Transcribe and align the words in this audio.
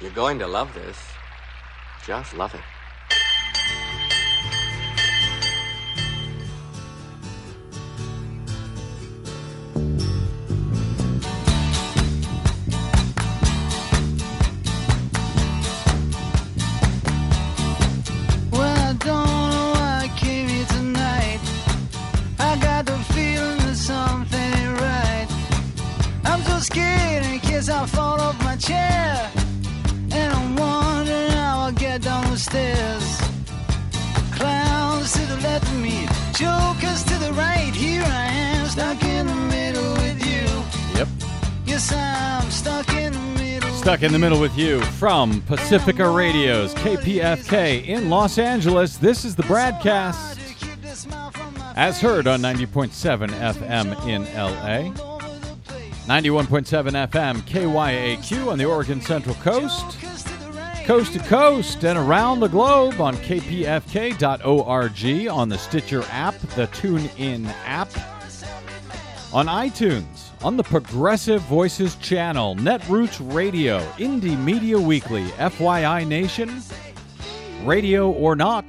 You're 0.00 0.10
going 0.10 0.38
to 0.40 0.46
love 0.46 0.74
this. 0.74 0.98
Just 2.04 2.34
love 2.34 2.54
it. 2.54 2.73
In 44.04 44.12
the 44.12 44.18
middle 44.18 44.38
with 44.38 44.58
you 44.58 44.82
from 44.82 45.40
Pacifica 45.46 46.06
Radio's 46.06 46.74
KPFK 46.74 47.86
in 47.86 48.10
Los 48.10 48.36
Angeles. 48.36 48.98
This 48.98 49.24
is 49.24 49.34
the 49.34 49.44
BradCast 49.44 50.36
as 51.74 52.02
heard 52.02 52.26
on 52.26 52.42
90.7 52.42 53.28
FM 53.30 54.06
in 54.06 54.24
LA, 54.34 54.92
91.7 56.06 57.08
FM 57.08 57.40
KYAQ 57.44 58.52
on 58.52 58.58
the 58.58 58.66
Oregon 58.66 59.00
Central 59.00 59.36
Coast, 59.36 59.98
coast 60.84 61.14
to 61.14 61.18
coast 61.20 61.82
and 61.82 61.98
around 61.98 62.40
the 62.40 62.48
globe 62.48 63.00
on 63.00 63.16
kpfk.org, 63.16 64.20
on 65.30 65.48
the 65.48 65.56
Stitcher 65.56 66.02
app, 66.10 66.38
the 66.56 66.66
TuneIn 66.66 67.46
app, 67.64 67.88
on 69.32 69.46
iTunes, 69.46 70.23
on 70.44 70.58
the 70.58 70.62
Progressive 70.62 71.40
Voices 71.42 71.94
channel, 71.96 72.54
Netroots 72.56 73.18
Radio, 73.32 73.78
Indie 73.96 74.38
Media 74.38 74.78
Weekly, 74.78 75.24
FYI 75.38 76.06
Nation, 76.06 76.60
Radio 77.62 78.10
or 78.10 78.36
Not, 78.36 78.66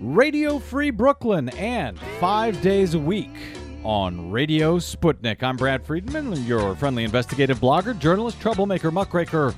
Radio 0.00 0.58
Free 0.58 0.88
Brooklyn, 0.90 1.50
and 1.50 1.98
five 2.18 2.58
days 2.62 2.94
a 2.94 2.98
week 2.98 3.28
on 3.84 4.30
Radio 4.30 4.78
Sputnik. 4.78 5.42
I'm 5.42 5.58
Brad 5.58 5.84
Friedman, 5.84 6.46
your 6.46 6.74
friendly 6.76 7.04
investigative 7.04 7.60
blogger, 7.60 7.96
journalist, 7.98 8.40
troublemaker, 8.40 8.90
muckraker, 8.90 9.54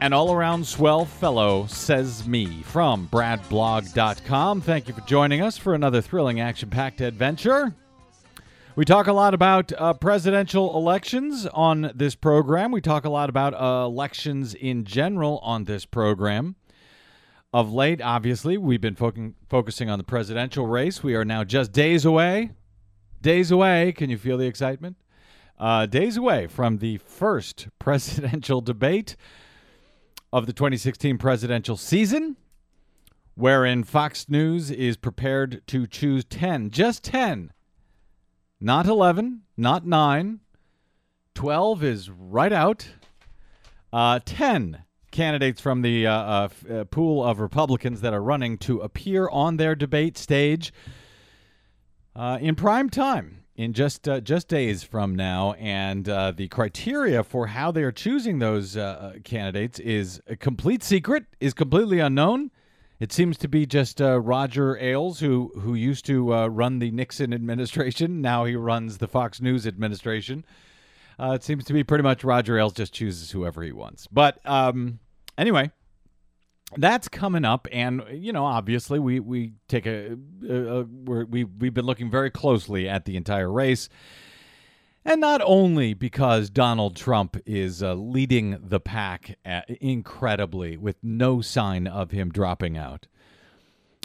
and 0.00 0.12
all 0.12 0.32
around 0.32 0.66
swell 0.66 1.04
fellow, 1.04 1.66
says 1.66 2.26
me 2.26 2.62
from 2.64 3.08
bradblog.com. 3.12 4.60
Thank 4.60 4.88
you 4.88 4.94
for 4.94 5.02
joining 5.02 5.40
us 5.40 5.56
for 5.56 5.74
another 5.74 6.00
thrilling 6.00 6.40
action 6.40 6.68
packed 6.68 7.00
adventure. 7.00 7.72
We 8.74 8.86
talk 8.86 9.06
a 9.06 9.12
lot 9.12 9.34
about 9.34 9.70
uh, 9.74 9.92
presidential 9.92 10.74
elections 10.74 11.46
on 11.46 11.92
this 11.94 12.14
program. 12.14 12.72
We 12.72 12.80
talk 12.80 13.04
a 13.04 13.10
lot 13.10 13.28
about 13.28 13.52
uh, 13.52 13.84
elections 13.84 14.54
in 14.54 14.84
general 14.84 15.40
on 15.42 15.64
this 15.64 15.84
program. 15.84 16.56
Of 17.52 17.70
late, 17.70 18.00
obviously, 18.00 18.56
we've 18.56 18.80
been 18.80 18.94
focusing 18.94 19.34
focusing 19.50 19.90
on 19.90 19.98
the 19.98 20.04
presidential 20.04 20.66
race. 20.66 21.02
We 21.02 21.14
are 21.16 21.24
now 21.24 21.44
just 21.44 21.70
days 21.72 22.06
away. 22.06 22.52
Days 23.20 23.50
away. 23.50 23.92
Can 23.92 24.08
you 24.08 24.16
feel 24.16 24.38
the 24.38 24.46
excitement? 24.46 24.96
Uh, 25.58 25.84
days 25.84 26.16
away 26.16 26.46
from 26.46 26.78
the 26.78 26.96
first 26.96 27.68
presidential 27.78 28.62
debate 28.62 29.16
of 30.32 30.46
the 30.46 30.54
2016 30.54 31.18
presidential 31.18 31.76
season, 31.76 32.38
wherein 33.34 33.84
Fox 33.84 34.30
News 34.30 34.70
is 34.70 34.96
prepared 34.96 35.60
to 35.66 35.86
choose 35.86 36.24
10, 36.24 36.70
just 36.70 37.04
10 37.04 37.52
not 38.62 38.86
11, 38.86 39.42
not 39.56 39.84
9. 39.84 40.40
12 41.34 41.84
is 41.84 42.10
right 42.10 42.52
out. 42.52 42.88
Uh, 43.92 44.20
10 44.24 44.84
candidates 45.10 45.60
from 45.60 45.82
the 45.82 46.06
uh, 46.06 46.12
uh, 46.12 46.44
f- 46.44 46.70
uh, 46.70 46.84
pool 46.84 47.24
of 47.24 47.40
Republicans 47.40 48.00
that 48.00 48.14
are 48.14 48.22
running 48.22 48.56
to 48.56 48.80
appear 48.80 49.28
on 49.30 49.56
their 49.56 49.74
debate 49.74 50.16
stage 50.16 50.72
uh, 52.14 52.38
in 52.40 52.54
prime 52.54 52.88
time 52.88 53.44
in 53.56 53.72
just 53.72 54.08
uh, 54.08 54.20
just 54.20 54.48
days 54.48 54.82
from 54.82 55.14
now, 55.14 55.52
and 55.54 56.06
the 56.06 56.48
criteria 56.50 57.22
for 57.22 57.48
how 57.48 57.70
they 57.70 57.82
are 57.82 57.92
choosing 57.92 58.38
those 58.38 58.78
candidates 59.24 59.78
is 59.78 60.22
a 60.26 60.36
complete 60.36 60.82
secret, 60.82 61.24
is 61.38 61.52
completely 61.52 61.98
unknown. 61.98 62.50
It 63.02 63.12
seems 63.12 63.36
to 63.38 63.48
be 63.48 63.66
just 63.66 64.00
uh, 64.00 64.20
Roger 64.20 64.78
Ailes, 64.78 65.18
who 65.18 65.50
who 65.58 65.74
used 65.74 66.06
to 66.06 66.32
uh, 66.32 66.46
run 66.46 66.78
the 66.78 66.92
Nixon 66.92 67.34
administration. 67.34 68.20
Now 68.22 68.44
he 68.44 68.54
runs 68.54 68.98
the 68.98 69.08
Fox 69.08 69.40
News 69.40 69.66
administration. 69.66 70.44
Uh, 71.18 71.32
it 71.32 71.42
seems 71.42 71.64
to 71.64 71.72
be 71.72 71.82
pretty 71.82 72.04
much 72.04 72.22
Roger 72.22 72.56
Ailes 72.56 72.74
just 72.74 72.92
chooses 72.92 73.32
whoever 73.32 73.64
he 73.64 73.72
wants. 73.72 74.06
But 74.06 74.38
um, 74.44 75.00
anyway, 75.36 75.72
that's 76.76 77.08
coming 77.08 77.44
up, 77.44 77.66
and 77.72 78.04
you 78.12 78.32
know, 78.32 78.44
obviously, 78.44 79.00
we 79.00 79.18
we 79.18 79.54
take 79.66 79.86
a, 79.86 80.16
a, 80.48 80.54
a 80.54 80.84
we 80.84 81.42
we've 81.42 81.74
been 81.74 81.86
looking 81.86 82.08
very 82.08 82.30
closely 82.30 82.88
at 82.88 83.04
the 83.04 83.16
entire 83.16 83.50
race. 83.50 83.88
And 85.04 85.20
not 85.20 85.42
only 85.44 85.94
because 85.94 86.48
Donald 86.48 86.94
Trump 86.94 87.36
is 87.44 87.82
uh, 87.82 87.94
leading 87.94 88.56
the 88.62 88.78
pack 88.78 89.36
uh, 89.44 89.62
incredibly 89.80 90.76
with 90.76 90.96
no 91.02 91.40
sign 91.40 91.88
of 91.88 92.12
him 92.12 92.30
dropping 92.30 92.78
out, 92.78 93.08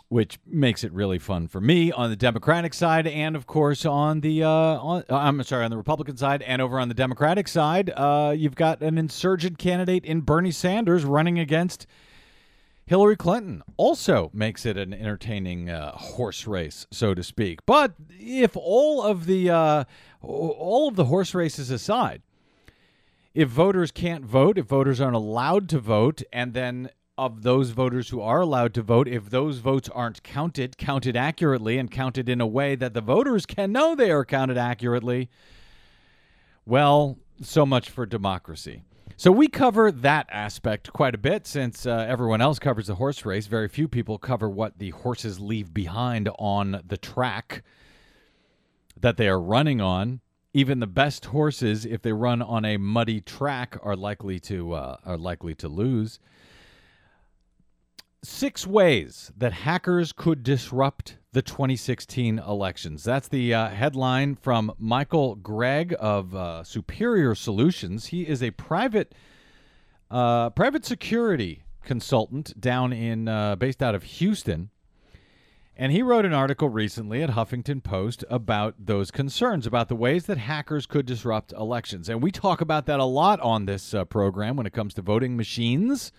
which 0.09 0.39
makes 0.45 0.83
it 0.83 0.91
really 0.91 1.19
fun 1.19 1.47
for 1.47 1.61
me 1.61 1.91
on 1.91 2.09
the 2.09 2.15
Democratic 2.15 2.73
side, 2.73 3.05
and 3.05 3.35
of 3.35 3.45
course 3.45 3.85
on 3.85 4.21
the 4.21 4.43
uh, 4.43 4.49
on, 4.49 5.03
I'm 5.09 5.43
sorry 5.43 5.65
on 5.65 5.71
the 5.71 5.77
Republican 5.77 6.17
side, 6.17 6.41
and 6.41 6.61
over 6.63 6.79
on 6.79 6.87
the 6.87 6.95
Democratic 6.95 7.47
side, 7.47 7.91
uh, 7.95 8.33
you've 8.35 8.55
got 8.55 8.81
an 8.81 8.97
insurgent 8.97 9.59
candidate 9.59 10.03
in 10.03 10.21
Bernie 10.21 10.51
Sanders 10.51 11.05
running 11.05 11.37
against 11.37 11.85
Hillary 12.87 13.17
Clinton 13.17 13.61
also 13.75 14.31
makes 14.33 14.65
it 14.65 14.77
an 14.77 14.93
entertaining 14.93 15.69
uh, 15.69 15.91
horse 15.91 16.47
race, 16.47 16.87
so 16.89 17.13
to 17.13 17.21
speak. 17.21 17.65
But 17.65 17.93
if 18.17 18.55
all 18.55 19.03
of 19.03 19.25
the 19.25 19.49
uh, 19.49 19.83
all 20.21 20.87
of 20.87 20.95
the 20.95 21.05
horse 21.05 21.35
races 21.35 21.69
aside, 21.69 22.21
if 23.33 23.49
voters 23.49 23.91
can't 23.91 24.23
vote, 24.23 24.57
if 24.57 24.67
voters 24.67 25.01
aren't 25.01 25.17
allowed 25.17 25.67
to 25.69 25.79
vote, 25.79 26.23
and 26.31 26.53
then 26.53 26.89
of 27.17 27.43
those 27.43 27.71
voters 27.71 28.09
who 28.09 28.21
are 28.21 28.39
allowed 28.39 28.73
to 28.75 28.81
vote, 28.81 29.09
if 29.09 29.29
those 29.31 29.57
votes 29.57 29.89
aren't 29.89 30.23
counted, 30.23 30.77
counted 30.77 31.17
accurately, 31.17 31.77
and 31.77 31.91
counted 31.91 32.29
in 32.29 32.39
a 32.39 32.47
way 32.47 32.75
that 32.75 32.93
the 32.93 33.01
voters 33.01 33.45
can 33.45 33.73
know 33.73 33.95
they 33.95 34.11
are 34.11 34.23
counted 34.23 34.57
accurately, 34.57 35.29
well, 36.65 37.17
so 37.41 37.65
much 37.65 37.89
for 37.89 38.05
democracy. 38.05 38.83
So 39.19 39.31
we 39.31 39.47
cover 39.47 39.91
that 39.91 40.27
aspect 40.29 40.93
quite 40.93 41.15
a 41.15 41.17
bit 41.17 41.47
since 41.47 41.87
uh, 41.87 42.05
everyone 42.07 42.39
else 42.39 42.59
covers 42.59 42.85
the 42.85 42.93
horse 42.93 43.25
race. 43.25 43.47
Very 43.47 43.67
few 43.67 43.87
people 43.87 44.19
cover 44.19 44.47
what 44.47 44.77
the 44.77 44.91
horses 44.91 45.39
leave 45.39 45.73
behind 45.73 46.29
on 46.37 46.83
the 46.85 46.97
track 46.97 47.63
that 48.95 49.17
they 49.17 49.27
are 49.27 49.41
running 49.41 49.81
on. 49.81 50.21
Even 50.53 50.79
the 50.79 50.85
best 50.85 51.25
horses, 51.25 51.83
if 51.83 52.03
they 52.03 52.13
run 52.13 52.43
on 52.43 52.63
a 52.63 52.77
muddy 52.77 53.19
track, 53.19 53.75
are 53.81 53.95
likely 53.95 54.39
to 54.41 54.73
uh, 54.73 54.97
are 55.03 55.17
likely 55.17 55.55
to 55.55 55.67
lose. 55.67 56.19
Six 58.23 58.67
ways 58.67 59.31
that 59.35 59.51
hackers 59.51 60.11
could 60.11 60.43
disrupt 60.43 61.16
the 61.33 61.41
2016 61.41 62.39
elections. 62.39 63.03
That's 63.03 63.27
the 63.27 63.53
uh, 63.53 63.69
headline 63.69 64.35
from 64.35 64.73
Michael 64.79 65.35
Gregg 65.35 65.95
of 65.99 66.33
uh, 66.33 66.63
Superior 66.63 67.35
Solutions. 67.35 68.07
He 68.07 68.27
is 68.27 68.41
a 68.41 68.51
private 68.51 69.13
uh, 70.09 70.49
private 70.51 70.85
security 70.85 71.63
consultant 71.83 72.59
down 72.59 72.93
in 72.93 73.27
uh, 73.27 73.55
based 73.55 73.83
out 73.83 73.95
of 73.95 74.03
Houston. 74.03 74.69
And 75.79 75.91
he 75.91 76.01
wrote 76.01 76.25
an 76.25 76.33
article 76.33 76.69
recently 76.69 77.21
at 77.21 77.31
Huffington 77.31 77.83
Post 77.83 78.25
about 78.31 78.73
those 78.79 79.11
concerns 79.11 79.67
about 79.67 79.89
the 79.89 79.95
ways 79.95 80.25
that 80.25 80.39
hackers 80.39 80.87
could 80.87 81.05
disrupt 81.05 81.51
elections. 81.51 82.09
And 82.09 82.23
we 82.23 82.31
talk 82.31 82.61
about 82.61 82.87
that 82.87 82.99
a 82.99 83.05
lot 83.05 83.39
on 83.41 83.65
this 83.65 83.93
uh, 83.93 84.03
program 84.05 84.55
when 84.55 84.65
it 84.65 84.73
comes 84.73 84.95
to 84.95 85.03
voting 85.03 85.37
machines. 85.37 86.11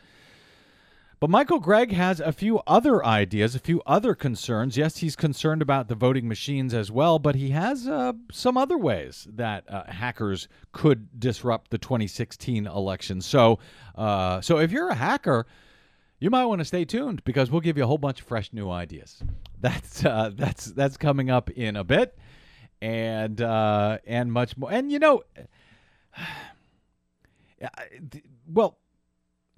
But 1.20 1.31
Michael 1.31 1.59
Gregg 1.59 1.91
has 1.93 2.20
a 2.20 2.31
few 2.31 2.61
other 2.65 3.05
ideas, 3.05 3.56
a 3.56 3.59
few 3.59 3.82
other 3.87 4.15
concerns. 4.15 4.76
Yes, 4.76 4.99
he's 4.99 5.17
concerned 5.17 5.62
about 5.62 5.88
the 5.88 5.97
voting 5.97 6.29
machines 6.29 6.73
as 6.73 6.93
well, 6.93 7.19
but 7.19 7.35
he 7.35 7.50
has 7.50 7.88
uh, 7.88 8.12
some 8.31 8.56
other 8.56 8.79
ways 8.79 9.26
that 9.32 9.65
uh, 9.69 9.82
hackers 9.91 10.47
could 10.70 11.19
disrupt 11.19 11.73
the 11.73 11.79
2016 11.79 12.69
election. 12.69 13.20
So, 13.20 13.59
uh, 13.97 14.41
so 14.41 14.59
if 14.59 14.70
you're 14.70 14.91
a 14.91 14.94
hacker, 14.94 15.47
you 16.20 16.31
might 16.31 16.44
want 16.44 16.61
to 16.61 16.65
stay 16.65 16.85
tuned 16.85 17.25
because 17.25 17.50
we'll 17.50 17.62
give 17.62 17.76
you 17.76 17.82
a 17.82 17.87
whole 17.88 17.99
bunch 17.99 18.20
of 18.20 18.26
fresh 18.29 18.53
new 18.53 18.70
ideas. 18.70 19.20
That's 19.61 20.05
uh, 20.05 20.31
that's 20.35 20.67
that's 20.67 20.97
coming 20.97 21.31
up 21.31 21.50
in 21.50 21.75
a 21.75 21.82
bit, 21.82 22.17
and 22.81 23.41
uh, 23.41 23.99
and 24.06 24.32
much 24.32 24.56
more. 24.56 24.70
And 24.70 24.93
you 24.93 25.00
know, 25.00 25.25
well 28.47 28.79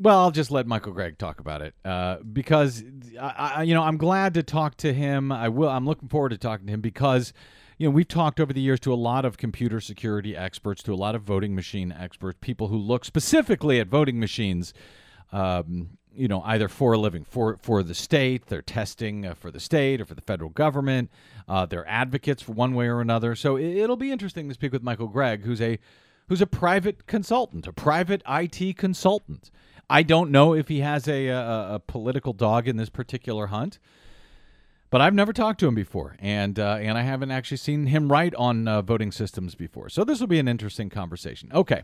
Well, 0.02 0.18
I'll 0.18 0.30
just 0.30 0.50
let 0.50 0.66
Michael 0.66 0.94
Gregg 0.94 1.18
talk 1.18 1.40
about 1.40 1.60
it 1.60 1.74
uh, 1.84 2.16
because 2.32 2.82
I, 3.20 3.52
I, 3.56 3.62
you 3.64 3.74
know 3.74 3.82
I'm 3.82 3.98
glad 3.98 4.32
to 4.34 4.42
talk 4.42 4.78
to 4.78 4.94
him. 4.94 5.30
I 5.30 5.50
will. 5.50 5.68
I'm 5.68 5.84
looking 5.84 6.08
forward 6.08 6.30
to 6.30 6.38
talking 6.38 6.66
to 6.68 6.72
him 6.72 6.80
because 6.80 7.34
you 7.76 7.86
know 7.86 7.90
we've 7.90 8.08
talked 8.08 8.40
over 8.40 8.50
the 8.54 8.62
years 8.62 8.80
to 8.80 8.94
a 8.94 8.96
lot 8.96 9.26
of 9.26 9.36
computer 9.36 9.78
security 9.78 10.34
experts, 10.34 10.82
to 10.84 10.94
a 10.94 10.96
lot 10.96 11.14
of 11.14 11.22
voting 11.22 11.54
machine 11.54 11.92
experts, 11.92 12.38
people 12.40 12.68
who 12.68 12.78
look 12.78 13.04
specifically 13.04 13.78
at 13.78 13.88
voting 13.88 14.18
machines. 14.18 14.72
Um, 15.32 15.90
you 16.14 16.28
know, 16.28 16.40
either 16.46 16.68
for 16.68 16.94
a 16.94 16.98
living, 16.98 17.22
for 17.22 17.58
for 17.60 17.82
the 17.82 17.94
state, 17.94 18.46
they're 18.46 18.62
testing 18.62 19.26
uh, 19.26 19.34
for 19.34 19.50
the 19.50 19.60
state 19.60 20.00
or 20.00 20.06
for 20.06 20.14
the 20.14 20.22
federal 20.22 20.48
government. 20.48 21.10
Uh, 21.46 21.66
they're 21.66 21.86
advocates 21.86 22.42
for 22.42 22.52
one 22.52 22.72
way 22.72 22.88
or 22.88 23.02
another. 23.02 23.34
So 23.34 23.56
it, 23.56 23.76
it'll 23.76 23.96
be 23.96 24.12
interesting 24.12 24.48
to 24.48 24.54
speak 24.54 24.72
with 24.72 24.82
Michael 24.82 25.08
Gregg, 25.08 25.42
who's 25.42 25.60
a 25.60 25.78
who's 26.30 26.40
a 26.40 26.46
private 26.46 27.06
consultant, 27.06 27.66
a 27.66 27.72
private 27.74 28.22
IT 28.26 28.78
consultant. 28.78 29.50
I 29.90 30.04
don't 30.04 30.30
know 30.30 30.54
if 30.54 30.68
he 30.68 30.80
has 30.80 31.08
a, 31.08 31.26
a, 31.26 31.74
a 31.74 31.78
political 31.80 32.32
dog 32.32 32.68
in 32.68 32.76
this 32.76 32.88
particular 32.88 33.48
hunt, 33.48 33.80
but 34.88 35.00
I've 35.00 35.14
never 35.14 35.32
talked 35.32 35.58
to 35.60 35.66
him 35.66 35.74
before, 35.74 36.16
and 36.20 36.60
uh, 36.60 36.78
and 36.80 36.96
I 36.96 37.02
haven't 37.02 37.32
actually 37.32 37.56
seen 37.56 37.86
him 37.86 38.10
write 38.10 38.32
on 38.36 38.68
uh, 38.68 38.82
voting 38.82 39.10
systems 39.10 39.56
before. 39.56 39.88
So 39.88 40.04
this 40.04 40.20
will 40.20 40.28
be 40.28 40.38
an 40.38 40.46
interesting 40.46 40.90
conversation. 40.90 41.50
Okay. 41.52 41.82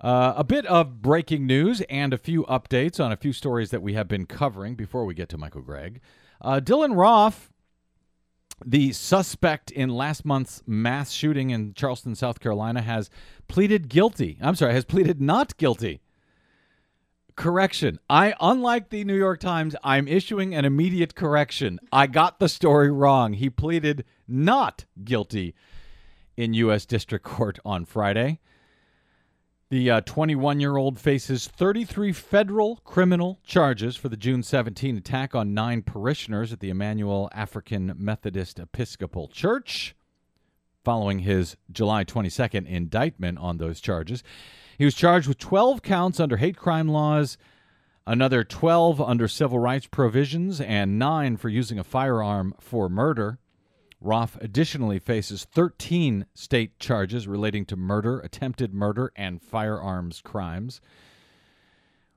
Uh, 0.00 0.32
a 0.36 0.44
bit 0.44 0.64
of 0.66 1.02
breaking 1.02 1.46
news 1.46 1.82
and 1.82 2.14
a 2.14 2.18
few 2.18 2.44
updates 2.44 3.04
on 3.04 3.12
a 3.12 3.16
few 3.16 3.34
stories 3.34 3.70
that 3.70 3.82
we 3.82 3.92
have 3.92 4.08
been 4.08 4.24
covering 4.24 4.74
before 4.74 5.04
we 5.04 5.14
get 5.14 5.28
to 5.28 5.36
Michael 5.36 5.60
Gregg. 5.60 6.00
Uh, 6.40 6.58
Dylann 6.58 6.96
Roof, 6.96 7.52
the 8.64 8.92
suspect 8.92 9.70
in 9.70 9.90
last 9.90 10.24
month's 10.24 10.62
mass 10.66 11.12
shooting 11.12 11.50
in 11.50 11.74
Charleston, 11.74 12.14
South 12.14 12.40
Carolina, 12.40 12.80
has 12.80 13.10
pleaded 13.46 13.90
guilty. 13.90 14.38
I'm 14.40 14.54
sorry, 14.54 14.72
has 14.72 14.86
pleaded 14.86 15.20
not 15.20 15.56
guilty 15.58 16.00
correction. 17.36 17.98
I 18.08 18.34
unlike 18.40 18.90
the 18.90 19.04
New 19.04 19.16
York 19.16 19.40
Times, 19.40 19.76
I'm 19.82 20.08
issuing 20.08 20.54
an 20.54 20.64
immediate 20.64 21.14
correction. 21.14 21.80
I 21.92 22.06
got 22.06 22.38
the 22.38 22.48
story 22.48 22.90
wrong. 22.90 23.34
He 23.34 23.50
pleaded 23.50 24.04
not 24.26 24.84
guilty 25.04 25.54
in 26.36 26.54
US 26.54 26.86
District 26.86 27.24
Court 27.24 27.58
on 27.64 27.84
Friday. 27.84 28.40
The 29.70 30.02
21 30.04 30.56
uh, 30.56 30.60
year 30.60 30.76
old 30.76 30.98
faces 30.98 31.46
33 31.46 32.12
federal 32.12 32.76
criminal 32.78 33.38
charges 33.44 33.94
for 33.94 34.08
the 34.08 34.16
June 34.16 34.42
17 34.42 34.96
attack 34.96 35.32
on 35.32 35.54
nine 35.54 35.82
parishioners 35.82 36.52
at 36.52 36.58
the 36.58 36.70
Emmanuel 36.70 37.28
African 37.32 37.94
Methodist 37.96 38.58
Episcopal 38.58 39.28
Church. 39.28 39.94
Following 40.82 41.20
his 41.20 41.56
July 41.70 42.04
22nd 42.04 42.66
indictment 42.66 43.38
on 43.38 43.58
those 43.58 43.80
charges, 43.80 44.24
he 44.80 44.86
was 44.86 44.94
charged 44.94 45.28
with 45.28 45.36
12 45.36 45.82
counts 45.82 46.18
under 46.18 46.38
hate 46.38 46.56
crime 46.56 46.88
laws, 46.88 47.36
another 48.06 48.42
12 48.42 48.98
under 48.98 49.28
civil 49.28 49.58
rights 49.58 49.86
provisions, 49.86 50.58
and 50.58 50.98
nine 50.98 51.36
for 51.36 51.50
using 51.50 51.78
a 51.78 51.84
firearm 51.84 52.54
for 52.58 52.88
murder. 52.88 53.38
Roof 54.00 54.38
additionally 54.40 54.98
faces 54.98 55.44
13 55.44 56.24
state 56.32 56.78
charges 56.78 57.28
relating 57.28 57.66
to 57.66 57.76
murder, 57.76 58.20
attempted 58.20 58.72
murder, 58.72 59.12
and 59.16 59.42
firearms 59.42 60.22
crimes. 60.22 60.80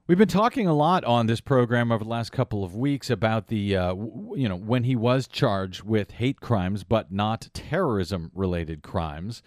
We've 0.07 0.17
been 0.17 0.29
talking 0.29 0.65
a 0.65 0.73
lot 0.73 1.03
on 1.03 1.25
this 1.25 1.41
program 1.41 1.91
over 1.91 2.05
the 2.05 2.09
last 2.09 2.31
couple 2.31 2.63
of 2.63 2.73
weeks 2.73 3.09
about 3.09 3.47
the, 3.47 3.75
uh, 3.75 3.87
w- 3.87 4.35
you 4.37 4.47
know, 4.47 4.55
when 4.55 4.85
he 4.85 4.95
was 4.95 5.27
charged 5.27 5.83
with 5.83 6.11
hate 6.11 6.39
crimes 6.39 6.85
but 6.85 7.11
not 7.11 7.49
terrorism 7.53 8.31
related 8.33 8.83
crimes 8.83 9.43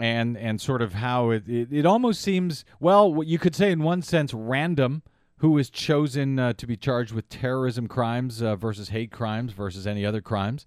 and 0.00 0.36
and 0.36 0.60
sort 0.60 0.82
of 0.82 0.94
how 0.94 1.30
it, 1.30 1.48
it, 1.48 1.72
it 1.72 1.86
almost 1.86 2.20
seems 2.20 2.64
well 2.80 3.22
you 3.24 3.38
could 3.38 3.54
say 3.54 3.70
in 3.70 3.82
one 3.82 4.02
sense 4.02 4.34
random 4.34 5.02
who 5.44 5.58
is 5.58 5.68
chosen 5.68 6.38
uh, 6.38 6.52
to 6.54 6.66
be 6.66 6.74
charged 6.74 7.12
with 7.12 7.28
terrorism 7.28 7.86
crimes 7.86 8.40
uh, 8.40 8.56
versus 8.56 8.88
hate 8.88 9.10
crimes 9.10 9.52
versus 9.52 9.86
any 9.86 10.06
other 10.06 10.22
crimes. 10.22 10.64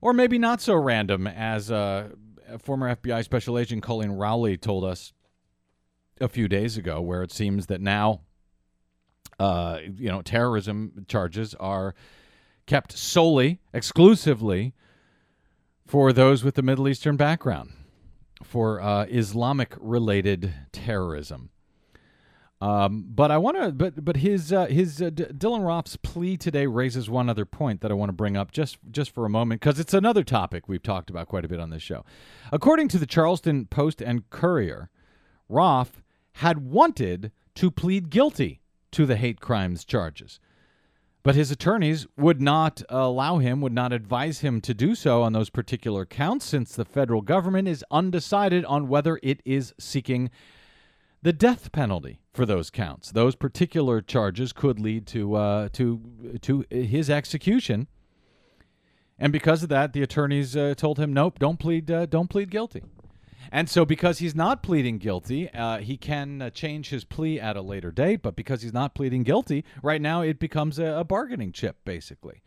Or 0.00 0.12
maybe 0.12 0.38
not 0.38 0.60
so 0.60 0.74
random 0.74 1.26
as 1.26 1.70
uh, 1.70 2.10
former 2.60 2.94
FBI 2.94 3.24
special 3.24 3.58
agent 3.58 3.82
Colleen 3.82 4.12
Rowley 4.12 4.56
told 4.56 4.84
us 4.84 5.12
a 6.20 6.28
few 6.28 6.46
days 6.46 6.76
ago 6.76 7.00
where 7.00 7.22
it 7.22 7.32
seems 7.32 7.66
that 7.66 7.80
now 7.80 8.20
uh, 9.40 9.78
you 9.96 10.08
know 10.08 10.22
terrorism 10.22 11.04
charges 11.08 11.54
are 11.58 11.94
kept 12.66 12.92
solely 12.96 13.60
exclusively 13.72 14.74
for 15.86 16.12
those 16.12 16.44
with 16.44 16.54
the 16.54 16.62
Middle 16.62 16.88
Eastern 16.88 17.16
background 17.16 17.72
for 18.42 18.80
uh, 18.80 19.06
Islamic 19.08 19.74
related 19.80 20.52
terrorism. 20.72 21.50
Um, 22.62 23.06
but 23.08 23.32
I 23.32 23.38
want 23.38 23.56
to, 23.56 23.72
but 23.72 24.04
but 24.04 24.18
his 24.18 24.52
uh, 24.52 24.66
his 24.66 25.02
uh, 25.02 25.10
D- 25.10 25.24
Dylann 25.24 25.66
Roof's 25.66 25.96
plea 25.96 26.36
today 26.36 26.66
raises 26.68 27.10
one 27.10 27.28
other 27.28 27.44
point 27.44 27.80
that 27.80 27.90
I 27.90 27.94
want 27.94 28.10
to 28.10 28.14
bring 28.14 28.36
up 28.36 28.52
just 28.52 28.78
just 28.88 29.10
for 29.10 29.26
a 29.26 29.28
moment 29.28 29.60
because 29.60 29.80
it's 29.80 29.92
another 29.92 30.22
topic 30.22 30.68
we've 30.68 30.82
talked 30.82 31.10
about 31.10 31.26
quite 31.26 31.44
a 31.44 31.48
bit 31.48 31.58
on 31.58 31.70
this 31.70 31.82
show. 31.82 32.04
According 32.52 32.86
to 32.88 32.98
the 32.98 33.06
Charleston 33.06 33.66
Post 33.66 34.00
and 34.00 34.30
Courier, 34.30 34.90
Roof 35.48 36.04
had 36.34 36.58
wanted 36.58 37.32
to 37.56 37.70
plead 37.72 38.10
guilty 38.10 38.60
to 38.92 39.06
the 39.06 39.16
hate 39.16 39.40
crimes 39.40 39.84
charges. 39.84 40.38
But 41.24 41.36
his 41.36 41.52
attorneys 41.52 42.06
would 42.16 42.40
not 42.40 42.82
allow 42.88 43.38
him, 43.38 43.60
would 43.60 43.72
not 43.72 43.92
advise 43.92 44.40
him 44.40 44.60
to 44.62 44.74
do 44.74 44.94
so 44.96 45.22
on 45.22 45.32
those 45.32 45.50
particular 45.50 46.04
counts, 46.04 46.44
since 46.44 46.74
the 46.74 46.84
federal 46.84 47.22
government 47.22 47.68
is 47.68 47.84
undecided 47.92 48.64
on 48.64 48.88
whether 48.88 49.20
it 49.22 49.40
is 49.44 49.72
seeking 49.78 50.30
the 51.22 51.32
death 51.32 51.70
penalty 51.70 52.20
for 52.32 52.44
those 52.44 52.70
counts. 52.70 53.12
Those 53.12 53.36
particular 53.36 54.00
charges 54.00 54.52
could 54.52 54.80
lead 54.80 55.06
to 55.08 55.34
uh, 55.34 55.68
to 55.74 56.00
to 56.42 56.64
his 56.70 57.08
execution, 57.08 57.86
and 59.16 59.32
because 59.32 59.62
of 59.62 59.68
that, 59.68 59.92
the 59.92 60.02
attorneys 60.02 60.56
uh, 60.56 60.74
told 60.76 60.98
him, 60.98 61.12
"Nope, 61.12 61.38
don't 61.38 61.60
plead, 61.60 61.88
uh, 61.88 62.06
don't 62.06 62.28
plead 62.28 62.50
guilty." 62.50 62.82
And 63.50 63.68
so, 63.68 63.84
because 63.84 64.18
he's 64.18 64.34
not 64.34 64.62
pleading 64.62 64.98
guilty, 64.98 65.50
uh, 65.50 65.78
he 65.78 65.96
can 65.96 66.40
uh, 66.40 66.50
change 66.50 66.90
his 66.90 67.04
plea 67.04 67.40
at 67.40 67.56
a 67.56 67.62
later 67.62 67.90
date. 67.90 68.22
But 68.22 68.36
because 68.36 68.62
he's 68.62 68.72
not 68.72 68.94
pleading 68.94 69.22
guilty, 69.22 69.64
right 69.82 70.00
now 70.00 70.22
it 70.22 70.38
becomes 70.38 70.78
a, 70.78 70.86
a 70.98 71.04
bargaining 71.04 71.52
chip, 71.52 71.78
basically. 71.84 72.42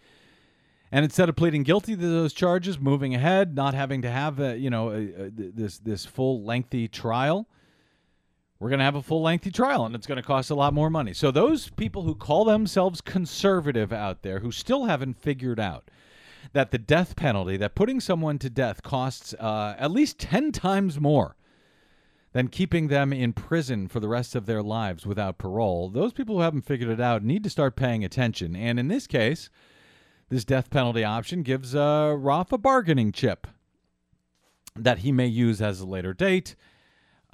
And 0.91 1.03
instead 1.03 1.29
of 1.29 1.35
pleading 1.35 1.63
guilty 1.63 1.95
to 1.95 2.01
those 2.01 2.33
charges, 2.33 2.79
moving 2.79 3.13
ahead, 3.13 3.55
not 3.55 3.73
having 3.73 4.01
to 4.03 4.09
have 4.09 4.39
a, 4.39 4.57
you 4.57 4.69
know 4.69 4.91
a, 4.91 5.25
a, 5.25 5.29
this 5.29 5.79
this 5.79 6.05
full 6.05 6.43
lengthy 6.43 6.87
trial, 6.87 7.47
we're 8.59 8.69
going 8.69 8.79
to 8.79 8.85
have 8.85 8.95
a 8.95 9.01
full 9.01 9.21
lengthy 9.21 9.51
trial, 9.51 9.85
and 9.85 9.95
it's 9.95 10.07
going 10.07 10.21
to 10.21 10.23
cost 10.23 10.49
a 10.49 10.55
lot 10.55 10.73
more 10.73 10.89
money. 10.89 11.13
So 11.13 11.31
those 11.31 11.69
people 11.71 12.03
who 12.03 12.15
call 12.15 12.45
themselves 12.45 13.01
conservative 13.01 13.91
out 13.91 14.21
there, 14.21 14.39
who 14.39 14.51
still 14.51 14.85
haven't 14.85 15.19
figured 15.19 15.59
out 15.59 15.89
that 16.53 16.71
the 16.71 16.77
death 16.77 17.15
penalty, 17.15 17.57
that 17.57 17.75
putting 17.75 17.99
someone 17.99 18.39
to 18.39 18.49
death 18.49 18.83
costs 18.83 19.33
uh, 19.35 19.75
at 19.77 19.91
least 19.91 20.19
10 20.19 20.51
times 20.51 20.99
more 20.99 21.35
than 22.33 22.49
keeping 22.49 22.87
them 22.87 23.13
in 23.13 23.31
prison 23.31 23.87
for 23.87 23.99
the 23.99 24.09
rest 24.09 24.35
of 24.35 24.45
their 24.45 24.61
lives 24.61 25.05
without 25.05 25.37
parole, 25.37 25.89
those 25.89 26.11
people 26.11 26.35
who 26.35 26.41
haven't 26.41 26.65
figured 26.65 26.89
it 26.89 26.99
out 26.99 27.23
need 27.23 27.43
to 27.43 27.49
start 27.49 27.75
paying 27.75 28.03
attention. 28.03 28.55
And 28.55 28.79
in 28.79 28.89
this 28.89 29.07
case, 29.07 29.49
this 30.29 30.43
death 30.43 30.69
penalty 30.69 31.03
option 31.03 31.43
gives 31.43 31.73
uh, 31.73 32.15
Roof 32.17 32.51
a 32.51 32.57
bargaining 32.57 33.11
chip 33.11 33.47
that 34.75 34.99
he 34.99 35.11
may 35.11 35.27
use 35.27 35.61
as 35.61 35.79
a 35.79 35.85
later 35.85 36.13
date 36.13 36.55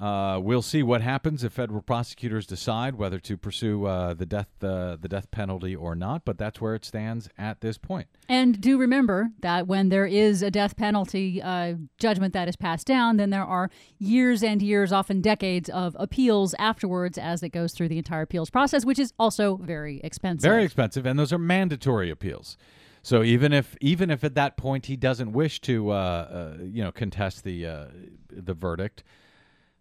uh, 0.02 0.40
we'll 0.40 0.64
see 0.64 0.82
what 0.82 1.02
happens 1.02 1.44
if 1.44 1.54
federal 1.54 1.82
prosecutors 1.82 2.48
decide 2.48 2.96
whether 2.96 3.20
to 3.20 3.38
pursue 3.38 3.86
uh, 3.86 4.16
the 4.16 4.26
death 4.26 4.48
uh, 4.64 4.98
the 5.00 5.08
death 5.08 5.30
penalty 5.30 5.76
or 5.76 5.94
not. 5.94 6.26
But 6.26 6.40
that's 6.40 6.60
where 6.60 6.74
it 6.74 6.84
stands 6.84 7.30
at 7.38 7.62
this 7.62 7.78
point. 7.78 8.08
And 8.28 8.60
do 8.60 8.80
remember 8.80 9.30
that 9.42 9.68
when 9.68 9.90
there 9.90 10.08
is 10.08 10.42
a 10.42 10.50
death 10.50 10.76
penalty 10.76 11.40
uh, 11.40 11.76
judgment 12.00 12.34
that 12.34 12.50
is 12.50 12.56
passed 12.56 12.88
down, 12.88 13.18
then 13.18 13.30
there 13.30 13.46
are 13.46 13.70
years 14.00 14.42
and 14.42 14.60
years, 14.60 14.92
often 14.92 15.22
decades, 15.22 15.70
of 15.70 15.96
appeals 16.00 16.56
afterwards 16.58 17.20
as 17.20 17.44
it 17.44 17.50
goes 17.50 17.72
through 17.72 17.90
the 17.90 18.00
entire 18.00 18.24
appeals 18.24 18.50
process, 18.50 18.84
which 18.84 18.98
is 18.98 19.14
also 19.20 19.58
very 19.58 20.02
expensive. 20.04 20.50
Very 20.50 20.64
expensive, 20.64 21.06
and 21.06 21.20
those 21.20 21.32
are 21.32 21.38
mandatory 21.38 22.10
appeals. 22.10 22.58
So 23.04 23.22
even 23.22 23.54
if 23.54 23.76
even 23.82 24.10
if 24.10 24.24
at 24.24 24.34
that 24.34 24.58
point 24.58 24.88
he 24.88 24.96
doesn't 24.96 25.32
wish 25.32 25.62
to 25.62 25.92
uh, 25.92 25.94
uh, 25.94 26.58
you 26.64 26.84
know 26.84 26.92
contest 26.92 27.44
the 27.44 27.88
the 28.32 28.56
verdict 28.56 29.04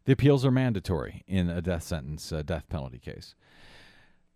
the 0.04 0.12
appeals 0.12 0.44
are 0.44 0.50
mandatory 0.50 1.22
in 1.26 1.48
a 1.48 1.60
death 1.60 1.82
sentence, 1.82 2.32
a 2.32 2.42
death 2.42 2.68
penalty 2.68 2.98
case. 2.98 3.34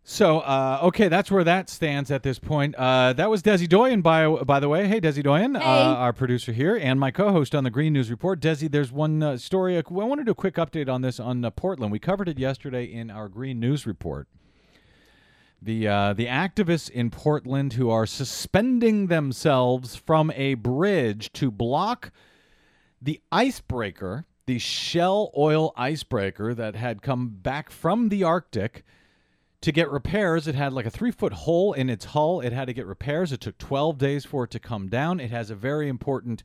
So, 0.06 0.40
uh, 0.40 0.80
okay, 0.82 1.08
that's 1.08 1.30
where 1.30 1.44
that 1.44 1.70
stands 1.70 2.10
at 2.10 2.22
this 2.22 2.38
point. 2.38 2.74
Uh, 2.74 3.14
that 3.14 3.30
was 3.30 3.42
Desi 3.42 3.66
Doyen, 3.66 4.02
by, 4.02 4.28
by 4.28 4.60
the 4.60 4.68
way. 4.68 4.86
Hey, 4.86 5.00
Desi 5.00 5.22
Doyen, 5.22 5.54
hey. 5.54 5.62
uh, 5.62 5.94
our 5.94 6.12
producer 6.12 6.52
here, 6.52 6.76
and 6.76 7.00
my 7.00 7.10
co 7.10 7.32
host 7.32 7.54
on 7.54 7.64
the 7.64 7.70
Green 7.70 7.94
News 7.94 8.10
Report. 8.10 8.38
Desi, 8.38 8.70
there's 8.70 8.92
one 8.92 9.22
uh, 9.22 9.38
story. 9.38 9.78
I 9.78 9.82
want 9.88 10.20
to 10.20 10.24
do 10.24 10.32
a 10.32 10.34
quick 10.34 10.56
update 10.56 10.90
on 10.90 11.00
this 11.00 11.18
on 11.18 11.42
uh, 11.42 11.50
Portland. 11.50 11.90
We 11.90 11.98
covered 11.98 12.28
it 12.28 12.38
yesterday 12.38 12.84
in 12.84 13.10
our 13.10 13.30
Green 13.30 13.58
News 13.58 13.86
Report. 13.86 14.28
The, 15.62 15.88
uh, 15.88 16.12
the 16.12 16.26
activists 16.26 16.90
in 16.90 17.08
Portland 17.08 17.72
who 17.72 17.88
are 17.88 18.04
suspending 18.04 19.06
themselves 19.06 19.96
from 19.96 20.30
a 20.32 20.52
bridge 20.52 21.32
to 21.32 21.50
block 21.50 22.12
the 23.00 23.22
icebreaker 23.32 24.26
the 24.46 24.58
Shell 24.58 25.32
oil 25.36 25.72
icebreaker 25.76 26.54
that 26.54 26.76
had 26.76 27.02
come 27.02 27.28
back 27.28 27.70
from 27.70 28.08
the 28.08 28.24
Arctic 28.24 28.84
to 29.62 29.72
get 29.72 29.90
repairs. 29.90 30.46
It 30.46 30.54
had 30.54 30.72
like 30.72 30.86
a 30.86 30.90
three 30.90 31.10
foot 31.10 31.32
hole 31.32 31.72
in 31.72 31.88
its 31.88 32.06
hull. 32.06 32.40
It 32.40 32.52
had 32.52 32.66
to 32.66 32.74
get 32.74 32.86
repairs. 32.86 33.32
It 33.32 33.40
took 33.40 33.58
12 33.58 33.98
days 33.98 34.24
for 34.24 34.44
it 34.44 34.50
to 34.50 34.58
come 34.58 34.88
down. 34.88 35.20
It 35.20 35.30
has 35.30 35.50
a 35.50 35.54
very 35.54 35.88
important 35.88 36.42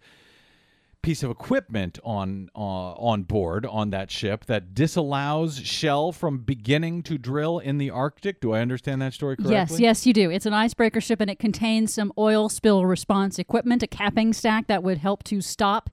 piece 1.01 1.23
of 1.23 1.31
equipment 1.31 1.97
on 2.03 2.49
uh, 2.55 2.59
on 2.59 3.23
board 3.23 3.65
on 3.65 3.89
that 3.89 4.11
ship 4.11 4.45
that 4.45 4.73
disallows 4.73 5.59
Shell 5.59 6.11
from 6.11 6.39
beginning 6.39 7.03
to 7.03 7.17
drill 7.17 7.59
in 7.59 7.77
the 7.77 7.89
Arctic. 7.89 8.41
Do 8.41 8.53
I 8.53 8.61
understand 8.61 9.01
that 9.01 9.13
story 9.13 9.35
correctly? 9.35 9.55
Yes, 9.55 9.79
yes, 9.79 10.05
you 10.05 10.13
do. 10.13 10.29
It's 10.29 10.45
an 10.45 10.53
icebreaker 10.53 11.01
ship 11.01 11.21
and 11.21 11.29
it 11.29 11.39
contains 11.39 11.93
some 11.93 12.11
oil 12.17 12.49
spill 12.49 12.85
response 12.85 13.39
equipment, 13.39 13.83
a 13.83 13.87
capping 13.87 14.33
stack 14.33 14.67
that 14.67 14.83
would 14.83 14.97
help 14.97 15.23
to 15.25 15.41
stop 15.41 15.89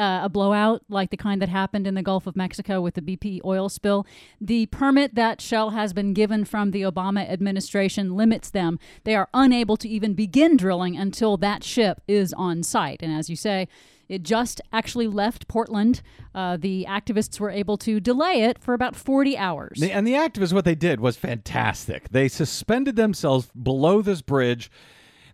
uh, 0.00 0.24
a 0.24 0.28
blowout 0.30 0.82
like 0.88 1.10
the 1.10 1.16
kind 1.16 1.42
that 1.42 1.50
happened 1.50 1.86
in 1.86 1.94
the 1.94 2.02
Gulf 2.02 2.26
of 2.26 2.34
Mexico 2.34 2.80
with 2.80 2.94
the 2.94 3.02
BP 3.02 3.40
oil 3.44 3.68
spill. 3.68 4.06
The 4.40 4.66
permit 4.66 5.14
that 5.14 5.42
Shell 5.42 5.70
has 5.70 5.92
been 5.92 6.14
given 6.14 6.46
from 6.46 6.70
the 6.70 6.82
Obama 6.82 7.28
administration 7.28 8.16
limits 8.16 8.48
them. 8.50 8.78
They 9.04 9.14
are 9.14 9.28
unable 9.34 9.76
to 9.76 9.88
even 9.88 10.14
begin 10.14 10.56
drilling 10.56 10.96
until 10.96 11.36
that 11.36 11.62
ship 11.62 12.00
is 12.08 12.32
on 12.32 12.62
site. 12.62 13.02
And 13.02 13.12
as 13.12 13.28
you 13.28 13.36
say, 13.36 13.68
it 14.08 14.22
just 14.22 14.60
actually 14.72 15.06
left 15.06 15.46
Portland. 15.48 16.00
Uh, 16.34 16.56
the 16.56 16.86
activists 16.88 17.38
were 17.38 17.50
able 17.50 17.76
to 17.76 18.00
delay 18.00 18.42
it 18.42 18.58
for 18.58 18.72
about 18.72 18.96
40 18.96 19.36
hours. 19.36 19.82
And 19.82 20.06
the 20.06 20.14
activists, 20.14 20.52
what 20.52 20.64
they 20.64 20.74
did 20.74 20.98
was 20.98 21.16
fantastic. 21.16 22.08
They 22.08 22.26
suspended 22.26 22.96
themselves 22.96 23.50
below 23.50 24.00
this 24.00 24.22
bridge 24.22 24.70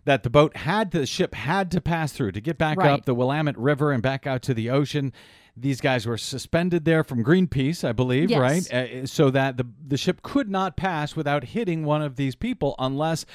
that 0.07 0.23
the 0.23 0.29
boat 0.29 0.57
had, 0.57 0.91
the 0.91 1.05
ship 1.05 1.35
had 1.35 1.69
to 1.71 1.79
pass 1.81 2.11
through 2.13 2.31
to 2.31 2.41
get 2.41 2.57
back 2.57 2.77
Right. 2.77 2.89
up 2.91 3.05
the 3.05 3.13
Willamette 3.13 3.57
River 3.57 3.91
and 3.91 4.01
back 4.01 4.25
out 4.25 4.41
to 4.43 4.53
the 4.53 4.69
ocean. 4.69 5.13
These 5.55 5.81
guys 5.81 6.05
were 6.05 6.17
suspended 6.17 6.85
there 6.85 7.03
from 7.03 7.23
Greenpeace, 7.23 7.83
I 7.87 7.91
believe, 7.91 8.29
Yes. 8.29 8.39
right? 8.39 8.73
Uh, 8.73 9.05
so 9.07 9.29
that 9.31 9.57
the 9.57 9.65
the 9.87 9.97
ship 9.97 10.21
could 10.21 10.49
not 10.49 10.75
pass 10.77 11.15
without 11.15 11.43
hitting 11.45 11.83
one 11.85 12.01
of 12.01 12.15
these 12.15 12.35
people 12.35 12.73
unless 12.79 13.25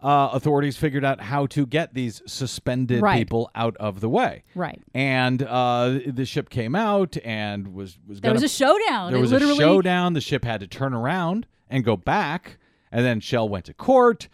uh, 0.00 0.28
authorities 0.32 0.76
figured 0.76 1.04
out 1.04 1.20
how 1.20 1.46
to 1.46 1.66
get 1.66 1.92
these 1.94 2.22
suspended 2.26 3.02
Right. 3.02 3.18
people 3.18 3.50
out 3.56 3.76
of 3.78 4.00
the 4.00 4.08
way. 4.08 4.44
Right. 4.54 4.80
And 4.94 5.42
uh, 5.42 5.98
the 6.06 6.24
ship 6.24 6.50
came 6.50 6.76
out 6.76 7.16
and 7.24 7.74
was 7.74 7.98
was 8.06 8.20
There 8.20 8.28
gonna 8.30 8.40
was 8.40 8.44
a 8.44 8.48
showdown. 8.54 9.10
there 9.10 9.18
It 9.18 9.20
was 9.20 9.32
literally, 9.32 9.54
a 9.54 9.56
showdown. 9.56 10.12
The 10.12 10.20
ship 10.20 10.44
had 10.44 10.60
to 10.60 10.68
turn 10.68 10.94
around 10.94 11.46
and 11.68 11.82
go 11.84 11.96
back, 11.96 12.58
and 12.92 13.04
then 13.04 13.18
Shell 13.20 13.48
went 13.48 13.64
to 13.64 13.74
court, 13.74 14.28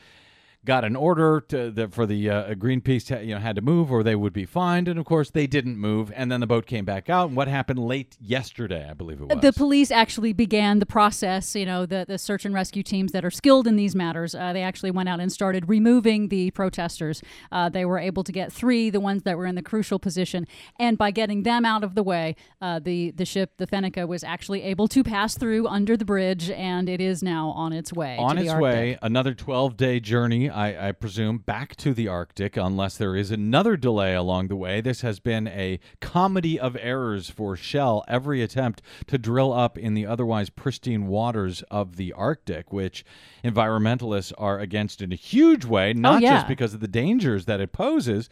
got 0.64 0.85
an 0.85 0.97
order 0.97 1.40
to 1.49 1.71
the, 1.71 1.88
for 1.88 2.06
the 2.06 2.30
uh, 2.30 2.54
Greenpeace, 2.54 3.06
to, 3.06 3.23
you 3.25 3.35
know, 3.35 3.40
had 3.40 3.56
to 3.56 3.62
move 3.62 3.92
or 3.92 4.02
they 4.02 4.14
would 4.14 4.33
be 4.33 4.44
fined, 4.44 4.88
and 4.88 4.99
of 4.99 5.04
course 5.04 5.30
they 5.30 5.47
didn't 5.47 5.78
move, 5.78 6.12
and 6.14 6.30
then 6.30 6.40
the 6.40 6.47
boat 6.47 6.66
came 6.66 6.85
back 6.85 7.11
out. 7.11 7.28
And 7.28 7.37
what 7.37 7.49
happened 7.49 7.78
late 7.78 8.16
yesterday, 8.21 8.88
I 8.88 8.94
believe 8.94 9.21
it 9.21 9.28
was. 9.28 9.40
The 9.40 9.52
police 9.52 9.90
actually 9.90 10.33
began 10.33 10.78
the 10.78 10.87
process. 10.87 11.54
You 11.54 11.66
know, 11.66 11.87
the, 11.87 12.04
the 12.06 12.18
search 12.18 12.44
and 12.44 12.54
rescue 12.54 12.83
teams 12.83 13.12
that 13.12 13.25
are 13.25 13.30
skilled 13.30 13.66
in 13.66 13.76
these 13.76 13.94
matters, 13.94 14.35
uh, 14.35 14.52
they 14.52 14.62
actually 14.62 14.90
went 14.90 15.09
out 15.09 15.21
and 15.21 15.30
started 15.30 15.68
removing 15.68 16.28
the 16.28 16.50
protesters. 16.52 17.23
Uh, 17.52 17.68
they 17.68 17.85
were 17.85 17.99
able 17.99 18.25
to 18.25 18.33
get 18.33 18.52
three, 18.52 18.90
the 18.90 19.00
ones 19.00 19.23
that 19.25 19.37
were 19.37 19.47
in 19.47 19.54
the 19.54 19.62
crucial 19.62 19.99
position, 19.99 20.47
and 20.78 20.97
by 20.97 21.11
getting 21.11 21.42
them 21.42 21.64
out 21.64 21.85
of 21.85 21.94
the 21.94 22.02
way, 22.02 22.37
uh, 22.61 22.78
the 22.78 23.11
the 23.12 23.25
ship, 23.25 23.52
the 23.59 23.66
Fennica, 23.66 24.06
was 24.06 24.25
actually 24.25 24.62
able 24.62 24.88
to 24.88 25.04
pass 25.04 25.37
through 25.37 25.66
under 25.66 25.97
the 25.97 26.04
bridge, 26.04 26.50
and 26.50 26.88
it 26.88 27.00
is 27.00 27.23
now 27.23 27.50
on 27.50 27.73
its 27.73 27.92
way. 27.92 28.16
on 28.18 28.38
its 28.38 28.54
way, 28.54 28.99
another 29.02 29.35
12 29.35 29.76
day 29.76 30.00
journey, 30.00 30.49
I, 30.54 30.88
I 30.88 30.92
presume, 30.92 31.38
back 31.38 31.75
to 31.76 31.92
the 31.92 32.06
Arctic, 32.08 32.56
unless 32.56 32.96
there 32.96 33.16
is 33.16 33.30
another 33.30 33.76
delay 33.76 34.14
along 34.14 34.49
the 34.49 34.56
way. 34.56 34.80
This 34.80 35.00
has 35.00 35.18
been 35.20 35.49
a 35.49 35.80
comedy 36.00 36.58
of 36.61 36.76
errors 36.80 37.28
for 37.28 37.56
Shell. 37.56 38.04
Every 38.08 38.40
attempt 38.42 38.80
to 39.08 39.18
drill 39.18 39.52
up 39.52 39.76
in 39.76 39.94
the 39.94 40.06
otherwise 40.06 40.50
pristine 40.50 41.06
waters 41.08 41.62
of 41.70 41.96
the 41.96 42.12
Arctic, 42.12 42.73
which 42.73 43.04
environmentalists 43.44 44.32
are 44.38 44.58
against 44.58 45.02
in 45.02 45.12
a 45.12 45.16
huge 45.16 45.64
way, 45.64 45.92
not 45.92 46.14
Oh, 46.14 46.18
yeah. 46.18 46.34
just 46.37 46.49
because 46.49 46.75
of 46.75 46.80
the 46.80 46.88
dangers 46.88 47.44
that 47.46 47.61
it 47.61 47.73
poses. 47.73 48.30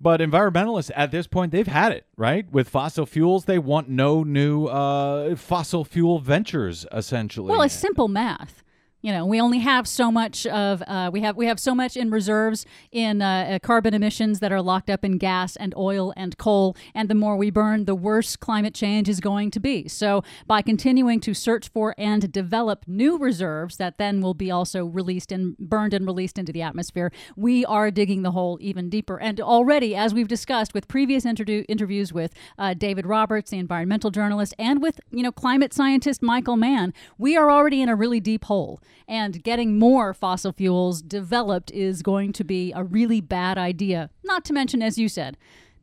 But 0.00 0.20
environmentalists 0.20 0.90
at 0.94 1.10
this 1.10 1.26
point, 1.26 1.52
they've 1.52 1.66
had 1.66 1.90
it, 1.90 2.06
right? 2.16 2.50
With 2.52 2.68
fossil 2.68 3.06
fuels, 3.06 3.46
they 3.46 3.58
want 3.58 3.88
no 3.88 4.22
new 4.22 4.66
uh, 4.66 5.36
fossil 5.36 5.84
fuel 5.84 6.18
ventures, 6.18 6.84
essentially. 6.92 7.50
Well, 7.50 7.62
it's 7.62 7.74
simple 7.74 8.06
math. 8.08 8.62
You 9.02 9.12
know, 9.12 9.26
we 9.26 9.40
only 9.40 9.58
have 9.58 9.86
so 9.86 10.10
much 10.10 10.46
of 10.46 10.82
uh, 10.86 11.10
we 11.12 11.20
have 11.20 11.36
we 11.36 11.46
have 11.46 11.60
so 11.60 11.74
much 11.74 11.96
in 11.96 12.10
reserves 12.10 12.64
in 12.90 13.20
uh, 13.20 13.26
uh, 13.26 13.58
carbon 13.58 13.92
emissions 13.92 14.40
that 14.40 14.50
are 14.50 14.62
locked 14.62 14.88
up 14.88 15.04
in 15.04 15.18
gas 15.18 15.54
and 15.54 15.74
oil 15.76 16.14
and 16.16 16.36
coal, 16.38 16.76
and 16.94 17.08
the 17.08 17.14
more 17.14 17.36
we 17.36 17.50
burn, 17.50 17.84
the 17.84 17.94
worse 17.94 18.36
climate 18.36 18.74
change 18.74 19.08
is 19.08 19.20
going 19.20 19.50
to 19.50 19.60
be. 19.60 19.86
So, 19.86 20.24
by 20.46 20.62
continuing 20.62 21.20
to 21.20 21.34
search 21.34 21.68
for 21.68 21.94
and 21.98 22.32
develop 22.32 22.84
new 22.86 23.18
reserves 23.18 23.76
that 23.76 23.98
then 23.98 24.22
will 24.22 24.34
be 24.34 24.50
also 24.50 24.86
released 24.86 25.30
and 25.30 25.56
burned 25.58 25.92
and 25.92 26.06
released 26.06 26.38
into 26.38 26.50
the 26.50 26.62
atmosphere, 26.62 27.12
we 27.36 27.66
are 27.66 27.90
digging 27.90 28.22
the 28.22 28.32
hole 28.32 28.58
even 28.62 28.88
deeper. 28.88 29.20
And 29.20 29.40
already, 29.40 29.94
as 29.94 30.14
we've 30.14 30.26
discussed 30.26 30.72
with 30.72 30.88
previous 30.88 31.26
interview 31.26 31.64
interviews 31.68 32.14
with 32.14 32.32
uh, 32.58 32.72
David 32.72 33.06
Roberts, 33.06 33.50
the 33.50 33.58
environmental 33.58 34.10
journalist, 34.10 34.54
and 34.58 34.80
with 34.80 35.00
you 35.10 35.22
know 35.22 35.32
climate 35.32 35.74
scientist 35.74 36.22
Michael 36.22 36.56
Mann, 36.56 36.94
we 37.18 37.36
are 37.36 37.50
already 37.50 37.82
in 37.82 37.90
a 37.90 37.94
really 37.94 38.20
deep 38.20 38.46
hole. 38.46 38.80
And 39.08 39.42
getting 39.42 39.78
more 39.78 40.12
fossil 40.14 40.52
fuels 40.52 41.02
developed 41.02 41.70
is 41.70 42.02
going 42.02 42.32
to 42.34 42.44
be 42.44 42.72
a 42.72 42.82
really 42.84 43.20
bad 43.20 43.58
idea. 43.58 44.10
Not 44.24 44.44
to 44.46 44.52
mention, 44.52 44.82
as 44.82 44.98
you 44.98 45.08
said, 45.08 45.36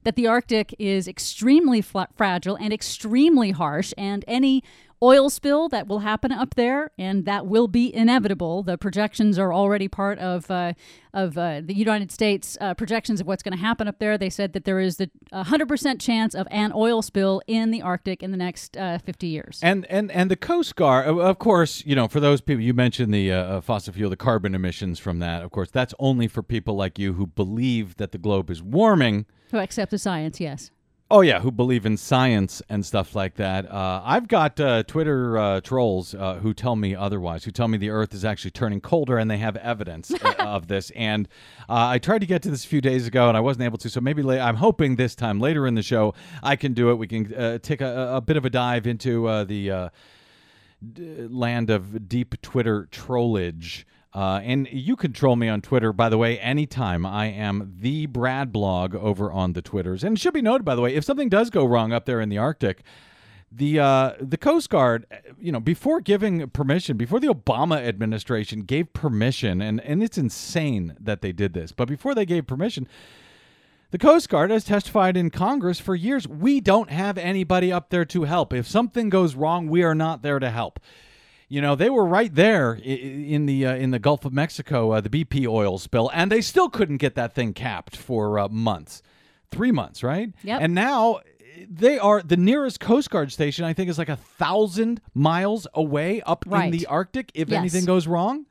that 0.04 0.16
the 0.16 0.28
Arctic 0.28 0.76
is 0.78 1.08
extremely 1.08 1.82
fragile 1.82 2.56
and 2.58 2.74
extremely 2.74 3.52
harsh, 3.52 3.94
and 3.98 4.26
any 4.28 4.64
oil 5.04 5.30
spill 5.30 5.68
that 5.70 5.88
will 5.88 6.00
happen 6.00 6.32
up 6.32 6.56
there, 6.56 6.92
and 6.98 7.26
that 7.26 7.46
will 7.46 7.68
be 7.68 7.94
inevitable. 7.94 8.64
The 8.64 8.78
projections 8.78 9.38
are 9.38 9.54
already 9.54 9.88
part 9.88 10.18
of 10.20 10.50
uh, 10.50 10.74
of 11.14 11.38
uh, 11.38 11.62
the 11.64 11.76
United 11.76 12.12
States 12.12 12.58
uh, 12.60 12.74
projections 12.74 13.22
of 13.22 13.28
what's 13.28 13.44
going 13.44 13.56
to 13.56 13.60
happen 13.60 13.88
up 13.88 14.00
there. 14.00 14.18
They 14.18 14.30
said 14.32 14.54
that 14.54 14.66
there 14.66 14.80
is 14.80 14.98
the 14.98 15.12
100% 15.32 16.02
chance 16.02 16.34
of 16.34 16.48
an 16.50 16.72
oil 16.74 17.04
spill 17.04 17.42
in 17.46 17.70
the 17.70 17.84
Arctic 17.84 18.24
in 18.24 18.32
the 18.32 18.38
next 18.38 18.76
uh, 18.78 18.98
50 18.98 19.28
years. 19.28 19.60
And 19.62 19.86
and 19.88 20.10
and 20.12 20.32
the 20.32 20.36
Coast 20.36 20.76
Guard, 20.76 21.06
of- 21.08 21.40
course, 21.40 21.84
you 21.86 21.96
know, 21.96 22.08
for 22.08 22.20
those 22.20 22.40
people 22.42 22.64
you 22.64 22.74
mentioned 22.74 23.14
the 23.14 23.32
uh, 23.32 23.44
uh, 23.44 23.62
fossil 23.62 23.94
fuel, 23.94 24.10
the 24.10 24.16
carbon 24.16 24.56
emissions 24.56 24.98
from 24.98 25.20
that. 25.20 25.44
Of 25.44 25.52
course, 25.52 25.70
that's 25.70 25.94
only 26.00 26.28
for 26.28 26.42
people 26.42 26.76
like 26.76 26.98
you 26.98 27.14
who 27.14 27.28
believe 27.28 27.98
that 27.98 28.12
the 28.14 28.18
globe 28.18 28.50
is 28.50 28.64
warming. 28.64 29.26
Who 29.52 29.58
accept 29.58 29.92
the 29.92 30.00
science? 30.00 30.40
Yes. 30.40 30.72
Oh 31.16 31.22
yeah, 31.22 31.42
who 31.42 31.52
believe 31.52 31.86
in 31.86 31.96
science 31.96 32.60
and 32.70 32.84
stuff 32.84 33.14
like 33.16 33.36
that. 33.36 33.72
Uh, 33.72 34.02
I've 34.04 34.28
got 34.28 34.60
uh, 34.60 34.82
Twitter 34.82 35.38
uh, 35.38 35.62
trolls 35.62 36.16
uh, 36.16 36.40
who 36.42 36.56
tell 36.56 36.76
me 36.76 36.96
otherwise, 36.96 37.44
who 37.44 37.52
tell 37.52 37.68
me 37.68 37.78
the 37.78 37.92
Earth 37.92 38.16
is 38.16 38.26
actually 38.26 38.50
turning 38.50 38.82
colder, 38.82 39.20
and 39.20 39.30
they 39.30 39.38
have 39.38 39.56
evidence 39.58 40.12
uh, 40.12 40.34
of 40.40 40.70
this. 40.70 40.90
And 40.96 41.28
uh, 41.70 41.86
I 41.90 42.00
tried 42.00 42.22
to 42.22 42.26
get 42.26 42.42
to 42.42 42.50
this 42.50 42.66
a 42.66 42.68
few 42.68 42.82
days 42.82 43.06
ago, 43.06 43.28
and 43.28 43.38
I 43.38 43.42
wasn't 43.42 43.66
able 43.66 43.78
to. 43.78 43.92
So 43.92 44.02
maybe 44.02 44.24
la- 44.24 44.44
I'm 44.44 44.56
hoping 44.56 44.96
this 44.96 45.14
time 45.14 45.40
later 45.40 45.68
in 45.68 45.76
the 45.76 45.84
show 45.84 46.16
I 46.42 46.56
can 46.56 46.74
do 46.74 46.90
it. 46.90 46.96
We 46.96 47.06
can 47.06 47.32
uh, 47.32 47.60
take 47.60 47.82
a, 47.82 48.16
a 48.16 48.20
bit 48.20 48.36
of 48.36 48.44
a 48.46 48.50
dive 48.50 48.88
into 48.88 49.28
uh, 49.28 49.44
the 49.44 49.70
uh, 49.70 49.90
d- 50.94 51.28
land 51.30 51.70
of 51.70 52.10
deep 52.10 52.42
Twitter 52.42 52.88
trollage. 52.92 53.86
Uh, 54.14 54.40
and 54.44 54.68
you 54.72 54.96
can 54.96 55.12
troll 55.12 55.36
me 55.36 55.50
on 55.50 55.60
Twitter, 55.60 55.92
by 55.92 56.08
the 56.08 56.18
way, 56.20 56.40
anytime. 56.40 57.04
I 57.06 57.26
am 57.28 57.74
the 57.80 58.06
Brad 58.06 58.52
blog 58.52 58.94
over 58.94 59.32
on 59.32 59.54
the 59.54 59.62
Twitters. 59.62 60.04
And 60.04 60.16
it 60.16 60.22
should 60.22 60.36
be 60.36 60.42
noted, 60.42 60.64
by 60.64 60.76
the 60.76 60.82
way, 60.82 60.94
if 60.94 61.04
something 61.04 61.30
does 61.30 61.50
go 61.50 61.66
wrong 61.66 61.92
up 61.92 62.06
there 62.06 62.22
in 62.22 62.30
the 62.30 62.38
Arctic, 62.38 62.84
the 63.52 63.80
uh, 63.80 64.14
the 64.20 64.38
Coast 64.38 64.70
Guard, 64.70 65.06
you 65.40 65.52
know, 65.52 65.60
before 65.60 66.00
giving 66.00 66.50
permission, 66.50 66.98
before 66.98 67.20
the 67.20 67.28
Obama 67.28 67.78
administration 67.78 68.62
gave 68.62 68.94
permission, 68.94 69.62
and, 69.62 69.80
and 69.82 70.04
it's 70.04 70.18
insane 70.18 70.96
that 71.00 71.22
they 71.22 71.32
did 71.32 71.54
this, 71.54 71.72
but 71.72 71.88
before 71.88 72.16
they 72.16 72.26
gave 72.26 72.48
permission, 72.48 72.88
the 73.92 74.00
Coast 74.00 74.28
Guard 74.30 74.50
has 74.50 74.64
testified 74.64 75.16
in 75.16 75.30
Congress 75.30 75.80
for 75.80 75.94
years. 75.94 76.28
We 76.28 76.62
don't 76.62 76.90
have 76.90 77.18
anybody 77.18 77.72
up 77.72 77.92
there 77.92 78.06
to 78.06 78.24
help. 78.24 78.52
If 78.54 78.68
something 78.68 79.10
goes 79.10 79.36
wrong, 79.36 79.68
we 79.68 79.84
are 79.84 79.96
not 79.96 80.24
there 80.24 80.40
to 80.40 80.50
help. 80.50 80.80
You 81.54 81.62
know, 81.62 81.76
they 81.76 81.92
were 81.92 82.04
right 82.04 82.34
there 82.34 82.74
in 82.74 83.46
the 83.46 83.68
uh, 83.68 83.76
in 83.76 83.92
the 83.92 84.00
Gulf 84.00 84.26
of 84.26 84.34
Mexico, 84.34 84.90
uh, 84.94 85.02
the 85.02 85.10
BP 85.10 85.46
oil 85.48 85.78
spill, 85.78 86.10
and 86.12 86.32
they 86.32 86.42
still 86.42 86.68
couldn't 86.68 86.98
get 86.98 87.14
that 87.14 87.36
thing 87.36 87.54
capped 87.54 87.96
for 87.96 88.40
uh, 88.40 88.48
months, 88.50 89.04
three 89.52 89.72
months, 89.72 90.02
right? 90.02 90.34
Yep. 90.44 90.62
And 90.64 90.74
now 90.74 91.20
they 91.70 92.00
are 92.00 92.24
the 92.24 92.38
nearest 92.38 92.80
Coast 92.80 93.12
Guard 93.12 93.32
station. 93.32 93.66
I 93.66 93.74
think 93.74 93.88
is 93.92 94.00
like 94.00 94.10
a 94.10 94.16
thousand 94.16 95.00
miles 95.14 95.68
away 95.76 96.24
up 96.24 96.44
in 96.48 96.72
the 96.72 96.88
Arctic. 96.88 97.30
If 97.36 97.50
Yes. 97.50 97.60
anything 97.60 97.86
goes 97.86 98.08
wrong, 98.08 98.48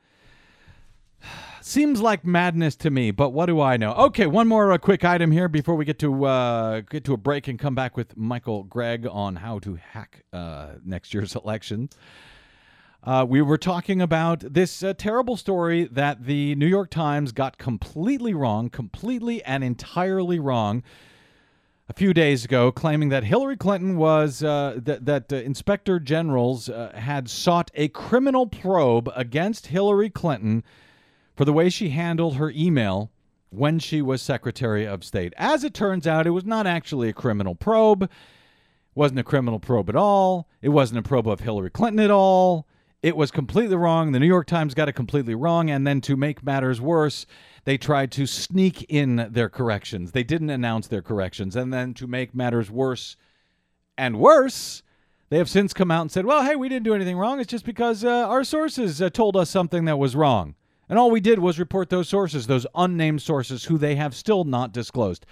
Seems 1.61 2.01
like 2.01 2.25
madness 2.25 2.77
to 2.77 2.91
me, 2.91 3.11
but 3.11 3.31
what 3.31 3.47
do 3.47 3.61
I 3.61 3.77
know? 3.79 3.95
Okay, 3.95 4.29
one 4.29 4.47
more 4.47 4.71
uh, 4.73 4.79
quick 4.79 5.05
item 5.05 5.33
here 5.33 5.49
before 5.49 5.75
we 5.75 5.85
get 5.85 5.99
to 5.99 6.25
uh, 6.25 6.81
get 6.83 7.03
to 7.07 7.15
a 7.15 7.17
break 7.17 7.49
and 7.49 7.59
come 7.59 7.75
back 7.75 7.97
with 7.97 8.17
Michael 8.17 8.63
Gregg 8.63 9.09
on 9.11 9.35
how 9.35 9.59
to 9.59 9.75
hack 9.75 10.23
uh, 10.33 10.75
next 10.85 11.13
year's 11.13 11.35
election. 11.45 11.89
Uh, 13.05 13.27
we 13.29 13.43
were 13.43 13.59
talking 13.59 14.01
about 14.01 14.41
this 14.41 14.81
uh, 14.83 14.95
terrible 14.97 15.37
story 15.37 15.85
that 15.91 16.25
the 16.25 16.55
New 16.55 16.69
York 16.69 16.89
Times 16.89 17.33
got 17.33 17.59
completely 17.59 18.33
wrong, 18.33 18.71
completely 18.71 19.43
and 19.43 19.65
entirely 19.65 20.39
wrong. 20.39 20.85
a 21.89 21.93
few 21.93 22.15
days 22.15 22.45
ago, 22.45 22.71
claiming 22.73 23.09
that 23.09 23.25
Hillary 23.25 23.57
Clinton 23.57 23.97
was 23.97 24.43
uh, 24.43 24.79
that 24.83 25.05
that 25.05 25.33
uh, 25.33 25.37
inspector 25.37 25.99
generals 25.99 26.69
uh, 26.69 26.93
had 26.95 27.29
sought 27.29 27.71
a 27.75 27.89
criminal 27.89 28.47
probe 28.47 29.11
against 29.17 29.67
Hillary 29.67 30.09
Clinton 30.09 30.63
for 31.37 31.45
the 31.45 31.53
way 31.53 31.69
she 31.69 31.91
handled 31.91 32.37
her 32.37 32.51
email 32.51 33.11
when 33.51 33.79
she 33.79 34.01
was 34.01 34.23
Secretary 34.23 34.87
of 34.87 35.05
State. 35.05 35.35
As 35.37 35.65
it 35.65 35.75
turns 35.75 36.07
out, 36.07 36.27
it 36.27 36.31
was 36.31 36.45
not 36.45 36.67
actually 36.67 37.09
a 37.09 37.13
criminal 37.13 37.55
probe. 37.55 38.05
It 38.05 38.11
wasn't 38.95 39.21
a 39.21 39.25
criminal 39.25 39.59
probe 39.59 39.89
at 39.91 39.97
all. 39.97 40.49
It 40.63 40.71
wasn't 40.71 41.01
a 41.01 41.03
probe 41.03 41.29
of 41.29 41.41
Hillary 41.41 41.71
Clinton 41.71 42.01
at 42.01 42.11
all. 42.11 42.67
It 43.03 43.17
was 43.17 43.33
completely 43.33 43.75
wrong. 43.75 44.13
The 44.13 44.21
New 44.21 44.27
York 44.27 44.47
Times 44.47 44.75
got 44.75 44.89
it 44.89 44.93
completely 44.93 45.35
wrong. 45.35 45.69
And 45.69 45.85
then 45.85 46.01
to 46.03 46.17
make 46.17 46.45
matters 46.45 46.81
worse, 46.81 47.27
they 47.65 47.77
tried 47.77 48.13
to 48.13 48.27
sneak 48.27 48.85
in 48.89 49.29
their 49.31 49.49
corrections. 49.49 50.13
They 50.13 50.23
didn't 50.23 50.51
announce 50.51 50.87
their 50.87 51.03
corrections. 51.03 51.57
And 51.57 51.73
then 51.73 51.95
to 51.95 52.07
make 52.07 52.33
matters 52.33 52.71
worse 52.71 53.17
and 53.99 54.21
worse, 54.21 54.85
they 55.31 55.39
have 55.39 55.51
since 55.51 55.73
come 55.73 55.91
out 55.91 56.03
and 56.03 56.13
said, 56.13 56.27
well, 56.27 56.45
hey, 56.45 56.55
we 56.55 56.69
didn't 56.69 56.85
do 56.85 56.95
anything 56.95 57.19
wrong. 57.19 57.41
It's 57.41 57.51
just 57.51 57.65
because 57.65 58.05
uh, 58.05 58.29
our 58.29 58.45
sources 58.45 59.03
uh, 59.03 59.11
told 59.11 59.37
us 59.37 59.51
something 59.51 59.85
that 59.87 59.99
was 59.99 60.15
wrong. 60.15 60.55
And 60.89 60.99
all 60.99 61.11
we 61.11 61.21
did 61.21 61.39
was 61.39 61.59
report 61.59 61.89
those 61.89 62.09
sources, 62.09 62.47
those 62.47 62.67
unnamed 62.75 63.23
sources 63.23 63.65
who 63.65 63.79
they 63.79 63.97
have 63.97 64.15
still 64.15 64.45
not 64.45 64.73
disclosed. 64.73 65.27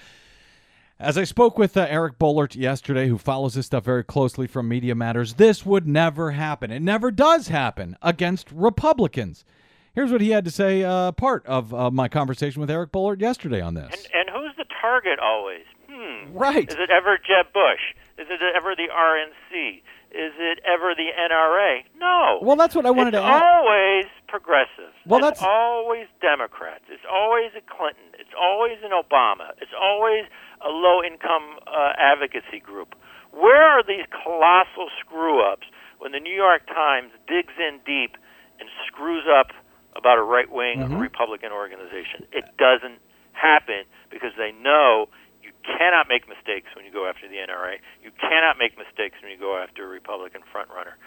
As 1.01 1.17
I 1.17 1.25
spoke 1.25 1.57
with 1.57 1.79
uh, 1.79 1.87
Eric 1.89 2.19
Boehlert 2.19 2.55
yesterday, 2.55 3.09
who 3.09 3.17
follows 3.17 3.55
this 3.55 3.65
stuff 3.65 3.85
very 3.87 4.05
closely 4.05 4.47
from 4.47 4.69
Media 4.69 4.95
Matters, 4.95 5.33
this 5.35 5.65
would 5.65 5.89
never 5.89 6.33
happen. 6.33 6.71
It 6.71 6.81
never 6.83 7.11
does 7.11 7.49
happen 7.49 7.97
against 8.03 8.53
Republicans. 8.53 9.47
Here's 9.95 10.13
what 10.13 10.21
he 10.21 10.29
had 10.29 10.45
to 10.45 10.51
say, 10.51 10.85
uh, 10.85 11.13
part 11.13 11.47
of 11.47 11.73
uh, 11.73 11.91
my 11.91 12.09
conversation 12.09 12.61
with 12.61 12.71
Eric 12.71 12.93
Boehlert 12.93 13.19
yesterday 13.23 13.63
on 13.63 13.73
this. 13.73 13.91
And, 14.13 14.29
and 14.29 14.37
who's 14.37 14.55
the 14.59 14.67
target 14.79 15.19
always? 15.19 15.65
Hmm. 15.91 16.37
Right. 16.37 16.69
Is 16.69 16.77
it 16.79 16.91
ever 16.91 17.17
Jeb 17.17 17.51
Bush? 17.55 17.97
Is 18.19 18.27
it 18.29 18.41
ever 18.55 18.75
the 18.77 18.89
RNC? 18.93 19.79
Is 20.11 20.33
it 20.39 20.59
ever 20.69 20.93
the 20.95 21.09
NRA? 21.17 21.79
No. 21.99 22.41
Well, 22.43 22.57
that's 22.57 22.75
what 22.75 22.85
I 22.85 22.91
wanted 22.91 23.15
it's 23.15 23.23
to 23.23 23.27
ask. 23.27 23.43
always 23.43 24.05
progressive. 24.29 24.93
Well, 25.07 25.21
it's 25.25 25.41
that's- 25.41 25.49
always 25.49 26.09
Democrats. 26.21 26.85
It's 26.91 27.07
always 27.11 27.53
a 27.57 27.63
Clinton. 27.63 28.05
It's 28.19 28.35
always 28.39 28.77
an 28.85 28.91
Obama. 28.91 29.53
It's 29.63 29.73
always 29.81 30.25
a 30.65 30.69
low-income 30.69 31.59
uh, 31.67 31.93
advocacy 31.99 32.61
group. 32.61 32.95
Where 33.33 33.63
are 33.79 33.83
these 33.83 34.05
colossal 34.11 34.89
screw-ups 35.01 35.67
when 35.99 36.13
the 36.13 36.21
New 36.21 36.35
York 36.35 36.67
Times 36.67 37.13
digs 37.29 37.55
in 37.59 37.79
deep 37.87 38.17
and 38.59 38.69
screws 38.87 39.25
up 39.31 39.53
about 39.97 40.19
a 40.19 40.23
right-wing 40.23 40.81
Mm-hmm. 40.81 40.99
Republican 40.99 41.53
organization? 41.53 42.27
It 42.33 42.45
doesn't 42.59 42.99
happen 43.33 43.85
because 44.11 44.33
they 44.37 44.53
know 44.53 45.09
you 45.43 45.53
cannot 45.65 46.09
make 46.09 46.29
mistakes 46.29 46.69
when 46.77 46.85
you 46.85 46.93
go 46.93 47.09
after 47.09 47.29
the 47.29 47.37
NRA. 47.37 47.81
You 48.03 48.11
cannot 48.21 48.59
make 48.59 48.77
mistakes 48.77 49.17
when 49.23 49.31
you 49.33 49.39
go 49.39 49.57
after 49.57 49.85
a 49.85 49.89
Republican 49.89 50.43
frontrunner. 50.53 50.99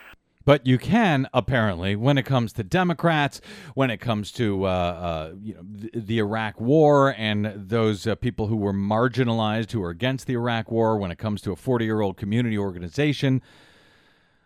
But 0.46 0.68
you 0.68 0.78
can 0.78 1.28
apparently 1.34 1.96
when 1.96 2.18
it 2.18 2.24
comes 2.24 2.54
to 2.54 2.64
Democrats, 2.64 3.40
when 3.76 3.90
it 3.90 3.98
comes 3.98 4.32
to 4.34 4.66
uh, 4.66 4.68
uh, 4.68 5.34
you 5.42 5.54
know 5.54 5.62
the, 5.64 5.90
the 5.94 6.20
Iraq 6.20 6.60
War 6.60 7.16
and 7.18 7.52
those 7.56 8.06
uh, 8.06 8.16
people 8.16 8.48
who 8.48 8.58
were 8.58 8.74
marginalized 8.74 9.72
who 9.72 9.82
are 9.84 9.90
against 9.90 10.28
the 10.28 10.34
Iraq 10.34 10.70
War, 10.70 10.98
when 10.98 11.12
it 11.12 11.18
comes 11.18 11.42
to 11.44 11.52
a 11.52 11.56
40-year-old 11.56 12.18
community 12.18 12.58
organization 12.58 13.42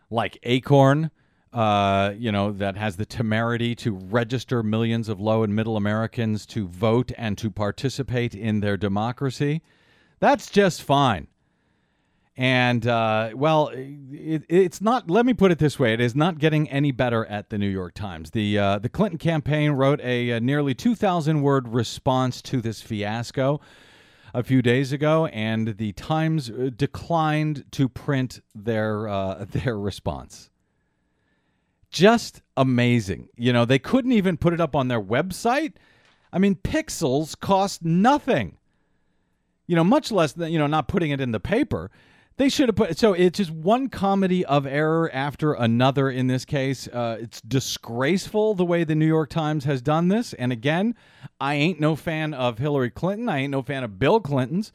like 0.10 0.38
Acorn, 0.44 1.12
uh, 1.52 2.14
you 2.16 2.32
know 2.32 2.52
that 2.52 2.78
has 2.78 2.98
the 2.98 3.06
temerity 3.06 3.74
to 3.76 3.94
register 3.94 4.62
millions 4.62 5.10
of 5.10 5.20
low 5.20 5.42
and 5.44 5.56
middle 5.56 5.78
Americans 5.78 6.46
to 6.46 6.68
vote 6.68 7.12
and 7.18 7.38
to 7.40 7.50
participate 7.50 8.36
in 8.36 8.60
their 8.60 8.78
democracy, 8.78 9.64
that's 10.20 10.50
just 10.52 10.84
fine. 10.84 11.28
And 12.40 12.86
uh, 12.86 13.32
well, 13.34 13.72
it, 13.74 14.44
it's 14.48 14.80
not. 14.80 15.10
Let 15.10 15.26
me 15.26 15.34
put 15.34 15.52
it 15.52 15.58
this 15.58 15.80
way: 15.80 15.94
it 15.94 16.00
is 16.00 16.16
not 16.16 16.38
getting 16.38 16.70
any 16.70 16.92
better 16.92 17.26
at 17.26 17.50
the 17.50 17.58
New 17.58 17.68
York 17.68 17.96
Times. 17.96 18.30
The 18.30 18.60
uh, 18.60 18.80
the 18.80 18.90
Clinton 18.90 19.18
campaign 19.18 19.72
wrote 19.72 20.00
a, 20.02 20.34
uh 20.34 20.40
nearly 20.40 20.76
two 20.76 20.94
thousand 20.94 21.42
word 21.42 21.68
response 21.68 22.44
to 22.44 22.62
this 22.62 22.80
fiasco 22.80 23.60
a 24.36 24.44
few 24.44 24.62
days 24.62 24.92
ago, 24.92 25.26
and 25.28 25.78
the 25.78 25.94
Times 25.94 26.52
uh, 26.52 26.70
declined 26.76 27.66
to 27.72 27.90
print 27.90 28.42
their 28.54 29.08
uh, 29.08 29.46
their 29.50 29.80
response. 29.80 30.52
Just 31.90 32.44
amazing. 32.56 33.30
You 33.36 33.52
know, 33.52 33.66
they 33.66 33.80
couldn't 33.80 34.12
even 34.12 34.38
put 34.38 34.54
it 34.54 34.62
up 34.62 34.76
on 34.76 34.90
their 34.90 35.02
website. 35.02 35.74
I 36.32 36.38
mean, 36.38 36.54
pixels 36.54 37.40
cost 37.40 37.84
nothing 37.84 38.58
you 39.68 39.76
know, 39.76 39.84
much 39.84 40.12
less 40.12 40.32
than, 40.34 40.52
you 40.52 40.58
know, 40.58 40.68
not 40.68 40.88
putting 40.88 41.12
it 41.12 41.22
in 41.22 41.32
the 41.32 41.40
paper. 41.40 41.92
They 42.38 42.50
should 42.50 42.70
have 42.70 42.76
put 42.76 43.00
so 43.00 43.14
it's 43.14 43.38
just 43.38 43.50
one 43.50 43.90
comedy 43.90 44.46
of 44.46 44.68
error 44.68 45.10
after 45.12 45.54
another 45.54 46.08
in 46.08 46.28
this 46.28 46.46
case. 46.46 46.88
Uh, 46.88 47.18
it's 47.20 47.42
disgraceful 47.42 48.54
the 48.54 48.64
way 48.64 48.84
the 48.84 48.94
New 48.94 49.08
York 49.08 49.32
Times 49.32 49.66
has 49.66 49.82
done 49.82 50.08
this. 50.10 50.34
And 50.34 50.52
again, 50.52 50.94
I 51.42 51.56
ain't 51.56 51.80
no 51.80 51.96
fan 51.96 52.36
of 52.36 52.60
Hillary 52.60 52.92
Clinton. 52.92 53.28
I 53.28 53.40
ain't 53.40 53.52
no 53.52 53.64
fan 53.64 53.84
of 53.84 53.98
Bill 53.98 54.20
Clinton's, 54.20 54.72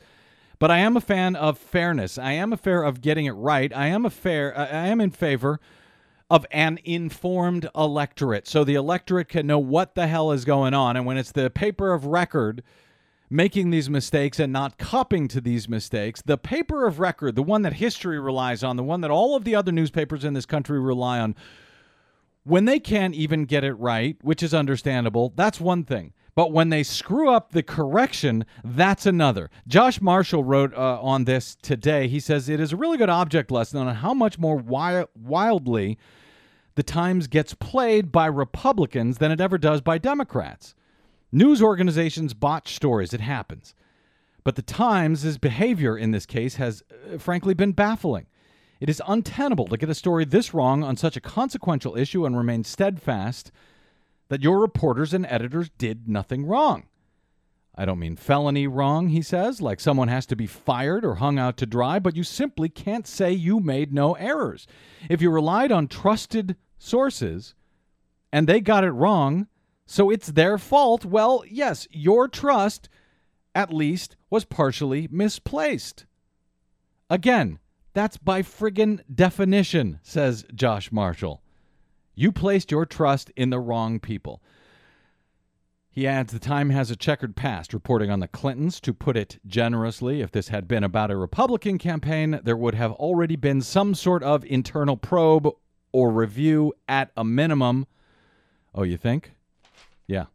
but 0.58 0.72
I 0.72 0.78
am 0.78 0.96
a 0.96 1.00
fan 1.00 1.36
of 1.36 1.56
fairness. 1.56 2.18
I 2.18 2.32
am 2.32 2.52
a 2.52 2.56
fair 2.56 2.82
of 2.82 3.00
getting 3.00 3.26
it 3.26 3.32
right. 3.32 3.72
I 3.72 3.86
am 3.86 4.04
a 4.04 4.10
fair. 4.10 4.58
I 4.58 4.88
am 4.88 5.00
in 5.00 5.12
favor 5.12 5.60
of 6.28 6.44
an 6.50 6.80
informed 6.84 7.68
electorate, 7.76 8.48
so 8.48 8.64
the 8.64 8.74
electorate 8.74 9.28
can 9.28 9.46
know 9.46 9.60
what 9.60 9.94
the 9.94 10.08
hell 10.08 10.32
is 10.32 10.44
going 10.44 10.74
on. 10.74 10.96
And 10.96 11.06
when 11.06 11.16
it's 11.16 11.30
the 11.30 11.48
paper 11.48 11.92
of 11.92 12.06
record 12.06 12.64
making 13.32 13.70
these 13.70 13.88
mistakes 13.88 14.38
and 14.38 14.52
not 14.52 14.76
copping 14.76 15.26
to 15.26 15.40
these 15.40 15.68
mistakes. 15.68 16.20
The 16.22 16.36
paper 16.36 16.86
of 16.86 17.00
record, 17.00 17.34
the 17.34 17.42
one 17.42 17.62
that 17.62 17.74
history 17.74 18.20
relies 18.20 18.62
on, 18.62 18.76
the 18.76 18.82
one 18.82 19.00
that 19.00 19.10
all 19.10 19.34
of 19.34 19.44
the 19.44 19.54
other 19.54 19.72
newspapers 19.72 20.22
in 20.22 20.34
this 20.34 20.44
country 20.44 20.78
rely 20.78 21.18
on, 21.18 21.34
when 22.44 22.66
they 22.66 22.78
can't 22.78 23.14
even 23.14 23.46
get 23.46 23.64
it 23.64 23.72
right, 23.74 24.16
which 24.20 24.42
is 24.42 24.52
understandable, 24.52 25.32
that's 25.34 25.60
one 25.60 25.82
thing. 25.82 26.12
But 26.34 26.52
when 26.52 26.68
they 26.68 26.82
screw 26.82 27.30
up 27.30 27.52
the 27.52 27.62
correction, 27.62 28.44
that's 28.64 29.06
another. 29.06 29.50
Josh 29.66 30.00
Marshall 30.00 30.44
wrote 30.44 30.74
uh, 30.74 31.00
on 31.00 31.24
this 31.24 31.56
today. 31.62 32.08
He 32.08 32.20
says 32.20 32.48
it 32.48 32.60
is 32.60 32.72
a 32.72 32.76
really 32.76 32.98
good 32.98 33.10
object 33.10 33.50
lesson 33.50 33.80
on 33.80 33.94
how 33.96 34.12
much 34.12 34.38
more 34.38 34.56
wi- 34.56 35.06
wildly 35.14 35.98
the 36.74 36.82
Times 36.82 37.26
gets 37.28 37.54
played 37.54 38.10
by 38.12 38.26
Republicans 38.26 39.18
than 39.18 39.30
it 39.30 39.40
ever 39.40 39.58
does 39.58 39.80
by 39.80 39.98
Democrats. 39.98 40.74
News 41.32 41.62
organizations 41.62 42.34
botch 42.34 42.74
stories. 42.74 43.14
It 43.14 43.20
happens. 43.20 43.74
But 44.44 44.56
the 44.56 44.62
Times' 44.62 45.38
behavior 45.38 45.96
in 45.96 46.10
this 46.10 46.26
case 46.26 46.56
has, 46.56 46.82
uh, 46.90 47.18
frankly, 47.18 47.54
been 47.54 47.72
baffling. 47.72 48.26
It 48.80 48.90
is 48.90 49.00
untenable 49.06 49.66
to 49.68 49.76
get 49.76 49.88
a 49.88 49.94
story 49.94 50.24
this 50.24 50.52
wrong 50.52 50.82
on 50.82 50.96
such 50.96 51.16
a 51.16 51.20
consequential 51.20 51.96
issue 51.96 52.26
and 52.26 52.36
remain 52.36 52.64
steadfast 52.64 53.52
that 54.28 54.42
your 54.42 54.60
reporters 54.60 55.14
and 55.14 55.24
editors 55.26 55.70
did 55.78 56.08
nothing 56.08 56.44
wrong. 56.44 56.88
I 57.74 57.84
don't 57.84 58.00
mean 58.00 58.16
felony 58.16 58.66
wrong, 58.66 59.08
he 59.08 59.22
says, 59.22 59.62
like 59.62 59.80
someone 59.80 60.08
has 60.08 60.26
to 60.26 60.36
be 60.36 60.46
fired 60.46 61.04
or 61.04 61.14
hung 61.14 61.38
out 61.38 61.56
to 61.58 61.66
dry, 61.66 61.98
but 61.98 62.16
you 62.16 62.22
simply 62.24 62.68
can't 62.68 63.06
say 63.06 63.32
you 63.32 63.60
made 63.60 63.94
no 63.94 64.14
errors. 64.14 64.66
If 65.08 65.22
you 65.22 65.30
relied 65.30 65.72
on 65.72 65.88
trusted 65.88 66.56
sources 66.78 67.54
and 68.32 68.46
they 68.46 68.60
got 68.60 68.84
it 68.84 68.90
wrong, 68.90 69.46
so 69.86 70.10
it's 70.10 70.28
their 70.28 70.58
fault, 70.58 71.04
well, 71.04 71.44
yes, 71.48 71.86
your 71.90 72.28
trust 72.28 72.88
at 73.54 73.72
least 73.72 74.16
was 74.30 74.44
partially 74.44 75.08
misplaced. 75.10 76.06
Again, 77.10 77.58
that's 77.92 78.16
by 78.16 78.42
friggin' 78.42 79.00
definition, 79.14 80.00
says 80.02 80.46
Josh 80.54 80.90
Marshall. 80.90 81.42
You 82.14 82.32
placed 82.32 82.70
your 82.70 82.86
trust 82.86 83.30
in 83.36 83.50
the 83.50 83.60
wrong 83.60 84.00
people. 84.00 84.42
He 85.90 86.06
adds 86.06 86.32
the 86.32 86.38
Time 86.38 86.70
has 86.70 86.90
a 86.90 86.96
checkered 86.96 87.36
past 87.36 87.74
reporting 87.74 88.10
on 88.10 88.20
the 88.20 88.28
Clintons. 88.28 88.80
To 88.80 88.94
put 88.94 89.14
it 89.14 89.38
generously, 89.46 90.22
if 90.22 90.30
this 90.30 90.48
had 90.48 90.66
been 90.66 90.84
about 90.84 91.10
a 91.10 91.16
Republican 91.16 91.76
campaign, 91.76 92.40
there 92.42 92.56
would 92.56 92.74
have 92.74 92.92
already 92.92 93.36
been 93.36 93.60
some 93.60 93.94
sort 93.94 94.22
of 94.22 94.42
internal 94.46 94.96
probe 94.96 95.48
or 95.92 96.10
review 96.10 96.72
at 96.88 97.10
a 97.14 97.24
minimum. 97.24 97.86
Oh, 98.74 98.84
you 98.84 98.96
think? 98.96 99.32
Yeah. 100.06 100.26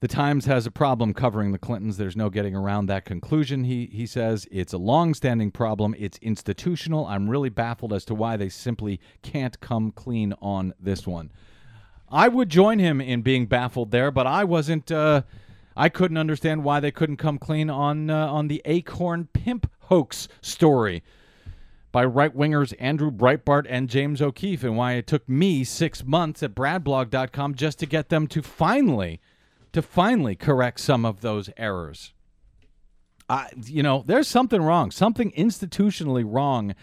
The 0.00 0.08
Times 0.08 0.44
has 0.44 0.66
a 0.66 0.70
problem 0.70 1.14
covering 1.14 1.52
the 1.52 1.58
Clintons. 1.58 1.96
There's 1.96 2.16
no 2.16 2.28
getting 2.28 2.54
around 2.54 2.86
that 2.86 3.06
conclusion. 3.06 3.64
He 3.64 3.86
he 3.86 4.06
says 4.06 4.46
it's 4.50 4.74
a 4.74 4.78
long-standing 4.78 5.50
problem. 5.50 5.94
It's 5.98 6.18
institutional. 6.18 7.06
I'm 7.06 7.30
really 7.30 7.48
baffled 7.48 7.92
as 7.92 8.04
to 8.06 8.14
why 8.14 8.36
they 8.36 8.50
simply 8.50 9.00
can't 9.22 9.58
come 9.60 9.92
clean 9.92 10.34
on 10.42 10.74
this 10.78 11.06
one. 11.06 11.32
I 12.10 12.28
would 12.28 12.50
join 12.50 12.78
him 12.78 13.00
in 13.00 13.22
being 13.22 13.46
baffled 13.46 13.92
there, 13.92 14.10
but 14.10 14.26
I 14.26 14.44
wasn't. 14.44 14.92
Uh, 14.92 15.22
I 15.76 15.88
couldn't 15.88 16.18
understand 16.18 16.64
why 16.64 16.80
they 16.80 16.90
couldn't 16.90 17.16
come 17.16 17.38
clean 17.38 17.70
on 17.70 18.10
uh, 18.10 18.26
on 18.26 18.48
the 18.48 18.60
Acorn 18.66 19.28
pimp 19.32 19.70
hoax 19.84 20.28
story 20.42 21.02
by 21.94 22.04
right 22.04 22.36
wingers 22.36 22.74
Andrew 22.80 23.12
Breitbart 23.12 23.66
and 23.68 23.88
James 23.88 24.20
O'Keefe, 24.20 24.64
and 24.64 24.76
why 24.76 24.94
it 24.94 25.06
took 25.06 25.28
me 25.28 25.62
six 25.62 26.04
months 26.04 26.42
at 26.42 26.52
BradBlog.com 26.52 27.54
just 27.54 27.78
to 27.78 27.86
get 27.86 28.08
them 28.08 28.26
to 28.26 28.42
finally 28.42 29.20
to 29.72 29.80
finally 29.80 30.34
correct 30.34 30.80
some 30.80 31.04
of 31.04 31.20
those 31.20 31.50
errors. 31.56 32.12
I, 33.28 33.48
you 33.64 33.84
know, 33.84 34.02
there's 34.04 34.26
something 34.26 34.60
wrong, 34.60 34.90
something 34.90 35.30
institutionally 35.38 36.24
wrong 36.26 36.74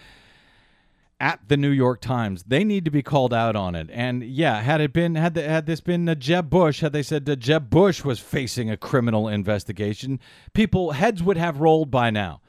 at 1.19 1.41
the 1.49 1.57
New 1.57 1.69
York 1.69 1.99
Times. 1.99 2.43
They 2.43 2.63
need 2.63 2.85
to 2.85 2.91
be 2.91 3.03
called 3.03 3.33
out 3.33 3.57
on 3.57 3.75
it. 3.75 3.89
And 3.91 4.23
yeah, 4.23 4.61
had 4.61 4.79
it 4.79 4.93
been 4.93 5.15
had 5.15 5.33
the, 5.33 5.43
had 5.43 5.65
this 5.65 5.81
been 5.81 6.07
uh, 6.07 6.15
Jeb 6.15 6.49
Bush, 6.49 6.79
had 6.79 6.93
they 6.93 7.03
said 7.03 7.25
that 7.25 7.35
Jeb 7.35 7.69
Bush 7.69 8.05
was 8.05 8.21
facing 8.21 8.69
a 8.69 8.77
criminal 8.77 9.27
investigation, 9.27 10.21
people 10.53 10.91
heads 10.91 11.21
would 11.21 11.37
have 11.37 11.59
rolled 11.59 11.91
by 11.91 12.11
now. 12.11 12.39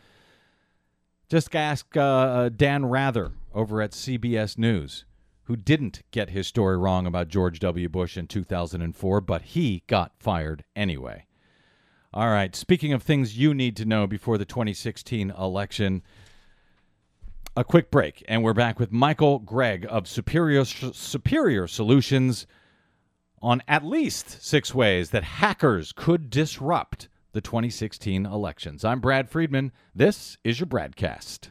Just 1.33 1.57
ask 1.57 1.97
uh, 1.97 2.01
uh 2.03 2.49
Dan 2.51 2.85
Rather 2.85 3.33
over 3.55 3.81
at 3.81 3.93
CBS 3.93 4.59
News, 4.59 5.07
who 5.45 5.57
didn't 5.57 6.03
get 6.11 6.29
his 6.29 6.47
story 6.47 6.77
wrong 6.77 7.07
about 7.07 7.29
George 7.29 7.59
W. 7.61 7.89
Bush 7.89 8.19
in 8.19 8.27
2004, 8.27 9.23
but 9.23 9.41
he 9.41 9.83
got 9.87 10.13
fired 10.19 10.63
anyway. 10.77 11.25
All 12.13 12.29
right, 12.29 12.55
speaking 12.55 12.93
of 12.93 13.03
things 13.03 13.39
you 13.39 13.55
need 13.55 13.79
to 13.79 13.87
know 13.87 14.07
before 14.07 14.37
the 14.37 14.45
2016 14.45 15.31
election, 15.31 16.03
a 17.57 17.65
quick 17.65 17.91
break, 17.91 18.23
and 18.29 18.45
we're 18.45 18.53
back 18.53 18.79
with 18.79 18.93
Michael 18.93 19.39
Gregg 19.39 19.87
of 19.89 20.07
Superior 20.07 20.67
Superior 20.67 21.67
Solutions 21.67 22.47
on 23.41 23.63
at 23.67 23.87
least 23.87 24.43
six 24.43 24.75
ways 24.75 25.09
that 25.13 25.25
hackers 25.25 25.93
could 25.93 26.29
disrupt 26.29 27.09
the 27.33 27.41
2016 27.41 28.27
elections. 28.27 28.85
I'm 28.85 29.01
Brad 29.01 29.29
Friedman. 29.29 29.73
This 29.95 30.37
is 30.45 30.61
your 30.61 30.67
BradCast. 30.67 31.51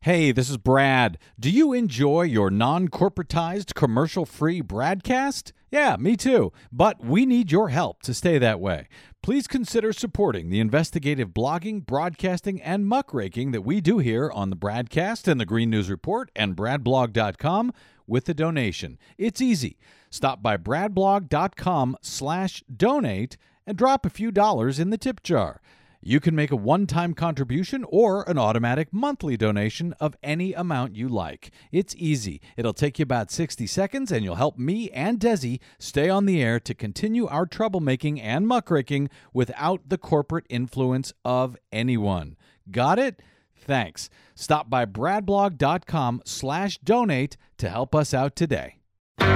Hey, 0.00 0.32
this 0.32 0.48
is 0.48 0.56
Brad. 0.56 1.18
Do 1.38 1.50
you 1.50 1.72
enjoy 1.72 2.22
your 2.22 2.50
non 2.50 2.88
corporatized, 2.88 3.74
commercial 3.74 4.24
free 4.24 4.60
broadcast? 4.60 5.52
Yeah, 5.70 5.96
me 5.98 6.16
too. 6.16 6.52
But 6.72 7.04
we 7.04 7.26
need 7.26 7.52
your 7.52 7.68
help 7.68 8.02
to 8.02 8.14
stay 8.14 8.38
that 8.38 8.60
way. 8.60 8.88
Please 9.22 9.46
consider 9.46 9.92
supporting 9.92 10.48
the 10.48 10.60
investigative 10.60 11.30
blogging, 11.30 11.84
broadcasting, 11.84 12.62
and 12.62 12.86
muckraking 12.86 13.52
that 13.52 13.62
we 13.62 13.80
do 13.80 13.98
here 13.98 14.30
on 14.30 14.50
the 14.50 14.56
BradCast 14.56 15.28
and 15.28 15.40
the 15.40 15.44
Green 15.44 15.68
News 15.68 15.90
Report 15.90 16.30
and 16.34 16.56
BradBlog.com 16.56 17.72
with 18.08 18.28
a 18.28 18.34
donation. 18.34 18.98
It's 19.16 19.40
easy. 19.40 19.78
Stop 20.10 20.42
by 20.42 20.56
BradBlog.com 20.56 21.98
slash 22.02 22.64
donate 22.74 23.36
and 23.66 23.76
drop 23.76 24.04
a 24.06 24.10
few 24.10 24.32
dollars 24.32 24.80
in 24.80 24.90
the 24.90 24.98
tip 24.98 25.22
jar. 25.22 25.60
You 26.00 26.20
can 26.20 26.36
make 26.36 26.52
a 26.52 26.56
one 26.56 26.86
time 26.86 27.12
contribution 27.12 27.84
or 27.88 28.22
an 28.28 28.38
automatic 28.38 28.92
monthly 28.92 29.36
donation 29.36 29.94
of 29.98 30.16
any 30.22 30.54
amount 30.54 30.94
you 30.94 31.08
like. 31.08 31.50
It's 31.72 31.94
easy. 31.96 32.40
It'll 32.56 32.72
take 32.72 32.98
you 32.98 33.02
about 33.02 33.32
60 33.32 33.66
seconds, 33.66 34.12
and 34.12 34.24
you'll 34.24 34.36
help 34.36 34.56
me 34.56 34.90
and 34.90 35.18
Desi 35.18 35.58
stay 35.78 36.08
on 36.08 36.24
the 36.24 36.40
air 36.40 36.60
to 36.60 36.74
continue 36.74 37.26
our 37.26 37.46
troublemaking 37.46 38.20
and 38.22 38.46
muckraking 38.46 39.10
without 39.32 39.88
the 39.88 39.98
corporate 39.98 40.46
influence 40.48 41.12
of 41.24 41.56
anyone. 41.72 42.36
Got 42.70 43.00
it? 43.00 43.20
Thanks. 43.68 44.08
Stop 44.34 44.70
by 44.70 44.86
bradblog.com 44.86 46.22
slash 46.24 46.78
donate 46.78 47.36
to 47.58 47.68
help 47.68 47.94
us 47.94 48.14
out 48.14 48.34
today. 48.34 48.76
All 49.20 49.26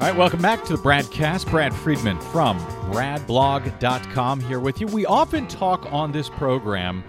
right, 0.00 0.16
welcome 0.16 0.40
back 0.40 0.64
to 0.64 0.76
the 0.76 0.82
BradCast. 0.82 1.50
Brad 1.50 1.74
Friedman 1.74 2.18
from 2.18 2.58
bradblog.com 2.90 4.40
here 4.40 4.60
with 4.60 4.80
you. 4.80 4.86
We 4.86 5.04
often 5.04 5.46
talk 5.46 5.92
on 5.92 6.10
this 6.10 6.30
program 6.30 7.04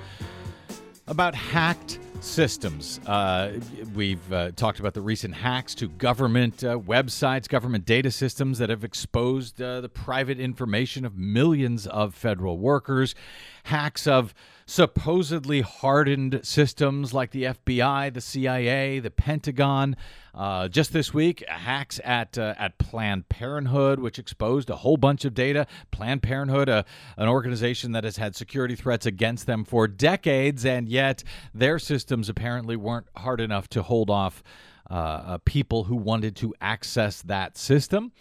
about 1.07 1.33
hacked 1.33 1.99
systems. 2.25 2.99
Uh, 3.05 3.59
we've 3.93 4.33
uh, 4.33 4.51
talked 4.51 4.79
about 4.79 4.93
the 4.93 5.01
recent 5.01 5.35
hacks 5.35 5.75
to 5.75 5.87
government 5.87 6.63
uh, 6.63 6.77
websites, 6.77 7.47
government 7.47 7.85
data 7.85 8.11
systems 8.11 8.57
that 8.57 8.69
have 8.69 8.83
exposed 8.83 9.61
uh, 9.61 9.81
the 9.81 9.89
private 9.89 10.39
information 10.39 11.05
of 11.05 11.17
millions 11.17 11.87
of 11.87 12.15
federal 12.15 12.57
workers, 12.57 13.15
hacks 13.65 14.07
of 14.07 14.33
supposedly 14.65 15.61
hardened 15.61 16.39
systems 16.43 17.13
like 17.13 17.31
the 17.31 17.43
FBI, 17.43 18.13
the 18.13 18.21
CIA, 18.21 18.99
the 18.99 19.11
Pentagon. 19.11 19.95
Uh, 20.33 20.67
just 20.67 20.91
this 20.91 21.13
week, 21.13 21.43
hacks 21.47 21.99
at 22.03 22.37
uh, 22.37 22.55
at 22.57 22.77
Planned 22.77 23.29
Parenthood, 23.29 23.99
which 23.99 24.19
exposed 24.19 24.69
a 24.69 24.75
whole 24.75 24.97
bunch 24.97 25.23
of 25.23 25.33
data. 25.33 25.65
Planned 25.91 26.23
Parenthood, 26.23 26.67
uh, 26.67 26.83
an 27.17 27.29
organization 27.29 27.93
that 27.93 28.03
has 28.03 28.17
had 28.17 28.35
security 28.35 28.75
threats 28.75 29.05
against 29.05 29.45
them 29.45 29.63
for 29.63 29.87
decades, 29.87 30.65
and 30.65 30.89
yet 30.89 31.23
their 31.53 31.79
systems 31.79 32.27
apparently 32.27 32.75
weren't 32.75 33.07
hard 33.15 33.39
enough 33.39 33.69
to 33.69 33.83
hold 33.83 34.09
off 34.09 34.43
uh, 34.89 34.93
uh, 34.93 35.37
people 35.45 35.85
who 35.85 35.95
wanted 35.95 36.35
to 36.35 36.53
access 36.59 37.21
that 37.23 37.57
system. 37.57 38.11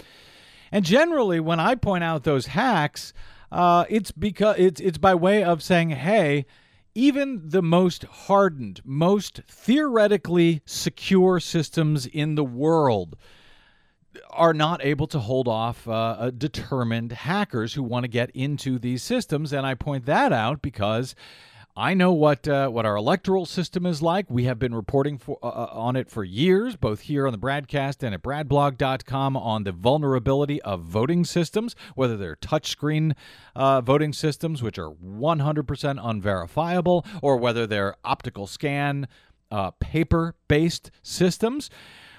And 0.70 0.84
generally, 0.84 1.40
when 1.40 1.60
I 1.60 1.74
point 1.74 2.04
out 2.04 2.24
those 2.24 2.46
hacks, 2.46 3.12
uh, 3.54 3.84
it's 3.88 4.10
because 4.10 4.56
it's 4.58 4.80
it's 4.80 4.98
by 4.98 5.14
way 5.14 5.44
of 5.44 5.62
saying, 5.62 5.90
hey, 5.90 6.44
even 6.92 7.40
the 7.44 7.62
most 7.62 8.02
hardened, 8.02 8.80
most 8.84 9.42
theoretically 9.48 10.60
secure 10.66 11.38
systems 11.38 12.04
in 12.04 12.34
the 12.34 12.42
world 12.44 13.16
are 14.30 14.54
not 14.54 14.84
able 14.84 15.06
to 15.06 15.20
hold 15.20 15.46
off 15.46 15.86
uh, 15.86 16.32
determined 16.36 17.12
hackers 17.12 17.74
who 17.74 17.82
want 17.84 18.02
to 18.02 18.08
get 18.08 18.30
into 18.30 18.76
these 18.78 19.04
systems. 19.04 19.52
And 19.52 19.64
I 19.64 19.74
point 19.74 20.06
that 20.06 20.32
out 20.32 20.60
because 20.60 21.14
I 21.76 21.94
know 21.94 22.12
what 22.12 22.46
uh, 22.46 22.68
what 22.68 22.86
our 22.86 22.94
electoral 22.94 23.46
system 23.46 23.84
is 23.84 24.00
like. 24.00 24.30
We 24.30 24.44
have 24.44 24.60
been 24.60 24.76
reporting 24.76 25.18
for, 25.18 25.38
uh, 25.42 25.48
uh 25.48 25.68
on 25.72 25.96
it 25.96 26.08
for 26.08 26.22
years, 26.22 26.76
both 26.76 27.00
here 27.00 27.26
on 27.26 27.32
the 27.32 27.38
BradCast 27.38 28.04
and 28.04 28.14
at 28.14 28.22
BradBlog.com 28.22 29.36
on 29.36 29.64
the 29.64 29.72
vulnerability 29.72 30.62
of 30.62 30.82
voting 30.82 31.24
systems, 31.24 31.74
whether 31.96 32.16
they're 32.16 32.36
touchscreen 32.36 33.14
uh, 33.56 33.80
voting 33.80 34.12
systems, 34.12 34.62
which 34.62 34.78
are 34.78 34.90
100% 34.90 36.00
unverifiable, 36.00 37.04
or 37.20 37.38
whether 37.38 37.66
they're 37.66 37.96
optical 38.04 38.46
scan, 38.46 39.08
uh, 39.50 39.72
paper-based 39.72 40.90
systems 41.02 41.70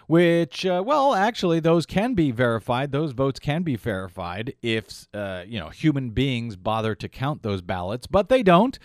which 0.08 0.68
uh, 0.68 0.84
well 0.86 1.16
actually 1.16 1.60
those 1.60 1.88
can 1.88 2.14
be 2.14 2.30
verified 2.30 2.92
those 2.92 3.12
votes 3.12 3.40
can 3.40 3.64
be 3.64 3.76
verified 3.76 4.54
if 4.62 5.08
uh, 5.16 5.44
you 5.48 5.60
know 5.60 5.70
human 5.70 6.12
beings 6.12 6.56
bother 6.56 6.94
to 6.94 7.10
count 7.10 7.42
those 7.42 7.64
ballots 7.64 8.06
but 8.06 8.30
they 8.30 8.44
don't 8.44 8.78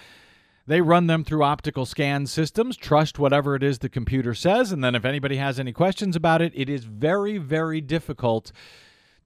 they 0.66 0.80
run 0.80 1.06
them 1.06 1.24
through 1.24 1.42
optical 1.42 1.86
scan 1.86 2.26
systems, 2.26 2.76
trust 2.76 3.18
whatever 3.18 3.54
it 3.54 3.62
is 3.62 3.78
the 3.78 3.88
computer 3.88 4.34
says, 4.34 4.72
and 4.72 4.84
then 4.84 4.94
if 4.94 5.04
anybody 5.04 5.36
has 5.36 5.58
any 5.58 5.72
questions 5.72 6.16
about 6.16 6.42
it, 6.42 6.52
it 6.54 6.68
is 6.68 6.84
very, 6.84 7.38
very 7.38 7.80
difficult 7.80 8.52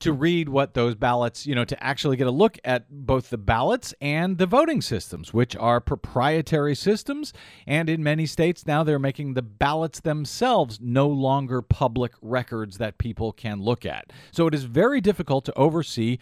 to 0.01 0.12
read 0.12 0.49
what 0.49 0.75
those 0.75 0.94
ballots, 0.94 1.47
you 1.47 1.55
know, 1.55 1.64
to 1.64 1.83
actually 1.83 2.16
get 2.16 2.27
a 2.27 2.31
look 2.31 2.59
at 2.64 2.85
both 2.90 3.31
the 3.31 3.38
ballots 3.38 3.94
and 4.01 4.38
the 4.38 4.47
voting 4.47 4.83
systems, 4.83 5.33
which 5.33 5.57
are 5.57 5.81
proprietary 5.81 6.75
systems. 6.75 7.33
And 7.66 7.88
in 7.88 8.03
many 8.03 8.27
states 8.27 8.66
now, 8.66 8.83
they're 8.83 8.99
making 8.99 9.35
the 9.35 9.42
ballots 9.42 10.01
themselves 10.01 10.79
no 10.81 11.09
longer 11.09 11.62
public 11.62 12.12
records 12.20 12.79
that 12.79 12.99
people 12.99 13.33
can 13.33 13.62
look 13.62 13.87
at. 13.87 14.12
So 14.33 14.47
it 14.47 14.55
is 14.55 14.64
very 14.64 15.01
difficult 15.01 15.44
to 15.47 15.57
oversee 15.57 16.18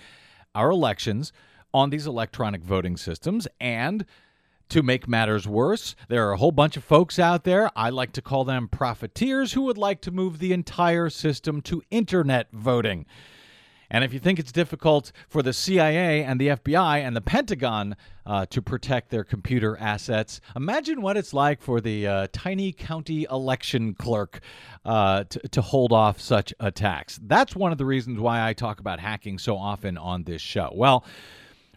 our 0.55 0.71
elections 0.71 1.33
on 1.75 1.91
these 1.91 2.07
electronic 2.07 2.63
voting 2.63 2.97
systems. 2.97 3.49
And 3.61 4.05
to 4.69 4.83
make 4.83 5.09
matters 5.09 5.47
worse, 5.47 5.95
there 6.09 6.29
are 6.29 6.33
a 6.33 6.37
whole 6.37 6.53
bunch 6.53 6.77
of 6.77 6.85
folks 6.85 7.19
out 7.19 7.45
there, 7.45 7.71
I 7.77 7.91
like 7.91 8.13
to 8.13 8.23
call 8.23 8.45
them 8.45 8.69
profiteers, 8.69 9.53
who 9.53 9.63
would 9.63 9.79
like 9.79 10.01
to 10.03 10.11
move 10.11 10.39
the 10.39 10.53
entire 10.53 11.11
system 11.11 11.61
to 11.63 11.83
internet 11.91 12.49
voting. 12.53 13.07
And 13.93 14.03
if 14.05 14.15
you 14.15 14.19
think 14.19 14.39
it's 14.39 14.51
difficult 14.51 15.13
for 15.29 15.43
the 15.43 15.53
CIA 15.53 16.25
and 16.25 16.41
the 16.41 16.49
FBI 16.49 17.01
and 17.01 17.15
the 17.15 17.21
Pentagon 17.21 17.95
uh, 18.25 18.47
to 18.47 18.63
protect 18.63 19.11
their 19.11 19.23
computer 19.23 19.77
assets, 19.79 20.41
imagine 20.57 21.03
what 21.03 21.19
it's 21.19 21.35
like 21.35 21.61
for 21.61 21.79
the 21.79 22.07
uh, 22.07 22.27
tiny 22.33 22.73
county 22.73 23.27
election 23.31 23.95
clerk 23.95 24.41
uh, 24.87 25.25
to, 25.25 25.39
to 25.41 25.61
hold 25.61 25.93
off 25.93 26.19
such 26.19 26.55
attacks. 26.59 27.21
That's 27.23 27.55
one 27.55 27.71
of 27.71 27.77
the 27.77 27.85
reasons 27.85 28.19
why 28.19 28.49
I 28.49 28.55
talk 28.55 28.81
about 28.81 28.99
hacking 28.99 29.39
so 29.39 29.59
often 29.59 29.99
on 29.99 30.25
this 30.25 30.41
show. 30.41 30.73
Well, 30.75 31.05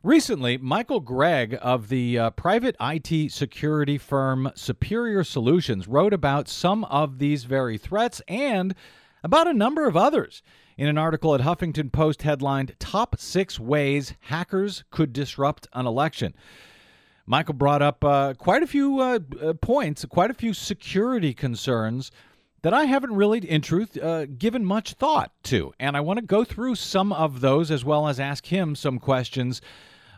Recently, 0.05 0.59
Michael 0.59 0.99
Gregg 0.99 1.57
of 1.63 1.89
the 1.89 2.19
uh, 2.19 2.29
private 2.29 2.75
IT 2.79 3.31
security 3.31 3.97
firm 3.97 4.51
Superior 4.53 5.23
Solutions 5.23 5.87
wrote 5.87 6.13
about 6.13 6.47
some 6.47 6.83
of 6.83 7.17
these 7.17 7.45
very 7.45 7.79
threats 7.79 8.21
and 8.27 8.75
about 9.23 9.47
a 9.47 9.53
number 9.53 9.87
of 9.87 9.97
others 9.97 10.43
in 10.77 10.87
an 10.87 10.99
article 10.99 11.33
at 11.33 11.41
Huffington 11.41 11.91
Post 11.91 12.21
headlined 12.21 12.75
Top 12.77 13.15
Six 13.17 13.59
Ways 13.59 14.13
Hackers 14.19 14.83
Could 14.91 15.11
Disrupt 15.11 15.67
an 15.73 15.87
Election. 15.87 16.35
Michael 17.25 17.55
brought 17.55 17.81
up 17.81 18.03
uh, 18.03 18.35
quite 18.35 18.61
a 18.61 18.67
few 18.67 18.99
uh, 18.99 19.17
uh 19.41 19.53
points, 19.53 20.05
quite 20.05 20.29
a 20.29 20.35
few 20.35 20.53
security 20.53 21.33
concerns 21.33 22.11
that 22.61 22.75
I 22.75 22.85
haven't 22.85 23.15
really, 23.15 23.39
in 23.39 23.63
truth, 23.63 23.97
uh, 23.97 24.27
given 24.27 24.65
much 24.65 24.93
thought 24.93 25.31
to. 25.45 25.73
And 25.79 25.97
I 25.97 26.01
want 26.01 26.19
to 26.19 26.25
go 26.25 26.43
through 26.43 26.75
some 26.75 27.11
of 27.11 27.41
those 27.41 27.71
as 27.71 27.83
well 27.83 28.07
as 28.07 28.19
ask 28.19 28.45
him 28.45 28.75
some 28.75 28.99
questions 28.99 29.61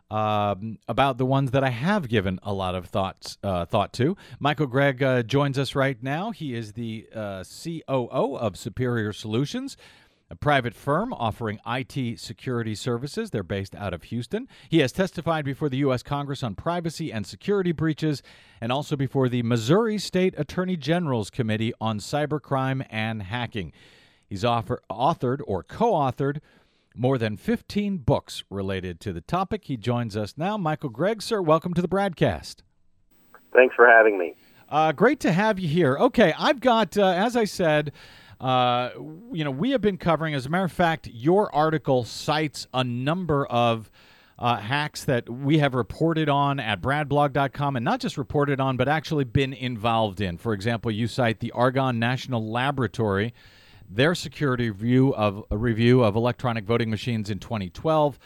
um, 0.09 0.77
about 0.87 1.17
the 1.17 1.25
ones 1.25 1.51
that 1.51 1.63
I 1.63 1.69
have 1.69 2.07
given 2.07 2.39
a 2.43 2.53
lot 2.53 2.75
of 2.75 2.85
thoughts 2.85 3.37
uh, 3.43 3.65
thought 3.65 3.93
to. 3.93 4.15
Michael 4.39 4.67
Gregg 4.67 5.03
uh, 5.03 5.23
joins 5.23 5.57
us 5.57 5.75
right 5.75 6.01
now. 6.01 6.31
He 6.31 6.55
is 6.55 6.73
the 6.73 7.07
uh, 7.13 7.43
COO 7.43 8.37
of 8.37 8.57
Superior 8.57 9.11
Solutions, 9.11 9.75
a 10.29 10.35
private 10.35 10.73
firm 10.73 11.13
offering 11.13 11.59
IT 11.65 12.19
security 12.19 12.75
services. 12.75 13.31
They're 13.31 13.43
based 13.43 13.75
out 13.75 13.93
of 13.93 14.03
Houston. 14.03 14.47
He 14.69 14.79
has 14.79 14.91
testified 14.91 15.45
before 15.45 15.69
the 15.69 15.77
U.S. 15.77 16.03
Congress 16.03 16.43
on 16.43 16.55
privacy 16.55 17.11
and 17.11 17.25
security 17.25 17.71
breaches, 17.71 18.21
and 18.61 18.71
also 18.71 18.95
before 18.95 19.29
the 19.29 19.43
Missouri 19.43 19.97
State 19.97 20.33
Attorney 20.37 20.77
General's 20.77 21.29
Committee 21.29 21.73
on 21.79 21.99
Cybercrime 21.99 22.85
and 22.89 23.23
Hacking. 23.23 23.73
He's 24.27 24.43
offer, 24.43 24.81
authored 24.89 25.39
or 25.47 25.63
co 25.63 25.93
authored 25.93 26.39
more 26.97 27.17
than 27.17 27.37
15 27.37 27.97
books 27.99 28.43
related 28.49 28.99
to 29.01 29.13
the 29.13 29.21
topic. 29.21 29.65
He 29.65 29.77
joins 29.77 30.17
us 30.17 30.35
now. 30.37 30.57
Michael 30.57 30.89
Gregg, 30.89 31.21
sir, 31.21 31.41
welcome 31.41 31.73
to 31.73 31.81
the 31.81 31.87
BradCast. 31.87 32.57
Thanks 33.53 33.75
for 33.75 33.87
having 33.87 34.17
me. 34.17 34.35
Uh, 34.69 34.91
great 34.91 35.19
to 35.21 35.31
have 35.31 35.59
you 35.59 35.67
here. 35.67 35.97
Okay, 35.97 36.33
I've 36.37 36.59
got, 36.59 36.97
uh, 36.97 37.07
as 37.07 37.35
I 37.35 37.45
said, 37.45 37.93
uh, 38.39 38.89
you 39.31 39.43
know, 39.43 39.51
we 39.51 39.71
have 39.71 39.81
been 39.81 39.97
covering, 39.97 40.33
as 40.33 40.45
a 40.45 40.49
matter 40.49 40.65
of 40.65 40.71
fact, 40.71 41.07
your 41.11 41.53
article 41.55 42.03
cites 42.03 42.67
a 42.73 42.83
number 42.83 43.45
of 43.47 43.89
uh, 44.39 44.57
hacks 44.57 45.03
that 45.05 45.27
we 45.29 45.57
have 45.57 45.73
reported 45.73 46.29
on 46.29 46.59
at 46.59 46.81
bradblog.com 46.81 47.75
and 47.75 47.83
not 47.83 47.99
just 47.99 48.17
reported 48.17 48.59
on, 48.59 48.77
but 48.77 48.87
actually 48.87 49.23
been 49.23 49.53
involved 49.53 50.21
in. 50.21 50.37
For 50.37 50.53
example, 50.53 50.91
you 50.91 51.07
cite 51.07 51.39
the 51.39 51.51
Argonne 51.51 51.97
National 51.97 52.47
Laboratory 52.51 53.33
their 53.89 54.15
security 54.15 54.69
review 54.69 55.13
of 55.15 55.43
a 55.51 55.57
review 55.57 56.03
of 56.03 56.15
electronic 56.15 56.65
voting 56.65 56.89
machines 56.89 57.29
in 57.29 57.39
2012. 57.39 58.19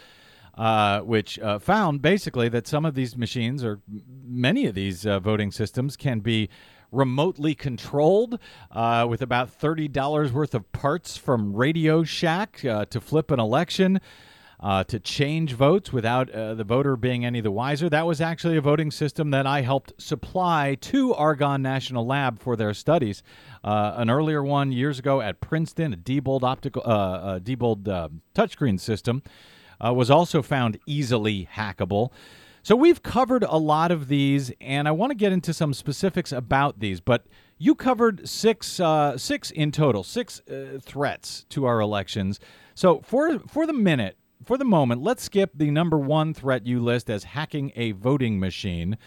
Uh, 0.53 0.99
which 0.99 1.39
uh, 1.39 1.57
found 1.57 2.01
basically 2.01 2.49
that 2.49 2.67
some 2.67 2.85
of 2.85 2.93
these 2.93 3.15
machines, 3.15 3.63
or 3.63 3.79
many 4.27 4.65
of 4.65 4.75
these 4.75 5.05
uh, 5.05 5.17
voting 5.17 5.49
systems, 5.49 5.95
can 5.95 6.19
be 6.19 6.49
remotely 6.91 7.55
controlled 7.55 8.37
uh, 8.71 9.05
with 9.09 9.21
about 9.21 9.49
$30 9.59 10.31
worth 10.31 10.53
of 10.53 10.69
parts 10.73 11.15
from 11.15 11.55
Radio 11.55 12.03
Shack 12.03 12.65
uh, 12.65 12.85
to 12.85 12.99
flip 12.99 13.31
an 13.31 13.39
election 13.39 14.01
uh, 14.61 14.83
to 14.83 14.99
change 14.99 15.53
votes 15.53 15.91
without 15.91 16.29
uh, 16.29 16.53
the 16.53 16.63
voter 16.63 16.95
being 16.95 17.25
any 17.25 17.41
the 17.41 17.51
wiser. 17.51 17.89
That 17.89 18.05
was 18.05 18.21
actually 18.21 18.57
a 18.57 18.61
voting 18.61 18.91
system 18.91 19.31
that 19.31 19.47
I 19.47 19.61
helped 19.61 19.93
supply 19.99 20.75
to 20.81 21.13
Argonne 21.13 21.61
National 21.61 22.05
Lab 22.05 22.39
for 22.39 22.55
their 22.55 22.73
studies. 22.73 23.23
Uh, 23.63 23.93
an 23.97 24.09
earlier 24.09 24.43
one 24.43 24.71
years 24.71 24.99
ago 24.99 25.21
at 25.21 25.41
Princeton, 25.41 25.93
a 25.93 25.97
Diebold 25.97 26.43
optical, 26.43 26.83
uh, 26.85 27.39
Diebold 27.39 27.87
uh, 27.87 28.09
touchscreen 28.35 28.79
system, 28.79 29.23
uh, 29.83 29.93
was 29.93 30.11
also 30.11 30.41
found 30.41 30.77
easily 30.85 31.49
hackable. 31.55 32.11
So 32.63 32.75
we've 32.75 33.01
covered 33.01 33.43
a 33.43 33.57
lot 33.57 33.89
of 33.91 34.07
these, 34.07 34.51
and 34.61 34.87
I 34.87 34.91
want 34.91 35.09
to 35.09 35.15
get 35.15 35.31
into 35.31 35.51
some 35.51 35.73
specifics 35.73 36.31
about 36.31 36.79
these. 36.79 36.99
But 36.99 37.25
you 37.57 37.73
covered 37.73 38.29
six, 38.29 38.79
uh, 38.79 39.17
six 39.17 39.49
in 39.49 39.71
total, 39.71 40.03
six 40.03 40.41
uh, 40.41 40.77
threats 40.79 41.45
to 41.49 41.65
our 41.65 41.79
elections. 41.79 42.39
So 42.75 43.01
for 43.01 43.39
for 43.39 43.65
the 43.65 43.73
minute, 43.73 44.17
for 44.45 44.57
the 44.57 44.65
moment, 44.65 45.01
let's 45.01 45.23
skip 45.23 45.51
the 45.55 45.71
number 45.71 45.97
one 45.97 46.33
threat 46.33 46.65
you 46.65 46.79
list 46.79 47.09
as 47.09 47.23
hacking 47.23 47.71
a 47.75 47.91
voting 47.91 48.39
machine 48.39 48.97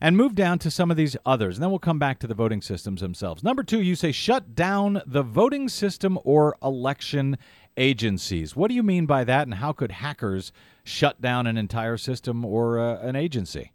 and 0.00 0.16
move 0.16 0.34
down 0.34 0.58
to 0.60 0.70
some 0.70 0.90
of 0.90 0.96
these 0.96 1.16
others. 1.26 1.56
And 1.56 1.62
then 1.62 1.70
we'll 1.70 1.78
come 1.78 1.98
back 1.98 2.18
to 2.20 2.26
the 2.26 2.34
voting 2.34 2.62
systems 2.62 3.00
themselves. 3.00 3.42
Number 3.42 3.62
two, 3.62 3.82
you 3.82 3.94
say 3.94 4.12
shut 4.12 4.54
down 4.54 5.02
the 5.06 5.22
voting 5.22 5.68
system 5.68 6.18
or 6.24 6.56
election 6.62 7.36
agencies. 7.76 8.56
What 8.56 8.68
do 8.68 8.74
you 8.74 8.82
mean 8.82 9.06
by 9.06 9.24
that, 9.24 9.46
and 9.46 9.54
how 9.54 9.72
could 9.72 9.92
hackers 9.92 10.52
shut 10.84 11.20
down 11.20 11.46
an 11.46 11.56
entire 11.56 11.96
system 11.96 12.44
or 12.44 12.78
uh, 12.78 13.00
an 13.00 13.16
agency? 13.16 13.72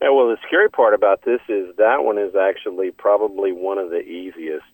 Yeah, 0.00 0.10
well, 0.10 0.28
the 0.28 0.38
scary 0.46 0.70
part 0.70 0.94
about 0.94 1.22
this 1.24 1.40
is 1.48 1.74
that 1.76 2.04
one 2.04 2.18
is 2.18 2.34
actually 2.34 2.90
probably 2.90 3.52
one 3.52 3.78
of 3.78 3.90
the 3.90 4.00
easiest. 4.00 4.64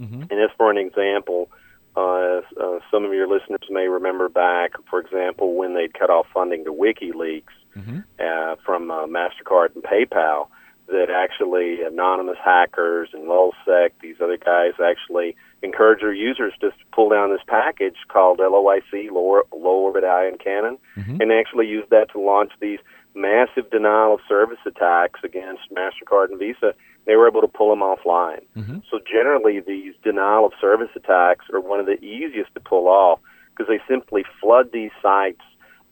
Mm-hmm. 0.00 0.22
And 0.22 0.30
just 0.30 0.56
for 0.56 0.70
an 0.70 0.78
example, 0.78 1.50
uh, 1.96 2.40
uh, 2.60 2.78
some 2.90 3.04
of 3.04 3.12
your 3.12 3.28
listeners 3.28 3.60
may 3.70 3.86
remember 3.86 4.28
back, 4.28 4.72
for 4.90 4.98
example, 4.98 5.54
when 5.54 5.74
they 5.74 5.88
cut 5.88 6.10
off 6.10 6.26
funding 6.34 6.64
to 6.64 6.72
WikiLeaks 6.72 7.54
mm-hmm. 7.76 7.98
uh, 8.18 8.56
from 8.64 8.90
uh, 8.90 9.06
Mastercard 9.06 9.74
and 9.74 9.84
PayPal. 9.84 10.48
That 10.86 11.08
actually 11.08 11.80
anonymous 11.80 12.36
hackers 12.44 13.08
and 13.14 13.22
LulzSec, 13.22 13.92
these 14.02 14.16
other 14.22 14.36
guys, 14.36 14.72
actually 14.78 15.34
encourage 15.62 16.00
their 16.00 16.12
users 16.12 16.52
just 16.60 16.78
to 16.78 16.84
pull 16.92 17.08
down 17.08 17.30
this 17.30 17.40
package 17.46 17.96
called 18.08 18.38
LOIC, 18.38 19.10
Low, 19.10 19.40
Low 19.50 19.78
Orbit 19.78 20.04
Ion 20.04 20.36
Cannon, 20.36 20.76
mm-hmm. 20.94 21.22
and 21.22 21.32
actually 21.32 21.68
use 21.68 21.86
that 21.90 22.10
to 22.12 22.20
launch 22.20 22.52
these 22.60 22.80
massive 23.14 23.70
denial 23.70 24.14
of 24.14 24.20
service 24.28 24.58
attacks 24.66 25.20
against 25.24 25.62
Mastercard 25.72 26.28
and 26.30 26.38
Visa 26.38 26.74
they 27.06 27.16
were 27.16 27.28
able 27.28 27.40
to 27.40 27.48
pull 27.48 27.70
them 27.70 27.80
offline. 27.80 28.44
Mm-hmm. 28.56 28.78
So 28.90 28.98
generally, 29.10 29.60
these 29.60 29.94
denial 30.02 30.46
of 30.46 30.52
service 30.60 30.90
attacks 30.96 31.46
are 31.52 31.60
one 31.60 31.80
of 31.80 31.86
the 31.86 32.02
easiest 32.02 32.54
to 32.54 32.60
pull 32.60 32.88
off 32.88 33.20
because 33.50 33.68
they 33.68 33.80
simply 33.88 34.24
flood 34.40 34.70
these 34.72 34.90
sites 35.02 35.42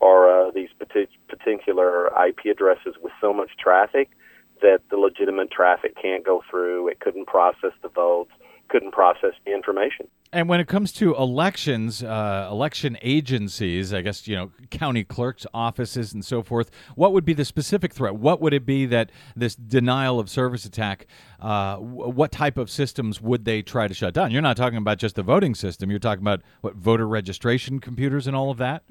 or 0.01 0.29
uh, 0.29 0.51
these 0.51 0.69
particular 1.29 2.07
IP 2.27 2.47
addresses 2.51 2.95
with 3.01 3.13
so 3.21 3.33
much 3.33 3.51
traffic 3.57 4.11
that 4.61 4.81
the 4.91 4.97
legitimate 4.97 5.51
traffic 5.51 5.95
can't 6.01 6.25
go 6.25 6.43
through. 6.51 6.89
It 6.89 7.01
couldn't 7.01 7.27
process 7.27 7.73
the 7.83 7.89
votes, 7.89 8.33
couldn't 8.69 8.93
process 8.93 9.35
the 9.45 9.55
information. 9.55 10.09
And 10.35 10.49
when 10.49 10.61
it 10.61 10.67
comes 10.67 10.93
to 10.95 11.15
elections, 11.15 12.03
uh, 12.03 12.49
election 12.51 12.97
agencies, 13.03 13.93
I 13.93 14.01
guess, 14.01 14.27
you 14.27 14.35
know, 14.35 14.51
county 14.71 15.05
clerks' 15.05 15.47
offices 15.53 16.15
and 16.15 16.25
so 16.25 16.43
forth, 16.43 16.71
what 16.95 17.13
would 17.13 17.27
be 17.27 17.35
the 17.35 17.45
specific 17.45 17.93
threat? 17.93 18.15
What 18.15 18.41
would 18.41 18.55
it 18.55 18.65
be 18.65 18.87
that 18.87 19.11
this 19.37 19.55
denial 19.55 20.19
of 20.19 20.31
service 20.31 20.65
attack, 20.65 21.07
uh, 21.39 21.77
what 21.77 22.33
type 22.33 22.57
of 22.57 22.71
systems 22.71 23.21
would 23.21 23.45
they 23.45 23.61
try 23.61 23.87
to 23.87 23.93
shut 23.93 24.15
down? 24.15 24.31
You're 24.31 24.41
not 24.41 24.57
talking 24.57 24.79
about 24.79 24.97
just 24.97 25.17
the 25.17 25.23
voting 25.23 25.55
system. 25.55 25.91
You're 25.91 25.99
talking 25.99 26.23
about, 26.23 26.41
what, 26.63 26.77
voter 26.77 27.07
registration 27.07 27.79
computers 27.79 28.27
and 28.27 28.35
all 28.35 28.51
of 28.51 28.57
that? 28.57 28.85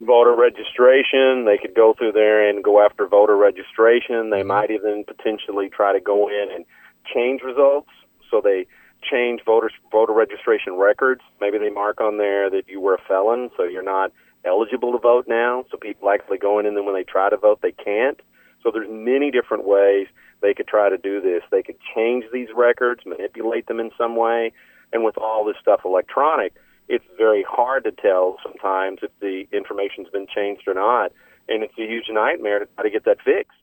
Voter 0.00 0.36
registration. 0.36 1.44
They 1.44 1.58
could 1.58 1.74
go 1.74 1.94
through 1.98 2.12
there 2.12 2.48
and 2.48 2.62
go 2.62 2.80
after 2.80 3.08
voter 3.08 3.36
registration. 3.36 4.30
They 4.30 4.38
mm-hmm. 4.38 4.46
might 4.46 4.70
even 4.70 5.02
potentially 5.04 5.68
try 5.70 5.92
to 5.92 6.00
go 6.00 6.28
in 6.28 6.50
and 6.54 6.64
change 7.12 7.42
results. 7.42 7.90
So 8.30 8.40
they 8.40 8.66
change 9.10 9.40
voter 9.44 9.70
voter 9.90 10.12
registration 10.12 10.74
records. 10.74 11.20
Maybe 11.40 11.58
they 11.58 11.70
mark 11.70 12.00
on 12.00 12.18
there 12.18 12.50
that 12.50 12.68
you 12.68 12.80
were 12.80 12.94
a 12.94 13.02
felon, 13.06 13.50
so 13.56 13.64
you're 13.64 13.82
not 13.82 14.12
eligible 14.44 14.92
to 14.92 14.98
vote 14.98 15.26
now. 15.28 15.64
So 15.70 15.76
people 15.76 16.10
actually 16.10 16.38
going 16.38 16.66
in 16.66 16.70
and 16.70 16.76
then 16.76 16.84
when 16.84 16.94
they 16.94 17.04
try 17.04 17.30
to 17.30 17.36
vote, 17.36 17.60
they 17.62 17.72
can't. 17.72 18.20
So 18.62 18.70
there's 18.70 18.88
many 18.90 19.30
different 19.30 19.64
ways 19.66 20.06
they 20.40 20.54
could 20.54 20.66
try 20.66 20.88
to 20.88 20.98
do 20.98 21.20
this. 21.20 21.42
They 21.50 21.62
could 21.62 21.78
change 21.94 22.24
these 22.32 22.48
records, 22.54 23.02
manipulate 23.06 23.66
them 23.66 23.80
in 23.80 23.90
some 23.96 24.16
way, 24.16 24.52
and 24.92 25.04
with 25.04 25.16
all 25.18 25.44
this 25.44 25.56
stuff 25.60 25.80
electronic, 25.84 26.54
it's 26.88 27.04
very 27.16 27.44
hard 27.48 27.84
to 27.84 27.92
tell 27.92 28.36
sometimes 28.42 29.00
if 29.02 29.10
the 29.20 29.46
information's 29.52 30.08
been 30.10 30.26
changed 30.26 30.68
or 30.68 30.74
not, 30.74 31.12
and 31.48 31.62
it's 31.62 31.74
a 31.78 31.86
huge 31.86 32.06
nightmare 32.10 32.58
to 32.58 32.66
try 32.74 32.84
to 32.84 32.90
get 32.90 33.04
that 33.04 33.18
fixed. 33.24 33.56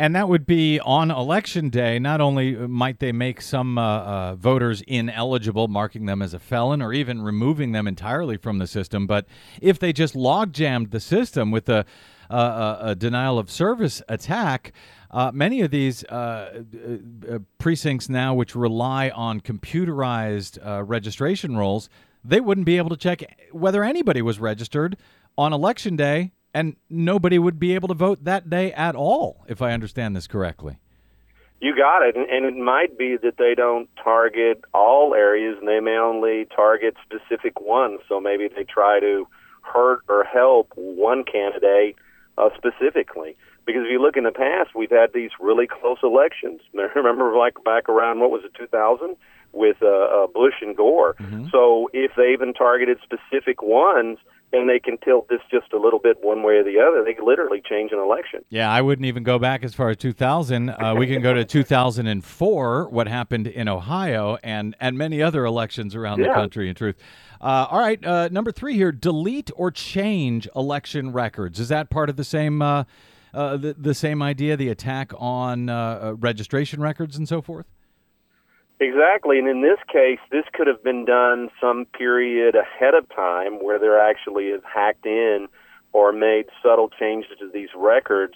And 0.00 0.14
that 0.14 0.28
would 0.28 0.46
be 0.46 0.78
on 0.78 1.10
election 1.10 1.70
day. 1.70 1.98
Not 1.98 2.20
only 2.20 2.54
might 2.54 3.00
they 3.00 3.10
make 3.10 3.42
some 3.42 3.76
uh, 3.76 3.82
uh, 3.82 4.34
voters 4.36 4.80
ineligible, 4.82 5.66
marking 5.66 6.06
them 6.06 6.22
as 6.22 6.32
a 6.32 6.38
felon, 6.38 6.80
or 6.80 6.92
even 6.92 7.20
removing 7.20 7.72
them 7.72 7.88
entirely 7.88 8.36
from 8.36 8.58
the 8.58 8.68
system, 8.68 9.08
but 9.08 9.26
if 9.60 9.80
they 9.80 9.92
just 9.92 10.14
log 10.14 10.52
jammed 10.52 10.92
the 10.92 11.00
system 11.00 11.50
with 11.50 11.68
a, 11.68 11.84
a, 12.30 12.78
a 12.80 12.94
denial 12.94 13.40
of 13.40 13.50
service 13.50 14.00
attack, 14.08 14.72
uh, 15.10 15.32
many 15.34 15.62
of 15.62 15.72
these 15.72 16.04
uh, 16.04 16.62
uh, 17.28 17.38
precincts 17.58 18.08
now, 18.08 18.34
which 18.34 18.54
rely 18.54 19.10
on 19.10 19.40
computerized 19.40 20.64
uh, 20.64 20.84
registration 20.84 21.56
rolls, 21.56 21.88
they 22.22 22.38
wouldn't 22.38 22.66
be 22.66 22.76
able 22.76 22.90
to 22.90 22.96
check 22.96 23.24
whether 23.50 23.82
anybody 23.82 24.22
was 24.22 24.38
registered 24.38 24.96
on 25.36 25.52
election 25.52 25.96
day 25.96 26.30
and 26.54 26.76
nobody 26.88 27.38
would 27.38 27.58
be 27.58 27.74
able 27.74 27.88
to 27.88 27.94
vote 27.94 28.24
that 28.24 28.48
day 28.48 28.72
at 28.72 28.94
all, 28.94 29.44
if 29.48 29.60
I 29.62 29.72
understand 29.72 30.16
this 30.16 30.26
correctly. 30.26 30.78
You 31.60 31.74
got 31.76 32.02
it, 32.02 32.16
and, 32.16 32.44
it 32.44 32.56
might 32.56 32.96
be 32.96 33.16
that 33.16 33.36
they 33.36 33.54
don't 33.56 33.88
target 34.02 34.62
all 34.72 35.14
areas, 35.14 35.56
and 35.58 35.66
they 35.66 35.80
may 35.80 35.96
only 35.96 36.46
target 36.54 36.94
specific 37.04 37.60
ones. 37.60 38.00
So 38.08 38.20
maybe 38.20 38.48
they 38.48 38.62
try 38.62 39.00
to 39.00 39.26
hurt 39.62 40.02
or 40.08 40.22
help 40.22 40.72
one 40.76 41.24
candidate 41.24 41.96
uh, 42.38 42.50
specifically. 42.56 43.36
Because 43.66 43.82
if 43.82 43.90
you 43.90 44.00
look 44.00 44.16
in 44.16 44.24
the 44.24 44.30
past, 44.30 44.70
we've 44.74 44.90
had 44.90 45.12
these 45.12 45.30
really 45.40 45.66
close 45.66 45.98
elections. 46.04 46.60
Remember, 46.94 47.36
like 47.36 47.62
back 47.64 47.88
around 47.88 48.20
what 48.20 48.30
was 48.30 48.42
it, 48.44 48.54
2000, 48.54 49.16
with 49.52 49.76
uh, 49.82 49.86
uh, 49.86 50.26
Bush 50.28 50.54
and 50.62 50.76
Gore. 50.76 51.16
So 51.50 51.90
if 51.92 52.12
they 52.16 52.32
even 52.32 52.54
targeted 52.54 52.98
specific 53.02 53.62
ones 53.62 54.18
and 54.52 54.68
they 54.68 54.78
can 54.78 54.96
tilt 54.98 55.28
this 55.28 55.40
just 55.50 55.72
a 55.72 55.78
little 55.78 55.98
bit 55.98 56.18
one 56.22 56.42
way 56.42 56.54
or 56.54 56.64
the 56.64 56.78
other, 56.78 57.04
they 57.04 57.14
could 57.14 57.26
literally 57.26 57.62
change 57.68 57.92
an 57.92 57.98
election. 57.98 58.44
Yeah, 58.48 58.70
I 58.70 58.80
wouldn't 58.80 59.06
even 59.06 59.22
go 59.22 59.38
back 59.38 59.62
as 59.62 59.74
far 59.74 59.90
as 59.90 59.96
2000. 59.98 60.70
Uh, 60.70 60.94
we 60.96 61.06
can 61.06 61.20
go 61.20 61.34
to 61.34 61.44
2004, 61.44 62.88
what 62.88 63.08
happened 63.08 63.46
in 63.46 63.68
Ohio, 63.68 64.38
and 64.42 64.74
and 64.80 64.96
many 64.96 65.22
other 65.22 65.44
elections 65.44 65.94
around 65.94 66.20
the 66.20 66.28
country. 66.28 66.68
In 66.68 66.74
truth, 66.74 66.96
uh, 67.40 67.66
all 67.70 67.78
right. 67.78 68.04
Uh, 68.04 68.28
number 68.30 68.50
three 68.52 68.74
here: 68.74 68.92
delete 68.92 69.50
or 69.56 69.70
change 69.70 70.48
election 70.56 71.12
records. 71.12 71.60
Is 71.60 71.68
that 71.68 71.90
part 71.90 72.08
of 72.08 72.16
the 72.16 72.24
same 72.24 72.62
uh, 72.62 72.84
uh, 73.34 73.56
the, 73.56 73.74
the 73.74 73.94
same 73.94 74.22
idea? 74.22 74.56
The 74.56 74.68
attack 74.68 75.12
on 75.18 75.68
uh, 75.68 76.14
registration 76.18 76.80
records 76.80 77.16
and 77.16 77.28
so 77.28 77.42
forth. 77.42 77.66
Exactly, 78.80 79.38
and 79.40 79.48
in 79.48 79.60
this 79.60 79.78
case, 79.92 80.20
this 80.30 80.44
could 80.52 80.68
have 80.68 80.84
been 80.84 81.04
done 81.04 81.50
some 81.60 81.84
period 81.84 82.54
ahead 82.54 82.94
of 82.94 83.08
time 83.14 83.54
where 83.64 83.78
there 83.78 83.98
actually 83.98 84.44
is 84.44 84.62
hacked 84.62 85.04
in 85.04 85.48
or 85.92 86.12
made 86.12 86.44
subtle 86.62 86.88
changes 86.88 87.32
to 87.40 87.50
these 87.52 87.70
records. 87.74 88.34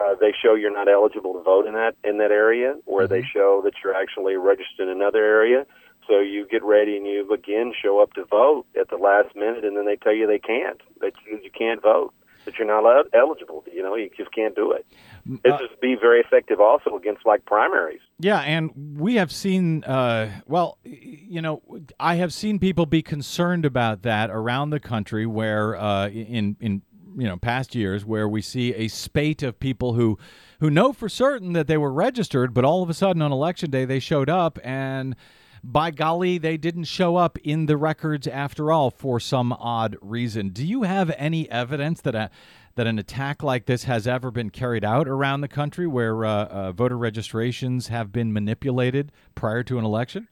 Uh, 0.00 0.14
they 0.18 0.32
show 0.32 0.54
you're 0.54 0.72
not 0.72 0.88
eligible 0.88 1.34
to 1.34 1.42
vote 1.42 1.66
in 1.66 1.74
that 1.74 1.94
in 2.04 2.16
that 2.18 2.30
area, 2.30 2.74
or 2.86 3.06
they 3.06 3.22
show 3.22 3.60
that 3.64 3.74
you're 3.84 3.94
actually 3.94 4.34
registered 4.34 4.88
in 4.88 4.88
another 4.88 5.22
area. 5.22 5.66
So 6.08 6.20
you 6.20 6.46
get 6.48 6.64
ready 6.64 6.96
and 6.96 7.06
you 7.06 7.30
again 7.32 7.72
show 7.80 8.02
up 8.02 8.14
to 8.14 8.24
vote 8.24 8.64
at 8.80 8.88
the 8.88 8.96
last 8.96 9.36
minute, 9.36 9.64
and 9.64 9.76
then 9.76 9.84
they 9.84 9.96
tell 9.96 10.14
you 10.14 10.26
they 10.26 10.38
can't 10.38 10.80
that 11.00 11.12
you, 11.26 11.38
you 11.42 11.50
can't 11.50 11.82
vote, 11.82 12.14
that 12.44 12.58
you're 12.58 12.66
not 12.66 12.84
el- 12.84 13.04
eligible. 13.12 13.64
You 13.72 13.82
know, 13.82 13.94
you 13.94 14.10
just 14.16 14.32
can't 14.32 14.54
do 14.54 14.72
it. 14.72 14.86
This 15.24 15.60
is 15.60 15.68
be 15.80 15.94
very 15.94 16.20
effective 16.20 16.60
also 16.60 16.96
against 16.96 17.24
like 17.24 17.44
primaries. 17.44 18.00
Yeah, 18.18 18.40
and 18.40 18.98
we 18.98 19.16
have 19.16 19.30
seen, 19.30 19.84
uh, 19.84 20.30
well, 20.46 20.78
you 20.84 21.40
know, 21.40 21.62
I 22.00 22.16
have 22.16 22.32
seen 22.32 22.58
people 22.58 22.86
be 22.86 23.02
concerned 23.02 23.64
about 23.64 24.02
that 24.02 24.30
around 24.30 24.70
the 24.70 24.80
country, 24.80 25.26
where 25.26 25.76
uh, 25.76 26.08
in 26.08 26.56
in 26.60 26.82
you 27.16 27.28
know 27.28 27.36
past 27.36 27.74
years, 27.74 28.04
where 28.04 28.28
we 28.28 28.42
see 28.42 28.74
a 28.74 28.88
spate 28.88 29.42
of 29.42 29.60
people 29.60 29.94
who 29.94 30.18
who 30.60 30.70
know 30.70 30.92
for 30.92 31.08
certain 31.08 31.52
that 31.52 31.66
they 31.66 31.76
were 31.76 31.92
registered, 31.92 32.52
but 32.54 32.64
all 32.64 32.82
of 32.82 32.90
a 32.90 32.94
sudden 32.94 33.22
on 33.22 33.32
election 33.32 33.70
day 33.70 33.84
they 33.84 33.98
showed 33.98 34.28
up 34.28 34.58
and. 34.64 35.16
By 35.64 35.92
golly, 35.92 36.38
they 36.38 36.56
didn't 36.56 36.84
show 36.84 37.16
up 37.16 37.38
in 37.44 37.66
the 37.66 37.76
records 37.76 38.26
after 38.26 38.72
all 38.72 38.90
for 38.90 39.20
some 39.20 39.52
odd 39.52 39.96
reason. 40.00 40.48
Do 40.48 40.66
you 40.66 40.82
have 40.82 41.12
any 41.16 41.48
evidence 41.50 42.00
that 42.00 42.14
a 42.14 42.30
that 42.74 42.86
an 42.86 42.98
attack 42.98 43.42
like 43.42 43.66
this 43.66 43.84
has 43.84 44.06
ever 44.06 44.30
been 44.30 44.50
carried 44.50 44.82
out 44.82 45.06
around 45.06 45.42
the 45.42 45.48
country 45.48 45.86
where 45.86 46.24
uh, 46.24 46.44
uh, 46.46 46.72
voter 46.72 46.96
registrations 46.96 47.88
have 47.88 48.10
been 48.10 48.32
manipulated 48.32 49.12
prior 49.34 49.62
to 49.62 49.78
an 49.78 49.84
election? 49.84 50.26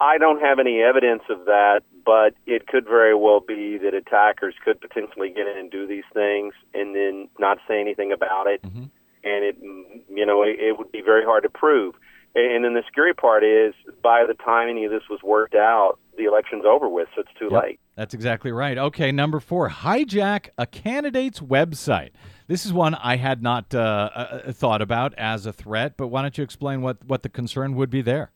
I 0.00 0.18
don't 0.18 0.40
have 0.40 0.58
any 0.58 0.80
evidence 0.82 1.22
of 1.28 1.44
that, 1.46 1.82
but 2.04 2.34
it 2.46 2.66
could 2.66 2.84
very 2.84 3.14
well 3.14 3.40
be 3.40 3.78
that 3.78 3.94
attackers 3.94 4.54
could 4.64 4.80
potentially 4.80 5.28
get 5.28 5.46
in 5.46 5.58
and 5.58 5.70
do 5.70 5.86
these 5.86 6.04
things 6.12 6.54
and 6.74 6.94
then 6.94 7.28
not 7.38 7.58
say 7.66 7.80
anything 7.80 8.12
about 8.12 8.46
it. 8.46 8.62
Mm-hmm. 8.62 8.84
And 9.24 9.44
it, 9.44 9.56
you 10.08 10.24
know, 10.24 10.42
it, 10.42 10.58
it 10.60 10.78
would 10.78 10.92
be 10.92 11.02
very 11.02 11.24
hard 11.24 11.42
to 11.42 11.48
prove. 11.48 11.94
And 12.38 12.64
then 12.64 12.74
the 12.74 12.82
scary 12.86 13.14
part 13.14 13.42
is, 13.42 13.74
by 14.02 14.24
the 14.26 14.34
time 14.34 14.68
any 14.68 14.84
of 14.84 14.90
this 14.90 15.02
was 15.10 15.20
worked 15.22 15.54
out, 15.54 15.98
the 16.16 16.24
election's 16.24 16.64
over 16.64 16.88
with, 16.88 17.08
so 17.14 17.22
it's 17.22 17.30
too 17.38 17.48
Yep, 17.50 17.62
late. 17.62 17.80
That's 17.96 18.14
exactly 18.14 18.52
right. 18.52 18.78
Okay, 18.78 19.12
number 19.12 19.40
four, 19.40 19.68
hijack 19.68 20.48
a 20.56 20.66
candidate's 20.66 21.40
website. 21.40 22.10
This 22.46 22.64
is 22.64 22.72
one 22.72 22.94
I 22.94 23.16
had 23.16 23.42
not 23.42 23.74
uh, 23.74 24.10
uh, 24.14 24.52
thought 24.52 24.82
about 24.82 25.14
as 25.14 25.46
a 25.46 25.52
threat, 25.52 25.96
but 25.96 26.08
why 26.08 26.22
don't 26.22 26.36
you 26.38 26.44
explain 26.44 26.82
what, 26.82 27.04
what 27.04 27.22
the 27.22 27.28
concern 27.28 27.74
would 27.74 27.90
be 27.90 28.02
there? 28.02 28.30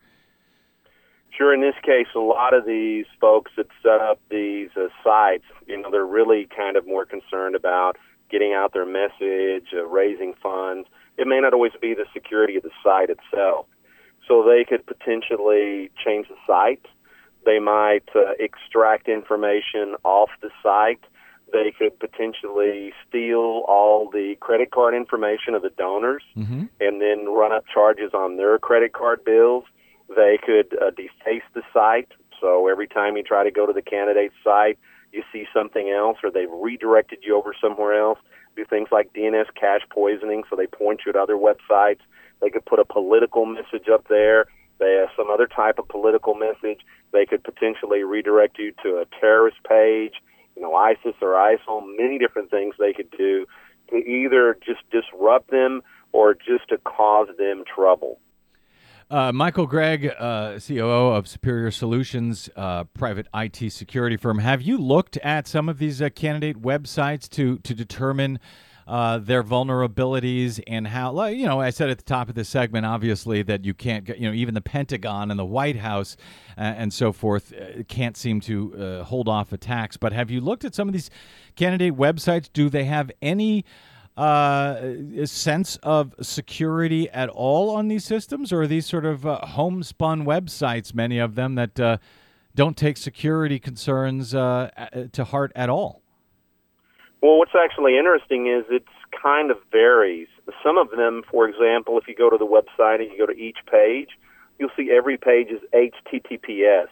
Sure, 1.36 1.54
in 1.54 1.60
this 1.60 1.74
case, 1.82 2.08
a 2.14 2.18
lot 2.18 2.54
of 2.54 2.66
these 2.66 3.06
folks 3.20 3.52
that 3.56 3.66
set 3.82 4.00
up 4.00 4.20
these 4.30 4.68
uh, 4.76 4.88
sites, 5.02 5.44
you 5.66 5.80
know, 5.80 5.90
they're 5.90 6.04
really 6.04 6.46
kind 6.54 6.76
of 6.76 6.86
more 6.86 7.06
concerned 7.06 7.56
about 7.56 7.96
getting 8.30 8.52
out 8.52 8.72
their 8.72 8.86
message, 8.86 9.68
uh, 9.74 9.84
raising 9.86 10.34
funds. 10.42 10.88
It 11.18 11.26
may 11.26 11.40
not 11.40 11.52
always 11.52 11.72
be 11.80 11.94
the 11.94 12.06
security 12.12 12.56
of 12.56 12.62
the 12.62 12.70
site 12.82 13.10
itself. 13.10 13.66
So 14.32 14.42
they 14.42 14.64
could 14.64 14.86
potentially 14.86 15.90
change 16.02 16.28
the 16.28 16.36
site. 16.46 16.86
They 17.44 17.58
might 17.58 18.08
uh, 18.14 18.32
extract 18.40 19.06
information 19.06 19.94
off 20.04 20.30
the 20.40 20.48
site. 20.62 21.04
They 21.52 21.70
could 21.78 22.00
potentially 22.00 22.94
steal 23.06 23.62
all 23.68 24.08
the 24.10 24.36
credit 24.40 24.70
card 24.70 24.94
information 24.94 25.52
of 25.54 25.60
the 25.60 25.68
donors 25.68 26.22
Mm-hmm. 26.34 26.64
and 26.80 27.02
then 27.02 27.26
run 27.28 27.52
up 27.52 27.64
charges 27.66 28.12
on 28.14 28.38
their 28.38 28.58
credit 28.58 28.94
card 28.94 29.22
bills. 29.22 29.64
They 30.08 30.38
could 30.42 30.78
uh, 30.80 30.92
deface 30.92 31.44
the 31.52 31.60
site. 31.74 32.08
So 32.40 32.68
every 32.68 32.88
time 32.88 33.18
you 33.18 33.22
try 33.22 33.44
to 33.44 33.50
go 33.50 33.66
to 33.66 33.74
the 33.74 33.82
candidate's 33.82 34.34
site, 34.42 34.78
you 35.12 35.22
see 35.30 35.44
something 35.54 35.90
else, 35.90 36.16
or 36.24 36.30
they've 36.30 36.50
redirected 36.50 37.18
you 37.22 37.36
over 37.36 37.54
somewhere 37.60 38.00
else. 38.00 38.18
Do 38.56 38.64
things 38.64 38.88
like 38.90 39.12
DNS 39.12 39.48
cache 39.60 39.86
poisoning, 39.90 40.44
so 40.48 40.56
they 40.56 40.66
point 40.66 41.02
you 41.04 41.12
to 41.12 41.18
other 41.18 41.36
websites. 41.36 42.00
They 42.42 42.50
could 42.50 42.66
put 42.66 42.80
a 42.80 42.84
political 42.84 43.46
message 43.46 43.88
up 43.90 44.08
there. 44.08 44.46
They 44.78 44.96
have 45.00 45.10
some 45.16 45.30
other 45.30 45.46
type 45.46 45.78
of 45.78 45.88
political 45.88 46.34
message. 46.34 46.80
They 47.12 47.24
could 47.24 47.44
potentially 47.44 48.02
redirect 48.02 48.58
you 48.58 48.72
to 48.82 48.98
a 48.98 49.04
terrorist 49.20 49.58
page, 49.66 50.14
you 50.56 50.62
know, 50.62 50.74
ISIS 50.74 51.14
or 51.22 51.34
ISIL. 51.34 51.82
Many 51.96 52.18
different 52.18 52.50
things 52.50 52.74
they 52.78 52.92
could 52.92 53.10
do 53.16 53.46
to 53.90 53.96
either 53.96 54.58
just 54.64 54.80
disrupt 54.90 55.50
them 55.50 55.82
or 56.10 56.34
just 56.34 56.68
to 56.70 56.78
cause 56.78 57.28
them 57.38 57.62
trouble. 57.72 58.18
Uh, 59.08 59.30
Michael 59.30 59.66
Gregg, 59.66 60.10
uh, 60.18 60.58
COO 60.58 61.12
of 61.12 61.28
Superior 61.28 61.70
Solutions, 61.70 62.48
uh, 62.56 62.84
private 62.84 63.26
IT 63.34 63.70
security 63.70 64.16
firm. 64.16 64.38
Have 64.38 64.62
you 64.62 64.78
looked 64.78 65.18
at 65.18 65.46
some 65.46 65.68
of 65.68 65.78
these 65.78 66.00
uh, 66.00 66.08
candidate 66.08 66.62
websites 66.62 67.28
to 67.30 67.58
to 67.58 67.74
determine 67.74 68.40
uh, 68.86 69.18
their 69.18 69.42
vulnerabilities 69.42 70.60
and 70.66 70.86
how? 70.86 71.12
like, 71.12 71.36
You 71.36 71.46
know, 71.46 71.60
I 71.60 71.70
said 71.70 71.90
at 71.90 71.98
the 71.98 72.04
top 72.04 72.28
of 72.28 72.34
this 72.34 72.48
segment, 72.48 72.86
obviously, 72.86 73.42
that 73.42 73.64
you 73.64 73.74
can't. 73.74 74.08
You 74.08 74.28
know, 74.28 74.32
even 74.32 74.54
the 74.54 74.60
Pentagon 74.60 75.30
and 75.30 75.38
the 75.38 75.44
White 75.44 75.76
House 75.76 76.16
uh, 76.56 76.60
and 76.60 76.92
so 76.92 77.12
forth 77.12 77.52
uh, 77.52 77.82
can't 77.88 78.16
seem 78.16 78.40
to 78.42 78.74
uh, 78.74 79.04
hold 79.04 79.28
off 79.28 79.52
attacks. 79.52 79.96
But 79.96 80.12
have 80.12 80.30
you 80.30 80.40
looked 80.40 80.64
at 80.64 80.74
some 80.74 80.88
of 80.88 80.92
these 80.92 81.10
candidate 81.56 81.96
websites? 81.96 82.48
Do 82.52 82.68
they 82.68 82.84
have 82.84 83.10
any? 83.20 83.64
uh, 84.16 84.94
sense 85.24 85.76
of 85.82 86.14
security 86.20 87.08
at 87.10 87.28
all 87.28 87.70
on 87.70 87.88
these 87.88 88.04
systems, 88.04 88.52
or 88.52 88.62
are 88.62 88.66
these 88.66 88.86
sort 88.86 89.06
of 89.06 89.26
uh, 89.26 89.38
homespun 89.38 90.24
websites, 90.24 90.94
many 90.94 91.18
of 91.18 91.34
them 91.34 91.54
that 91.54 91.80
uh, 91.80 91.96
don't 92.54 92.76
take 92.76 92.96
security 92.96 93.58
concerns 93.58 94.34
uh, 94.34 94.70
to 95.12 95.24
heart 95.24 95.52
at 95.56 95.70
all? 95.70 96.01
Well, 97.22 97.38
what's 97.38 97.54
actually 97.54 97.96
interesting 97.96 98.48
is 98.48 98.64
it's 98.68 98.84
kind 99.22 99.52
of 99.52 99.58
varies. 99.70 100.26
Some 100.62 100.76
of 100.76 100.90
them, 100.90 101.22
for 101.30 101.48
example, 101.48 101.96
if 101.96 102.08
you 102.08 102.16
go 102.16 102.28
to 102.28 102.36
the 102.36 102.46
website 102.46 103.00
and 103.00 103.10
you 103.12 103.16
go 103.16 103.32
to 103.32 103.38
each 103.38 103.58
page, 103.70 104.08
you'll 104.58 104.74
see 104.76 104.90
every 104.90 105.16
page 105.16 105.48
is 105.48 105.60
HTTPS. 105.72 106.88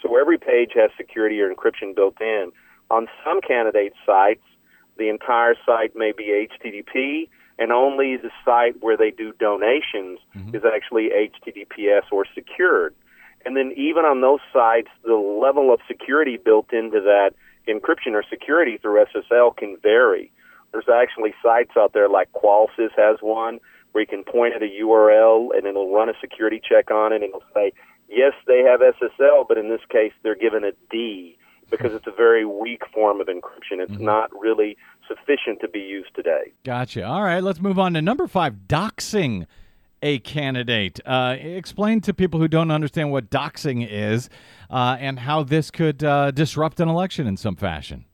So 0.00 0.16
every 0.18 0.38
page 0.38 0.70
has 0.76 0.90
security 0.96 1.40
or 1.40 1.52
encryption 1.52 1.96
built 1.96 2.20
in. 2.20 2.52
On 2.90 3.08
some 3.24 3.40
candidate 3.40 3.92
sites, 4.06 4.42
the 4.98 5.08
entire 5.08 5.54
site 5.66 5.96
may 5.96 6.12
be 6.12 6.46
HTTP, 6.48 7.28
and 7.58 7.72
only 7.72 8.16
the 8.16 8.30
site 8.44 8.80
where 8.80 8.96
they 8.96 9.10
do 9.10 9.32
donations 9.40 10.20
mm-hmm. 10.36 10.54
is 10.54 10.62
actually 10.64 11.10
HTTPS 11.10 12.02
or 12.12 12.24
secured. 12.34 12.94
And 13.44 13.56
then 13.56 13.72
even 13.76 14.04
on 14.04 14.20
those 14.20 14.40
sites, 14.52 14.88
the 15.04 15.14
level 15.14 15.72
of 15.72 15.80
security 15.88 16.36
built 16.36 16.72
into 16.72 17.00
that 17.00 17.32
encryption 17.68 18.12
or 18.12 18.22
security 18.28 18.78
through 18.78 19.04
SSL 19.14 19.56
can 19.56 19.76
vary. 19.82 20.32
There's 20.72 20.88
actually 20.92 21.34
sites 21.42 21.72
out 21.76 21.92
there 21.92 22.08
like 22.08 22.32
Qualys 22.32 22.90
has 22.96 23.18
one 23.20 23.60
where 23.92 24.02
you 24.02 24.06
can 24.06 24.24
point 24.24 24.54
at 24.54 24.62
a 24.62 24.70
URL 24.82 25.56
and 25.56 25.66
it'll 25.66 25.92
run 25.92 26.08
a 26.08 26.14
security 26.20 26.60
check 26.66 26.90
on 26.90 27.12
it 27.12 27.16
and 27.16 27.24
it'll 27.24 27.42
say, 27.54 27.72
yes, 28.08 28.32
they 28.46 28.60
have 28.60 28.80
SSL, 28.80 29.46
but 29.46 29.58
in 29.58 29.68
this 29.68 29.82
case 29.90 30.12
they're 30.22 30.34
given 30.34 30.64
a 30.64 30.72
D 30.90 31.36
because 31.70 31.94
it's 31.94 32.06
a 32.06 32.12
very 32.12 32.44
weak 32.44 32.82
form 32.92 33.20
of 33.20 33.28
encryption. 33.28 33.80
It's 33.80 33.92
mm-hmm. 33.92 34.04
not 34.04 34.30
really 34.38 34.76
sufficient 35.08 35.60
to 35.60 35.68
be 35.68 35.80
used 35.80 36.14
today. 36.14 36.52
Gotcha. 36.64 37.04
All 37.04 37.22
right, 37.22 37.42
let's 37.42 37.60
move 37.60 37.78
on 37.78 37.94
to 37.94 38.02
number 38.02 38.26
five 38.26 38.54
doxing 38.66 39.46
a 40.02 40.18
candidate. 40.20 41.00
Uh, 41.06 41.36
explain 41.38 42.00
to 42.02 42.12
people 42.14 42.40
who 42.40 42.48
don't 42.48 42.70
understand 42.70 43.12
what 43.12 43.30
doxing 43.30 43.86
is 43.88 44.28
uh, 44.70 44.96
and 45.00 45.20
how 45.20 45.42
this 45.42 45.70
could 45.70 46.02
uh, 46.04 46.30
disrupt 46.32 46.80
an 46.80 46.88
election 46.88 47.26
in 47.26 47.36
some 47.36 47.56
fashion. 47.56 48.04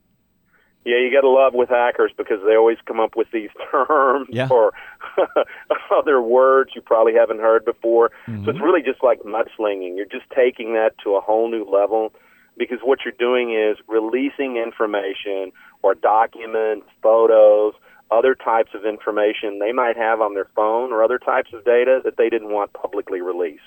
Yeah, 0.85 0.97
you 0.99 1.11
got 1.13 1.21
to 1.23 1.29
love 1.29 1.53
with 1.55 1.69
hackers 1.69 2.13
because 2.17 2.39
they 2.49 2.57
always 2.57 2.79
come 2.87 2.99
up 3.01 3.15
with 3.17 3.29
these 3.33 3.51
terms 3.71 4.29
Yeah. 4.31 4.49
or 4.51 4.73
other 5.97 6.23
words 6.23 6.71
you 6.75 6.81
probably 6.81 7.13
haven't 7.15 7.41
heard 7.41 7.65
before. 7.65 8.11
So 8.27 8.51
it's 8.51 8.61
really 8.61 8.83
just 8.83 9.03
like 9.03 9.21
mudslinging. 9.23 9.97
You're 9.97 10.07
just 10.07 10.25
taking 10.35 10.75
that 10.75 10.93
to 11.05 11.15
a 11.17 11.21
whole 11.21 11.51
new 11.51 11.65
level 11.65 12.13
because 12.57 12.79
what 12.83 13.01
you're 13.05 13.13
doing 13.19 13.53
is 13.53 13.77
releasing 13.87 14.57
information 14.57 15.53
or 15.83 15.95
documents, 15.95 16.87
photos, 17.03 17.75
other 18.11 18.35
types 18.35 18.71
of 18.75 18.85
information 18.87 19.59
they 19.59 19.73
might 19.73 19.97
have 19.97 20.21
on 20.21 20.35
their 20.35 20.49
phone 20.57 20.93
or 20.93 21.03
other 21.03 21.19
types 21.19 21.53
of 21.53 21.65
data 21.65 22.01
that 22.05 22.17
they 22.17 22.29
didn't 22.29 22.51
want 22.51 22.73
publicly 22.73 23.21
released. 23.21 23.63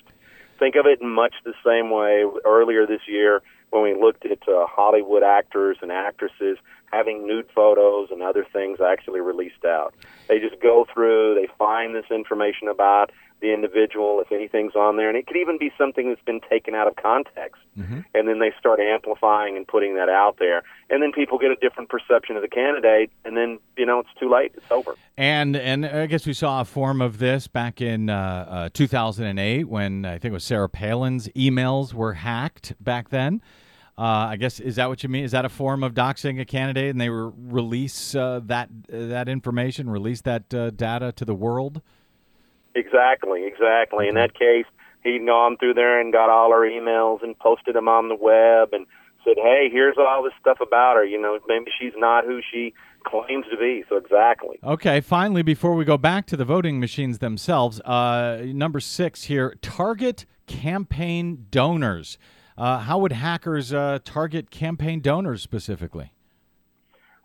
Think 0.60 0.76
of 0.76 0.86
it 0.86 1.02
in 1.02 1.10
much 1.10 1.34
the 1.44 1.54
same 1.66 1.90
way 1.90 2.24
earlier 2.46 2.86
this 2.86 3.02
year 3.08 3.42
when 3.72 3.84
we 3.84 4.00
looked 4.00 4.26
at 4.26 4.48
uh, 4.48 4.66
Hollywood 4.68 5.24
actors 5.24 5.78
and 5.82 5.92
actresses 5.92 6.58
having 6.92 7.26
nude 7.26 7.48
photos 7.56 8.10
and 8.12 8.22
other 8.22 8.46
things 8.52 8.80
actually 8.82 9.22
released 9.22 9.64
out. 9.66 9.94
They 10.28 10.40
just 10.40 10.62
go 10.62 10.86
through, 10.94 11.36
they 11.36 11.48
find 11.58 11.96
this 11.96 12.06
information 12.12 12.68
about 12.68 13.12
the 13.42 13.54
individual, 13.54 14.22
if 14.22 14.32
anything's 14.32 14.76
on 14.76 14.98
there, 14.98 15.10
and 15.10 15.18
it 15.18 15.28
could 15.28 15.38
even 15.38 15.58
be 15.58 15.72
something 15.78 16.10
that's 16.10 16.24
been 16.24 16.40
taken 16.50 16.76
out 16.76 16.88
of 16.88 16.96
context. 16.96 17.62
Mm-hmm. 17.78 18.02
And 18.14 18.28
then 18.28 18.40
they 18.40 18.54
start 18.60 18.80
amplifying 18.80 19.58
and 19.58 19.68
putting 19.68 19.96
that 19.96 20.10
out 20.10 20.38
there. 20.40 20.64
And 20.90 21.02
then 21.02 21.12
people 21.12 21.38
get 21.38 21.52
a 21.52 21.56
different 21.56 21.90
perception 21.90 22.36
of 22.36 22.42
the 22.42 22.48
candidate, 22.48 23.12
and 23.26 23.36
then, 23.36 23.60
you 23.78 23.86
know, 23.86 24.00
it's 24.00 24.10
too 24.20 24.30
late. 24.30 24.54
It's 24.56 24.72
over. 24.72 24.96
And 25.18 25.56
and 25.56 25.86
I 25.86 26.06
guess 26.06 26.26
we 26.26 26.34
saw 26.34 26.62
a 26.62 26.66
form 26.66 27.02
of 27.02 27.18
this 27.18 27.48
back 27.48 27.82
in 27.82 28.10
uh, 28.10 28.46
uh, 28.50 28.70
2008 28.74 29.68
when 29.68 30.06
I 30.06 30.14
think 30.14 30.26
it 30.26 30.34
was 30.34 30.44
Sarah 30.44 30.70
Palin's 30.70 31.28
emails 31.30 31.94
were 31.94 32.14
hacked 32.14 32.74
back 32.80 33.10
then. 33.10 33.42
Uh, 33.98 34.30
I 34.30 34.38
guess 34.38 34.60
is 34.60 34.78
that 34.78 34.90
what 34.90 35.04
you 35.04 35.10
mean? 35.10 35.24
Is 35.24 35.32
that 35.32 35.46
a 35.46 35.50
form 35.50 35.84
of 35.84 35.94
doxing 35.94 36.40
a 36.40 36.46
candidate, 36.46 36.90
and 36.90 37.00
they 37.00 37.10
re- 37.10 37.32
release 37.36 38.16
uh, 38.16 38.40
that 38.46 38.70
that 38.88 39.28
information, 39.28 39.90
release 39.90 40.22
that 40.22 40.54
uh, 40.54 40.70
data 40.72 41.12
to 41.12 41.26
the 41.26 41.36
world? 41.36 41.82
Exactly, 42.76 43.46
exactly. 43.46 44.08
In 44.08 44.16
that 44.16 44.34
case, 44.34 44.66
he'd 45.04 45.26
gone 45.26 45.58
through 45.58 45.74
there 45.74 46.00
and 46.00 46.14
got 46.14 46.30
all 46.30 46.52
her 46.52 46.62
emails 46.62 47.24
and 47.24 47.38
posted 47.38 47.76
them 47.76 47.88
on 47.88 48.08
the 48.10 48.16
web 48.16 48.70
and 48.74 48.86
said, 49.24 49.38
"Hey, 49.38 49.70
here's 49.72 49.98
all 49.98 50.24
this 50.24 50.34
stuff 50.40 50.60
about 50.62 50.96
her. 50.96 51.06
You 51.06 51.22
know, 51.22 51.38
maybe 51.48 51.72
she's 51.80 51.94
not 51.96 52.26
who 52.26 52.42
she 52.42 52.74
claims 53.04 53.46
to 53.52 53.58
be." 53.58 53.84
So 53.90 53.98
exactly. 53.98 54.60
Okay. 54.64 55.02
Finally, 55.02 55.44
before 55.44 55.76
we 55.76 55.86
go 55.86 55.98
back 55.98 56.26
to 56.28 56.38
the 56.38 56.46
voting 56.46 56.80
machines 56.80 57.20
themselves, 57.20 57.82
uh, 57.82 58.42
number 58.46 58.80
six 58.80 59.26
here: 59.26 59.56
target 59.62 60.26
campaign 60.48 61.48
donors. 61.50 62.18
Uh, 62.58 62.80
how 62.80 63.00
would 63.00 63.12
hackers 63.12 63.74
uh, 63.74 64.00
target 64.04 64.52
campaign 64.52 65.00
donors 65.00 65.42
specifically? 65.42 66.12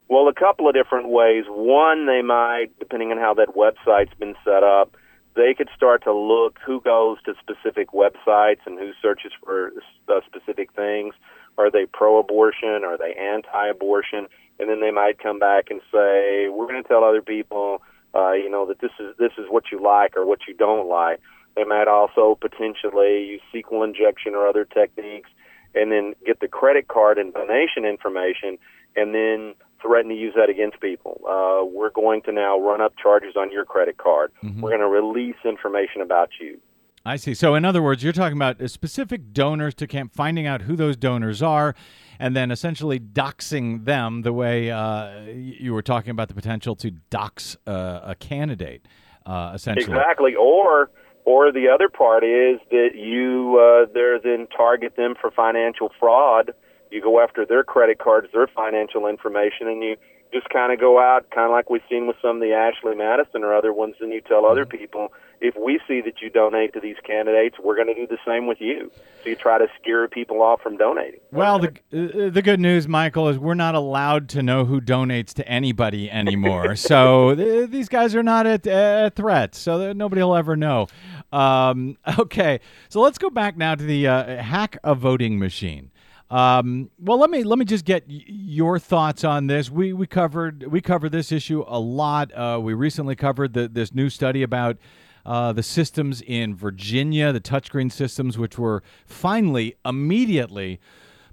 Well, 0.09 0.29
a 0.29 0.35
couple 0.35 0.69
of 0.69 0.75
different 0.75 1.09
ways. 1.09 1.45
One, 1.49 2.07
they 2.07 2.23
might, 2.23 2.69
depending 2.79 3.11
on 3.11 3.19
how 3.19 3.35
that 3.35 3.57
website's 3.57 4.15
been 4.19 4.37
set 4.45 4.63
up, 4.63 4.97
they 5.37 5.55
could 5.55 5.68
start 5.76 6.03
to 6.05 6.12
look 6.12 6.59
who 6.64 6.80
goes 6.80 7.18
to 7.24 7.34
specific 7.39 7.93
websites 7.93 8.61
and 8.66 8.78
who 8.78 8.93
searches 9.01 9.32
for 9.45 9.72
uh, 10.09 10.20
specific 10.26 10.72
things. 10.72 11.14
Are 11.59 11.70
they 11.70 11.87
pro-abortion? 11.87 12.84
Are 12.84 12.99
they 12.99 13.14
anti-abortion? 13.14 14.26
And 14.59 14.68
then 14.70 14.80
they 14.80 14.91
might 14.91 15.18
come 15.18 15.39
back 15.39 15.70
and 15.70 15.80
say, 15.93 16.49
"We're 16.49 16.66
going 16.66 16.82
to 16.82 16.89
tell 16.89 17.05
other 17.05 17.22
people, 17.22 17.82
uh, 18.14 18.32
you 18.32 18.51
know, 18.51 18.66
that 18.66 18.80
this 18.80 18.93
is 18.99 19.14
this 19.18 19.32
is 19.39 19.47
what 19.49 19.64
you 19.70 19.80
like 19.80 20.16
or 20.16 20.26
what 20.26 20.41
you 20.49 20.55
don't 20.55 20.89
like." 20.89 21.20
They 21.55 21.64
might 21.64 21.89
also 21.89 22.37
potentially 22.41 23.24
use 23.24 23.41
SQL 23.55 23.84
injection 23.84 24.34
or 24.34 24.47
other 24.47 24.64
techniques, 24.64 25.30
and 25.74 25.93
then 25.93 26.14
get 26.24 26.41
the 26.41 26.49
credit 26.49 26.89
card 26.89 27.18
and 27.18 27.32
donation 27.32 27.84
information, 27.84 28.59
and 28.95 29.14
then 29.14 29.55
threaten 29.81 30.11
to 30.11 30.16
use 30.16 30.35
that 30.37 30.51
against 30.51 30.81
people. 30.81 31.20
Uh, 31.29 31.64
we're 31.64 31.91
going 31.91 32.22
to 32.22 32.33
now 32.33 32.59
run 32.59 32.81
up 32.81 32.95
charges 33.01 33.35
on 33.37 33.51
your 33.51 33.64
credit 33.64 33.99
card. 33.99 34.33
Mm-hmm. 34.43 34.61
We're 34.61 34.70
going 34.70 34.81
to 34.81 34.89
release 34.89 35.37
information 35.45 36.01
about 36.01 36.31
you. 36.41 36.59
I 37.07 37.14
see. 37.16 37.35
So, 37.35 37.55
in 37.55 37.64
other 37.64 37.83
words, 37.83 38.03
you're 38.03 38.12
talking 38.12 38.37
about 38.37 38.68
specific 38.68 39.33
donors 39.33 39.74
to 39.77 39.87
camp, 39.87 40.12
finding 40.12 40.49
out 40.49 40.62
who 40.62 40.74
those 40.74 40.97
donors 40.97 41.41
are, 41.41 41.77
and 42.18 42.35
then 42.35 42.51
essentially 42.51 42.99
doxing 42.99 43.85
them 43.85 44.22
the 44.22 44.33
way 44.33 44.72
uh, 44.72 45.20
you 45.22 45.72
were 45.72 45.83
talking 45.83 46.11
about 46.11 46.27
the 46.27 46.35
potential 46.35 46.74
to 46.77 46.91
dox 47.11 47.57
uh, 47.68 48.01
a 48.03 48.16
candidate, 48.16 48.87
uh, 49.24 49.53
essentially. 49.55 49.97
Exactly. 49.97 50.35
Or, 50.35 50.91
or 51.24 51.53
the 51.53 51.68
other 51.72 51.89
part 51.89 52.24
is 52.24 52.59
that 52.72 52.91
you 52.97 53.61
uh, 53.61 53.87
there 53.95 54.18
then 54.18 54.49
target 54.49 54.97
them 54.97 55.14
for 55.20 55.31
financial 55.31 55.93
fraud. 56.01 56.53
You 56.91 57.03
go 57.03 57.20
after 57.20 57.45
their 57.45 57.64
credit 57.64 57.99
cards, 57.99 58.28
their 58.32 58.47
financial 58.47 59.07
information, 59.07 59.68
and 59.68 59.82
you 59.82 59.97
just 60.32 60.49
kind 60.51 60.72
of 60.72 60.80
go 60.80 61.01
out, 61.01 61.30
kind 61.30 61.47
of 61.47 61.53
like 61.53 61.70
we've 61.70 61.82
seen 61.89 62.07
with 62.07 62.16
some 62.20 62.37
of 62.37 62.43
the 62.43 62.53
Ashley 62.53 62.95
Madison 62.95 63.43
or 63.43 63.55
other 63.55 63.72
ones, 63.72 63.95
and 64.01 64.12
you 64.12 64.20
tell 64.20 64.45
other 64.45 64.66
people, 64.66 65.12
if 65.41 65.55
we 65.57 65.80
see 65.87 66.01
that 66.01 66.20
you 66.20 66.30
donate 66.30 66.72
to 66.72 66.80
these 66.80 66.97
candidates, 67.05 67.57
we're 67.62 67.76
going 67.76 67.89
to 67.89 67.95
do 67.95 68.07
the 68.07 68.18
same 68.26 68.47
with 68.47 68.61
you. 68.61 68.91
So 69.22 69.30
you 69.30 69.37
try 69.37 69.59
to 69.59 69.66
scare 69.80 70.09
people 70.09 70.43
off 70.43 70.61
from 70.62 70.76
donating. 70.76 71.20
Well, 71.30 71.59
the 71.59 71.68
uh, 71.68 72.30
the 72.30 72.43
good 72.43 72.61
news, 72.61 72.89
Michael, 72.89 73.28
is 73.28 73.39
we're 73.39 73.55
not 73.55 73.74
allowed 73.74 74.28
to 74.30 74.43
know 74.43 74.64
who 74.64 74.80
donates 74.80 75.34
to 75.34 75.49
anybody 75.49 76.11
anymore. 76.11 76.76
so 76.76 77.34
th- 77.34 77.70
these 77.70 77.89
guys 77.89 78.14
are 78.14 78.22
not 78.22 78.47
a, 78.47 79.07
a 79.07 79.11
threat. 79.11 79.55
So 79.55 79.93
nobody 79.93 80.22
will 80.22 80.37
ever 80.37 80.57
know. 80.57 80.87
Um, 81.32 81.99
okay, 82.18 82.61
so 82.89 83.01
let's 83.01 83.18
go 83.18 83.30
back 83.30 83.57
now 83.57 83.74
to 83.74 83.84
the 83.84 84.07
uh, 84.07 84.43
hack 84.43 84.78
a 84.82 84.95
voting 84.95 85.39
machine. 85.39 85.91
Um, 86.31 86.91
well, 86.99 87.18
let 87.18 87.31
me 87.31 87.45
let 87.45 87.59
me 87.59 87.64
just 87.64 87.85
get 87.85 88.05
your 88.09 88.79
thoughts 88.79 89.22
on 89.22 89.47
this. 89.47 89.70
We 89.70 89.93
we 89.93 90.07
covered 90.07 90.66
we 90.66 90.81
covered 90.81 91.12
this 91.12 91.31
issue 91.31 91.64
a 91.66 91.79
lot. 91.79 92.33
Uh, 92.33 92.59
we 92.61 92.74
recently 92.74 93.14
covered 93.14 93.53
the, 93.53 93.68
this 93.68 93.95
new 93.95 94.11
study 94.11 94.43
about 94.43 94.77
uh, 95.24 95.53
the 95.53 95.62
systems 95.62 96.22
in 96.22 96.55
Virginia, 96.55 97.33
the 97.33 97.41
touchscreen 97.41 97.93
systems, 97.93 98.39
which 98.39 98.59
were 98.59 98.83
finally 99.07 99.77
immediately 99.85 100.81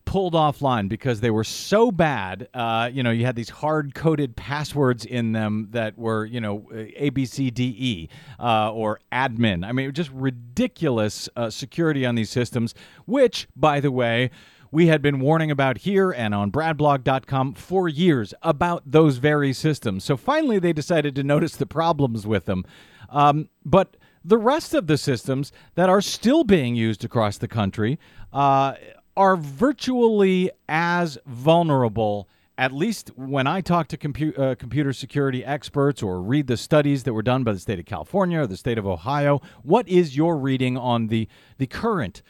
pulled 0.05 0.33
offline 0.33 0.89
because 0.89 1.21
they 1.21 1.31
were 1.31 1.43
so 1.43 1.91
bad. 1.91 2.47
Uh, 2.53 2.89
you 2.91 3.01
know, 3.03 3.11
you 3.11 3.25
had 3.25 3.35
these 3.35 3.49
hard 3.49 3.95
coded 3.95 4.35
passwords 4.35 5.05
in 5.05 5.31
them 5.31 5.69
that 5.71 5.97
were, 5.97 6.25
you 6.25 6.41
know, 6.41 6.69
A, 6.73 7.09
B, 7.09 7.25
C, 7.25 7.49
D, 7.49 7.75
E, 7.77 8.09
uh, 8.39 8.71
or 8.71 8.99
admin. 9.11 9.65
I 9.65 9.71
mean, 9.71 9.91
just 9.93 10.11
ridiculous 10.11 11.29
uh, 11.35 11.49
security 11.49 12.05
on 12.05 12.15
these 12.15 12.29
systems, 12.29 12.73
which, 13.05 13.47
by 13.55 13.79
the 13.79 13.91
way, 13.91 14.29
we 14.74 14.88
had 14.88 15.03
been 15.03 15.19
warning 15.19 15.51
about 15.51 15.78
here 15.78 16.09
and 16.09 16.34
on 16.34 16.51
bradblog.com 16.51 17.53
for 17.53 17.88
years 17.88 18.34
about 18.41 18.82
those 18.88 19.17
very 19.17 19.53
systems. 19.53 20.03
So 20.03 20.17
finally, 20.17 20.57
they 20.57 20.74
decided 20.74 21.15
to 21.15 21.24
notice 21.24 21.55
the 21.55 21.67
problems 21.67 22.26
with 22.26 22.45
them. 22.45 22.65
Um, 23.11 23.49
but 23.63 23.97
the 24.26 24.39
rest 24.39 24.74
of 24.74 24.88
the 24.88 24.97
systems 24.97 25.51
that 25.76 25.89
are 25.89 26.01
still 26.01 26.43
being 26.43 26.76
used 26.76 27.05
across 27.05 27.38
the 27.38 27.47
country 27.47 27.99
uh, 28.34 28.74
are 29.15 29.38
virtually 29.38 30.49
as 30.67 31.19
vulnerable. 31.28 32.28
At 32.57 32.71
least 32.71 33.11
when 33.15 33.45
I 33.45 33.61
talk 33.61 33.88
to 33.89 33.97
compu- 33.97 34.38
uh, 34.39 34.55
computer 34.55 34.91
security 34.91 35.45
experts 35.45 36.01
or 36.01 36.19
read 36.19 36.47
the 36.47 36.57
studies 36.57 37.03
that 37.03 37.13
were 37.13 37.21
done 37.21 37.43
by 37.43 37.53
the 37.53 37.59
state 37.59 37.78
of 37.78 37.86
California 37.86 38.39
or 38.39 38.47
the 38.47 38.57
state 38.57 38.80
of 38.80 38.88
Ohio, 38.88 39.39
what 39.61 39.88
is 39.88 40.17
your 40.17 40.36
reading 40.36 40.78
on 40.78 41.07
the 41.07 41.28
the 41.59 41.67
current 41.67 42.24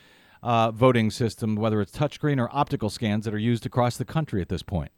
uh, 0.44 0.72
voting 0.72 1.10
system, 1.10 1.56
whether 1.56 1.82
it's 1.82 1.92
touchscreen 1.92 2.40
or 2.40 2.50
optical 2.52 2.90
scans 2.90 3.26
that 3.26 3.34
are 3.34 3.40
used 3.40 3.66
across 3.66 3.98
the 3.98 4.06
country 4.06 4.42
at 4.42 4.50
this 4.50 4.62
point? 4.62 4.92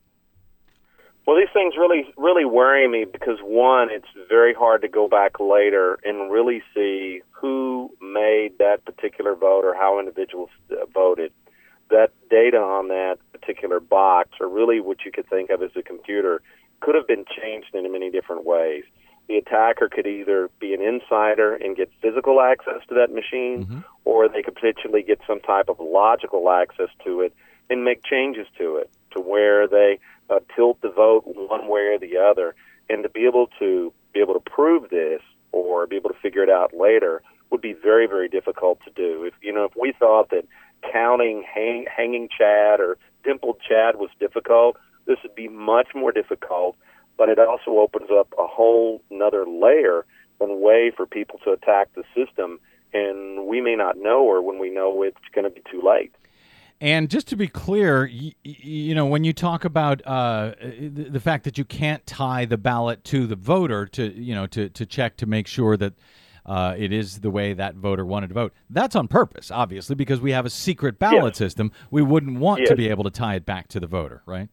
Well, 1.25 1.37
these 1.37 1.49
things 1.53 1.73
really, 1.77 2.13
really 2.17 2.45
worry 2.45 2.87
me 2.87 3.05
because 3.05 3.39
one, 3.41 3.89
it's 3.89 4.07
very 4.29 4.53
hard 4.53 4.81
to 4.81 4.87
go 4.87 5.07
back 5.07 5.39
later 5.39 5.97
and 6.03 6.31
really 6.31 6.61
see 6.73 7.21
who 7.31 7.89
made 7.99 8.57
that 8.59 8.85
particular 8.85 9.35
vote 9.35 9.65
or 9.65 9.73
how 9.73 9.99
individuals 9.99 10.49
uh, 10.71 10.85
voted. 10.93 11.31
That 11.89 12.11
data 12.29 12.57
on 12.57 12.89
that 12.89 13.17
particular 13.31 13.79
box, 13.79 14.29
or 14.39 14.49
really 14.49 14.79
what 14.79 15.05
you 15.05 15.11
could 15.11 15.27
think 15.29 15.49
of 15.49 15.61
as 15.61 15.71
a 15.75 15.83
computer, 15.83 16.41
could 16.79 16.95
have 16.95 17.07
been 17.07 17.25
changed 17.25 17.73
in 17.73 17.91
many 17.91 18.11
different 18.11 18.45
ways. 18.45 18.83
The 19.27 19.37
attacker 19.37 19.89
could 19.89 20.05
either 20.05 20.49
be 20.59 20.73
an 20.73 20.81
insider 20.81 21.55
and 21.55 21.75
get 21.75 21.89
physical 22.01 22.41
access 22.41 22.81
to 22.89 22.95
that 22.95 23.11
machine, 23.11 23.65
Mm-hmm. 23.65 23.79
or 24.05 24.29
they 24.29 24.43
could 24.43 24.55
potentially 24.55 25.01
get 25.01 25.19
some 25.25 25.39
type 25.39 25.69
of 25.69 25.79
logical 25.79 26.49
access 26.51 26.89
to 27.03 27.21
it 27.21 27.33
and 27.69 27.83
make 27.83 28.03
changes 28.03 28.47
to 28.57 28.77
it 28.77 28.89
to 29.11 29.19
where 29.19 29.67
they 29.67 29.97
uh, 30.29 30.39
tilt 30.55 30.79
the 30.81 30.89
vote 30.89 31.23
one 31.25 31.67
way 31.67 31.81
or 31.93 31.97
the 31.97 32.17
other. 32.17 32.53
And 32.89 33.01
to 33.03 33.09
be 33.09 33.25
able 33.25 33.49
to 33.59 33.91
be 34.13 34.19
able 34.19 34.35
to 34.35 34.39
prove 34.39 34.89
this 34.89 35.21
or 35.51 35.87
be 35.87 35.95
able 35.95 36.09
to 36.09 36.19
figure 36.21 36.43
it 36.43 36.49
out 36.49 36.71
later 36.75 37.23
would 37.49 37.61
be 37.61 37.73
very 37.73 38.05
very 38.07 38.27
difficult 38.29 38.79
to 38.85 38.91
do. 38.91 39.23
If 39.23 39.33
you 39.41 39.51
know 39.51 39.63
if 39.65 39.71
we 39.79 39.93
thought 39.97 40.29
that 40.29 40.45
counting 40.91 41.43
hang, 41.51 41.85
hanging 41.95 42.29
Chad 42.37 42.79
or 42.79 42.97
dimpled 43.23 43.57
Chad 43.67 43.95
was 43.95 44.09
difficult, 44.19 44.77
this 45.07 45.17
would 45.23 45.33
be 45.33 45.47
much 45.47 45.89
more 45.95 46.11
difficult. 46.11 46.75
But 47.17 47.29
it 47.29 47.39
also 47.39 47.79
opens 47.79 48.09
up 48.11 48.33
a 48.37 48.45
whole 48.45 49.01
another 49.09 49.45
layer 49.47 50.05
and 50.39 50.61
way 50.61 50.91
for 50.95 51.05
people 51.05 51.39
to 51.45 51.51
attack 51.51 51.89
the 51.95 52.03
system, 52.13 52.59
and 52.93 53.47
we 53.47 53.61
may 53.61 53.75
not 53.75 53.97
know, 53.97 54.23
or 54.23 54.41
when 54.41 54.59
we 54.59 54.69
know, 54.69 55.01
it's 55.01 55.17
going 55.33 55.45
to 55.45 55.49
be 55.49 55.61
too 55.71 55.81
late. 55.81 56.13
And 56.81 57.09
just 57.09 57.29
to 57.29 57.37
be 57.37 57.47
clear, 57.47 58.05
you, 58.05 58.33
you 58.43 58.93
know, 58.93 59.05
when 59.05 59.23
you 59.23 59.31
talk 59.31 59.63
about 59.63 60.05
uh, 60.05 60.55
the, 60.59 61.07
the 61.09 61.19
fact 61.21 61.45
that 61.45 61.57
you 61.57 61.63
can't 61.63 62.05
tie 62.05 62.43
the 62.43 62.57
ballot 62.57 63.05
to 63.05 63.27
the 63.27 63.37
voter 63.37 63.85
to, 63.87 64.13
you 64.13 64.35
know, 64.35 64.45
to, 64.47 64.67
to 64.69 64.85
check 64.85 65.15
to 65.17 65.25
make 65.25 65.47
sure 65.47 65.77
that 65.77 65.93
uh, 66.45 66.75
it 66.77 66.91
is 66.91 67.21
the 67.21 67.31
way 67.31 67.53
that 67.53 67.75
voter 67.75 68.05
wanted 68.05 68.27
to 68.27 68.33
vote, 68.33 68.53
that's 68.69 68.95
on 68.95 69.07
purpose, 69.07 69.51
obviously, 69.51 69.95
because 69.95 70.19
we 70.19 70.31
have 70.31 70.45
a 70.45 70.49
secret 70.49 70.99
ballot 70.99 71.33
Yes. 71.33 71.37
system. 71.37 71.71
We 71.91 72.01
wouldn't 72.01 72.39
want 72.39 72.65
to 72.67 72.75
be 72.75 72.89
able 72.89 73.05
to 73.05 73.09
tie 73.09 73.35
it 73.35 73.45
back 73.45 73.69
to 73.69 73.79
the 73.79 73.87
voter, 73.87 74.21
right? 74.25 74.49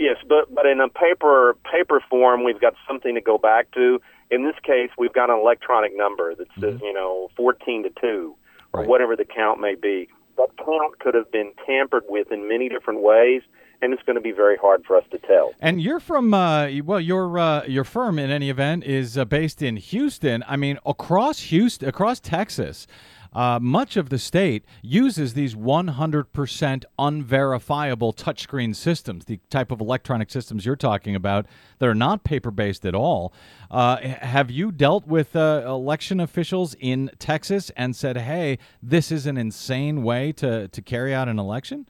Yes, 0.00 0.16
but 0.26 0.52
but 0.52 0.66
in 0.66 0.80
a 0.80 0.88
paper 0.88 1.56
paper 1.70 2.00
form, 2.10 2.42
we've 2.42 2.60
got 2.60 2.74
something 2.88 3.14
to 3.14 3.20
go 3.20 3.38
back 3.38 3.70
to. 3.72 4.00
In 4.30 4.44
this 4.44 4.56
case, 4.64 4.90
we've 4.96 5.12
got 5.12 5.28
an 5.28 5.38
electronic 5.38 5.92
number 5.94 6.34
that 6.34 6.48
says 6.58 6.80
you 6.82 6.92
know 6.92 7.28
fourteen 7.36 7.82
to 7.84 7.90
two. 8.00 8.34
or 8.72 8.84
whatever 8.84 9.14
the 9.14 9.24
count 9.24 9.60
may 9.60 9.74
be. 9.74 10.08
That 10.36 10.48
count 10.56 10.98
could 11.00 11.14
have 11.14 11.30
been 11.30 11.52
tampered 11.66 12.04
with 12.08 12.32
in 12.32 12.48
many 12.48 12.68
different 12.68 13.02
ways, 13.02 13.42
and 13.82 13.92
it's 13.92 14.02
going 14.04 14.16
to 14.16 14.22
be 14.22 14.32
very 14.32 14.56
hard 14.56 14.84
for 14.86 14.96
us 14.96 15.04
to 15.10 15.18
tell. 15.18 15.52
And 15.60 15.82
you're 15.82 16.00
from 16.00 16.32
uh, 16.32 16.68
well, 16.84 17.00
your 17.00 17.38
uh, 17.38 17.64
your 17.66 17.84
firm 17.84 18.18
in 18.18 18.30
any 18.30 18.48
event 18.48 18.84
is 18.84 19.18
uh, 19.18 19.24
based 19.24 19.60
in 19.60 19.76
Houston. 19.76 20.44
I 20.46 20.56
mean, 20.56 20.78
across 20.86 21.40
Houston, 21.40 21.88
across 21.88 22.20
Texas, 22.20 22.86
uh, 23.32 23.58
much 23.60 23.96
of 23.96 24.08
the 24.08 24.18
state 24.18 24.64
uses 24.82 25.34
these 25.34 25.54
100% 25.54 26.84
unverifiable 26.98 28.12
touchscreen 28.12 28.74
systems, 28.74 29.24
the 29.26 29.38
type 29.50 29.70
of 29.70 29.80
electronic 29.80 30.30
systems 30.30 30.66
you're 30.66 30.76
talking 30.76 31.14
about 31.14 31.46
that 31.78 31.88
are 31.88 31.94
not 31.94 32.24
paper 32.24 32.50
based 32.50 32.84
at 32.84 32.94
all. 32.94 33.32
Uh, 33.70 33.98
have 33.98 34.50
you 34.50 34.72
dealt 34.72 35.06
with 35.06 35.36
uh, 35.36 35.62
election 35.64 36.18
officials 36.20 36.74
in 36.80 37.10
Texas 37.18 37.70
and 37.76 37.94
said, 37.94 38.16
"Hey, 38.16 38.58
this 38.82 39.12
is 39.12 39.26
an 39.26 39.36
insane 39.36 40.02
way 40.02 40.32
to 40.32 40.68
to 40.68 40.82
carry 40.82 41.14
out 41.14 41.28
an 41.28 41.38
election"? 41.38 41.86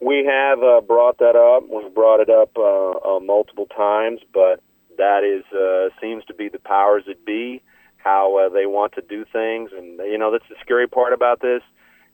We 0.00 0.24
have 0.24 0.62
uh, 0.62 0.80
brought 0.80 1.18
that 1.18 1.36
up. 1.36 1.64
We've 1.68 1.92
brought 1.92 2.20
it 2.20 2.30
up 2.30 2.56
uh, 2.56 3.16
uh, 3.16 3.20
multiple 3.20 3.66
times, 3.66 4.20
but 4.32 4.62
that 4.96 5.22
is 5.22 5.44
seems 6.00 6.24
to 6.24 6.34
be 6.34 6.48
the 6.48 6.58
powers 6.58 7.04
that 7.06 7.24
be 7.24 7.62
how 7.98 8.38
uh, 8.38 8.48
they 8.48 8.66
want 8.66 8.94
to 8.94 9.02
do 9.02 9.24
things. 9.24 9.70
And 9.76 9.98
you 9.98 10.18
know, 10.18 10.32
that's 10.32 10.48
the 10.48 10.56
scary 10.60 10.88
part 10.88 11.12
about 11.12 11.40
this 11.40 11.62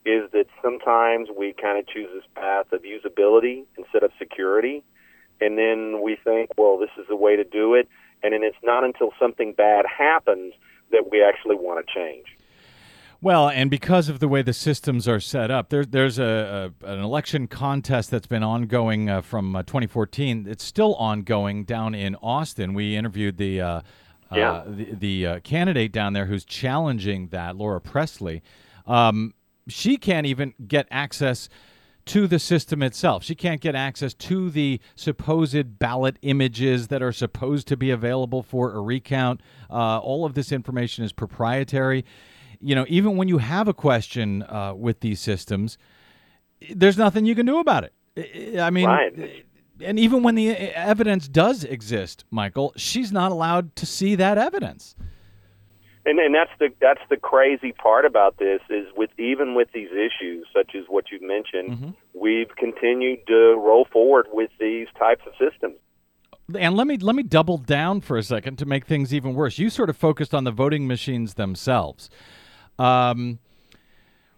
is 0.05 0.29
that 0.33 0.45
sometimes 0.61 1.29
we 1.35 1.53
kind 1.53 1.79
of 1.79 1.87
choose 1.87 2.09
this 2.13 2.23
path 2.35 2.71
of 2.71 2.81
usability 2.83 3.63
instead 3.77 4.03
of 4.03 4.11
security, 4.19 4.83
and 5.41 5.57
then 5.57 6.01
we 6.03 6.15
think, 6.23 6.51
well, 6.57 6.77
this 6.77 6.91
is 6.99 7.05
the 7.09 7.15
way 7.15 7.35
to 7.35 7.43
do 7.43 7.73
it, 7.73 7.89
and 8.21 8.33
then 8.33 8.43
it's 8.43 8.57
not 8.63 8.83
until 8.83 9.11
something 9.19 9.53
bad 9.53 9.85
happens 9.85 10.53
that 10.91 11.09
we 11.11 11.23
actually 11.23 11.55
want 11.55 11.85
to 11.85 11.93
change. 11.93 12.37
Well, 13.21 13.49
and 13.49 13.71
because 13.71 14.07
of 14.09 14.19
the 14.19 14.27
way 14.27 14.43
the 14.43 14.53
systems 14.53 15.07
are 15.07 15.19
set 15.19 15.49
up, 15.49 15.69
there, 15.69 15.83
there's 15.83 16.19
a, 16.19 16.71
a 16.83 16.87
an 16.87 16.99
election 16.99 17.47
contest 17.47 18.11
that's 18.11 18.27
been 18.27 18.43
ongoing 18.43 19.09
uh, 19.09 19.21
from 19.21 19.55
uh, 19.55 19.63
2014. 19.63 20.45
It's 20.47 20.63
still 20.63 20.93
ongoing 20.95 21.63
down 21.63 21.95
in 21.95 22.15
Austin. 22.17 22.75
We 22.75 22.95
interviewed 22.95 23.37
the 23.37 23.61
uh, 23.61 23.81
Yeah. 24.33 24.51
uh, 24.51 24.63
the, 24.67 24.85
the 24.93 25.25
uh, 25.27 25.39
candidate 25.41 25.91
down 25.91 26.13
there 26.13 26.25
who's 26.25 26.45
challenging 26.45 27.27
that, 27.29 27.55
Laura 27.55 27.79
Pressley. 27.81 28.41
Um, 28.87 29.33
she 29.67 29.97
can't 29.97 30.25
even 30.27 30.53
get 30.67 30.87
access 30.91 31.49
to 32.05 32.27
the 32.27 32.37
system 32.37 32.83
itself. 32.83 33.23
She 33.23 33.33
can't 33.33 33.59
get 33.61 33.73
access 33.73 34.13
to 34.13 34.51
the 34.51 34.79
supposed 34.95 35.79
ballot 35.79 36.17
images 36.21 36.87
that 36.89 37.01
are 37.01 37.11
supposed 37.11 37.67
to 37.69 37.77
be 37.77 37.89
available 37.89 38.43
for 38.43 38.73
a 38.73 38.79
recount. 38.81 39.41
Uh, 39.71 39.97
all 39.99 40.23
of 40.23 40.35
this 40.35 40.51
information 40.51 41.03
is 41.03 41.11
proprietary. 41.11 42.05
You 42.61 42.75
know, 42.75 42.85
even 42.87 43.17
when 43.17 43.27
you 43.27 43.39
have 43.39 43.67
a 43.67 43.73
question 43.73 44.43
uh, 44.43 44.73
with 44.75 44.99
these 44.99 45.19
systems, 45.19 45.77
there's 46.69 46.97
nothing 46.97 47.25
you 47.25 47.33
can 47.35 47.45
do 47.47 47.59
about 47.59 47.83
it. 47.85 47.93
I- 48.17 48.61
I 48.67 48.69
mean, 48.69 48.85
Right. 48.85 49.45
And 49.81 49.99
even 49.99 50.23
when 50.23 50.35
the 50.35 50.49
evidence 50.49 51.27
does 51.27 51.63
exist, 51.63 52.25
Michael, 52.31 52.73
she's 52.75 53.11
not 53.11 53.31
allowed 53.31 53.75
to 53.77 53.85
see 53.85 54.15
that 54.15 54.37
evidence. 54.37 54.95
And 56.05 56.19
and 56.19 56.35
that's 56.35 56.51
the 56.59 56.69
that's 56.79 57.01
the 57.09 57.17
crazy 57.17 57.71
part 57.71 58.05
about 58.05 58.37
this 58.37 58.61
is 58.69 58.85
with 58.95 59.09
even 59.17 59.55
with 59.55 59.69
these 59.73 59.89
issues 59.89 60.45
such 60.53 60.75
as 60.75 60.85
what 60.87 61.05
you've 61.11 61.23
mentioned, 61.23 61.95
we've 62.13 62.55
continued 62.57 63.25
to 63.27 63.55
roll 63.55 63.87
forward 63.91 64.27
with 64.31 64.51
these 64.59 64.87
types 64.99 65.23
of 65.25 65.33
systems. 65.33 65.77
And 66.55 66.75
let 66.75 66.85
me 66.85 66.97
let 66.97 67.15
me 67.15 67.23
double 67.23 67.57
down 67.57 68.01
for 68.01 68.17
a 68.17 68.23
second 68.23 68.57
to 68.59 68.65
make 68.67 68.85
things 68.85 69.15
even 69.15 69.33
worse. 69.33 69.57
You 69.57 69.71
sort 69.71 69.89
of 69.89 69.97
focused 69.97 70.35
on 70.35 70.43
the 70.43 70.51
voting 70.51 70.85
machines 70.85 71.33
themselves. 71.33 72.11
Um, 72.77 73.39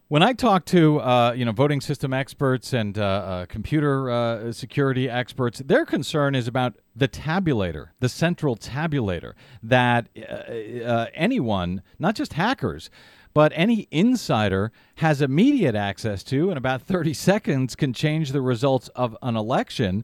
when 0.08 0.24
I 0.24 0.34
talk 0.34 0.66
to 0.66 0.99
uh, 0.99 1.34
you 1.34 1.45
know 1.45 1.51
voting 1.51 1.82
system 1.82 2.14
experts 2.14 2.74
and 2.74 2.97
uh, 2.97 3.01
uh, 3.03 3.45
computer 3.47 4.10
uh, 4.10 4.51
security 4.51 5.10
experts, 5.10 5.62
their 5.66 5.86
concern 5.86 6.36
is 6.36 6.47
about 6.47 6.76
the 6.95 7.08
tabulator, 7.08 7.89
the 7.99 8.10
central 8.10 8.55
tabulator 8.55 9.34
that 9.62 10.08
uh, 10.18 10.84
uh, 10.84 11.08
anyone, 11.14 11.82
not 11.99 12.16
just 12.16 12.34
hackers, 12.34 12.89
but 13.34 13.51
any 13.55 13.88
insider 13.91 14.72
has 14.95 15.22
immediate 15.22 15.76
access 15.76 16.24
to 16.24 16.49
and 16.49 16.58
about 16.58 16.82
30 16.82 17.14
seconds 17.14 17.76
can 17.76 17.93
change 17.93 18.32
the 18.32 18.41
results 18.41 18.88
of 18.89 19.16
an 19.22 19.36
election 19.36 20.03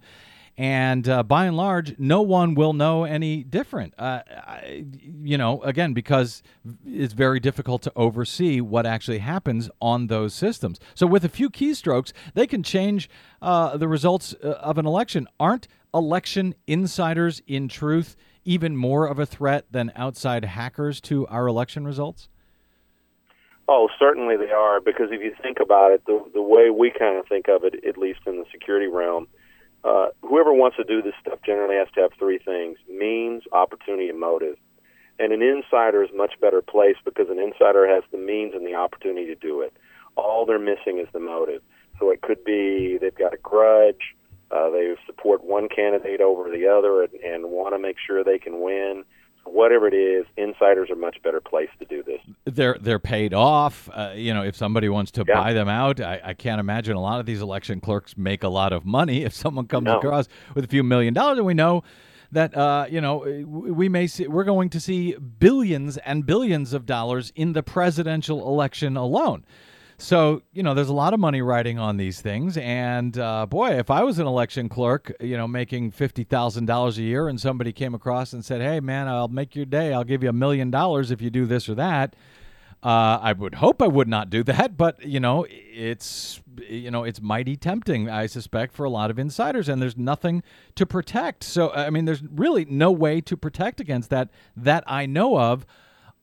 and 0.58 1.10
uh, 1.10 1.24
by 1.24 1.45
and 1.45 1.58
large, 1.58 1.97
no 1.97 2.22
one 2.22 2.54
will 2.54 2.74
know 2.74 3.06
any 3.06 3.43
different. 3.43 3.93
Uh, 3.97 4.22
I, 4.30 4.86
you 5.24 5.38
know, 5.38 5.62
again, 5.64 5.93
because 5.93 6.43
it's 6.86 7.14
very 7.14 7.39
difficult 7.39 7.82
to 7.84 7.91
oversee 7.95 8.62
what 8.62 8.86
actually 8.86 9.18
happens 9.20 9.70
on 9.82 10.08
those 10.08 10.34
systems. 10.34 10.80
So, 10.93 11.08
with 11.08 11.26
a 11.26 11.30
few 11.30 11.49
keystrokes, 11.49 12.14
they 12.36 12.45
can 12.45 12.62
change 12.62 13.10
uh, 13.41 13.78
the 13.78 13.88
results 13.88 14.36
uh, 14.43 14.49
of 14.49 14.78
an 14.78 14.86
election. 14.86 15.28
Aren't 15.39 15.68
election 15.93 16.54
insiders, 16.68 17.41
in 17.47 17.68
truth, 17.68 18.16
even 18.45 18.76
more 18.76 19.08
of 19.08 19.18
a 19.18 19.26
threat 19.26 19.66
than 19.72 19.91
outside 19.95 20.45
hackers 20.45 21.01
to 21.01 21.26
our 21.28 21.47
election 21.47 21.86
results? 21.86 22.30
Oh, 23.68 23.88
certainly 23.97 24.36
they 24.36 24.51
are 24.51 24.82
because 24.82 25.08
if 25.12 25.22
you 25.22 25.34
think 25.41 25.60
about 25.62 25.91
it, 25.91 26.06
the 26.06 26.24
the 26.34 26.41
way 26.41 26.70
we 26.70 26.91
kind 26.91 27.18
of 27.18 27.26
think 27.28 27.47
of 27.47 27.64
it, 27.64 27.84
at 27.86 27.97
least 27.97 28.20
in 28.28 28.38
the 28.38 28.45
security 28.51 28.88
realm, 28.88 29.28
uh, 29.84 30.07
whoever 30.21 30.53
wants 30.53 30.77
to 30.77 30.84
do 30.84 31.01
this 31.01 31.13
stuff 31.21 31.39
generally 31.45 31.75
has 31.75 31.88
to 31.95 32.01
have 32.01 32.11
three 32.17 32.39
things: 32.39 32.77
means, 32.89 33.43
opportunity, 33.51 34.09
and 34.09 34.19
motive. 34.19 34.57
And 35.19 35.31
an 35.31 35.41
insider 35.41 36.03
is 36.03 36.09
much 36.15 36.34
better 36.41 36.61
placed 36.61 37.05
because 37.05 37.29
an 37.29 37.39
insider 37.39 37.88
has 37.88 38.03
the 38.11 38.17
means 38.17 38.53
and 38.55 38.65
the 38.65 38.73
opportunity 38.73 39.27
to 39.27 39.36
do 39.36 39.61
it. 39.61 39.73
All 40.15 40.45
they're 40.45 40.59
missing 40.59 40.97
is 40.99 41.07
the 41.13 41.19
motive. 41.19 41.61
So 41.99 42.09
it 42.09 42.21
could 42.21 42.43
be 42.43 42.97
they've 42.99 43.13
got 43.13 43.34
a 43.34 43.38
grudge, 43.38 44.15
uh, 44.49 44.69
they 44.69 44.95
support 45.05 45.43
one 45.43 45.69
candidate 45.69 46.21
over 46.21 46.49
the 46.49 46.67
other, 46.67 47.03
and, 47.03 47.13
and 47.13 47.51
want 47.51 47.75
to 47.75 47.79
make 47.79 47.97
sure 48.05 48.23
they 48.23 48.39
can 48.39 48.61
win. 48.61 49.03
Whatever 49.45 49.87
it 49.87 49.93
is, 49.93 50.25
insiders 50.37 50.89
are 50.89 50.95
much 50.95 51.21
better 51.23 51.39
placed 51.41 51.77
to 51.79 51.85
do 51.85 52.01
this. 52.03 52.19
they're 52.45 52.77
they're 52.79 52.99
paid 52.99 53.33
off. 53.33 53.89
Uh, 53.93 54.11
you 54.15 54.33
know, 54.33 54.43
if 54.43 54.55
somebody 54.55 54.89
wants 54.89 55.11
to 55.11 55.25
Yeah. 55.27 55.35
buy 55.35 55.53
them 55.53 55.67
out, 55.69 55.99
I, 55.99 56.19
I 56.23 56.33
can't 56.33 56.59
imagine 56.59 56.95
a 56.95 57.01
lot 57.01 57.19
of 57.19 57.25
these 57.25 57.41
election 57.41 57.79
clerks 57.81 58.17
make 58.17 58.43
a 58.43 58.47
lot 58.49 58.71
of 58.73 58.85
money. 58.85 59.23
If 59.23 59.33
someone 59.33 59.67
comes 59.67 59.85
No. 59.85 59.97
across 59.97 60.27
with 60.55 60.63
a 60.63 60.67
few 60.67 60.83
million 60.83 61.13
dollars, 61.13 61.37
and 61.37 61.45
we 61.47 61.53
know 61.53 61.83
that 62.31 62.55
uh, 62.57 62.85
you 62.89 62.99
know 63.01 63.17
we 63.47 63.89
may 63.89 64.07
see 64.07 64.27
we're 64.27 64.43
going 64.45 64.69
to 64.71 64.79
see 64.79 65.15
billions 65.15 65.97
and 65.97 66.25
billions 66.25 66.73
of 66.73 66.85
dollars 66.85 67.31
in 67.35 67.53
the 67.53 67.61
presidential 67.61 68.47
election 68.47 68.97
alone. 68.97 69.45
So 69.97 70.41
you 70.51 70.63
know, 70.63 70.73
there's 70.73 70.89
a 70.89 70.93
lot 70.93 71.13
of 71.13 71.19
money 71.19 71.41
riding 71.41 71.79
on 71.79 71.97
these 71.97 72.19
things, 72.21 72.57
and 72.57 73.17
uh, 73.17 73.45
boy, 73.45 73.71
if 73.71 73.89
I 73.91 74.03
was 74.03 74.19
an 74.19 74.27
election 74.27 74.69
clerk, 74.69 75.13
you 75.19 75.37
know, 75.37 75.47
making 75.47 75.91
fifty 75.91 76.23
thousand 76.23 76.65
dollars 76.65 76.97
a 76.97 77.03
year, 77.03 77.27
and 77.27 77.39
somebody 77.39 77.71
came 77.71 77.93
across 77.93 78.33
and 78.33 78.43
said, 78.43 78.61
"Hey, 78.61 78.79
man, 78.79 79.07
I'll 79.07 79.27
make 79.27 79.55
your 79.55 79.65
day. 79.65 79.93
I'll 79.93 80.03
give 80.03 80.23
you 80.23 80.29
a 80.29 80.33
million 80.33 80.71
dollars 80.71 81.11
if 81.11 81.21
you 81.21 81.29
do 81.29 81.45
this 81.45 81.69
or 81.69 81.75
that," 81.75 82.15
uh, 82.83 83.17
I 83.21 83.31
would 83.31 83.55
hope 83.55 83.81
I 83.81 83.87
would 83.87 84.09
not 84.09 84.29
do 84.29 84.43
that, 84.43 84.75
but 84.75 85.05
you 85.05 85.19
know, 85.21 85.45
it's 85.49 86.41
you 86.67 86.91
know, 86.91 87.03
it's 87.03 87.21
mighty 87.21 87.55
tempting, 87.55 88.09
I 88.09 88.25
suspect, 88.25 88.73
for 88.73 88.83
a 88.83 88.89
lot 88.89 89.09
of 89.09 89.17
insiders, 89.17 89.69
and 89.69 89.81
there's 89.81 89.97
nothing 89.97 90.43
to 90.75 90.85
protect. 90.85 91.43
So, 91.43 91.71
I 91.71 91.89
mean, 91.89 92.05
there's 92.05 92.23
really 92.23 92.65
no 92.65 92.91
way 92.91 93.21
to 93.21 93.37
protect 93.37 93.79
against 93.79 94.09
that 94.09 94.29
that 94.57 94.83
I 94.85 95.05
know 95.05 95.39
of, 95.39 95.65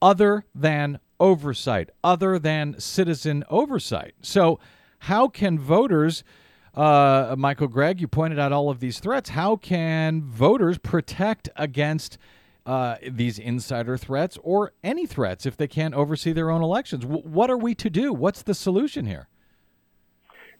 other 0.02 0.44
than 0.54 0.98
oversight, 1.20 1.90
other 2.02 2.38
than 2.38 2.80
citizen 2.80 3.44
oversight. 3.50 4.14
So, 4.22 4.58
how 5.00 5.28
can 5.28 5.58
voters? 5.58 6.24
Uh, 6.74 7.34
Michael 7.36 7.68
Gregg, 7.68 8.00
you 8.00 8.08
pointed 8.08 8.38
out 8.38 8.52
all 8.52 8.70
of 8.70 8.80
these 8.80 8.98
threats. 9.00 9.30
How 9.30 9.56
can 9.56 10.22
voters 10.22 10.78
protect 10.78 11.48
against 11.56 12.16
uh, 12.64 12.96
these 13.08 13.38
insider 13.38 13.96
threats 13.96 14.38
or 14.42 14.72
any 14.82 15.06
threats 15.06 15.46
if 15.46 15.56
they 15.56 15.66
can't 15.66 15.94
oversee 15.94 16.32
their 16.32 16.50
own 16.50 16.62
elections? 16.62 17.02
W- 17.02 17.22
what 17.22 17.50
are 17.50 17.56
we 17.56 17.74
to 17.74 17.90
do? 17.90 18.12
What's 18.12 18.42
the 18.42 18.54
solution 18.54 19.06
here? 19.06 19.28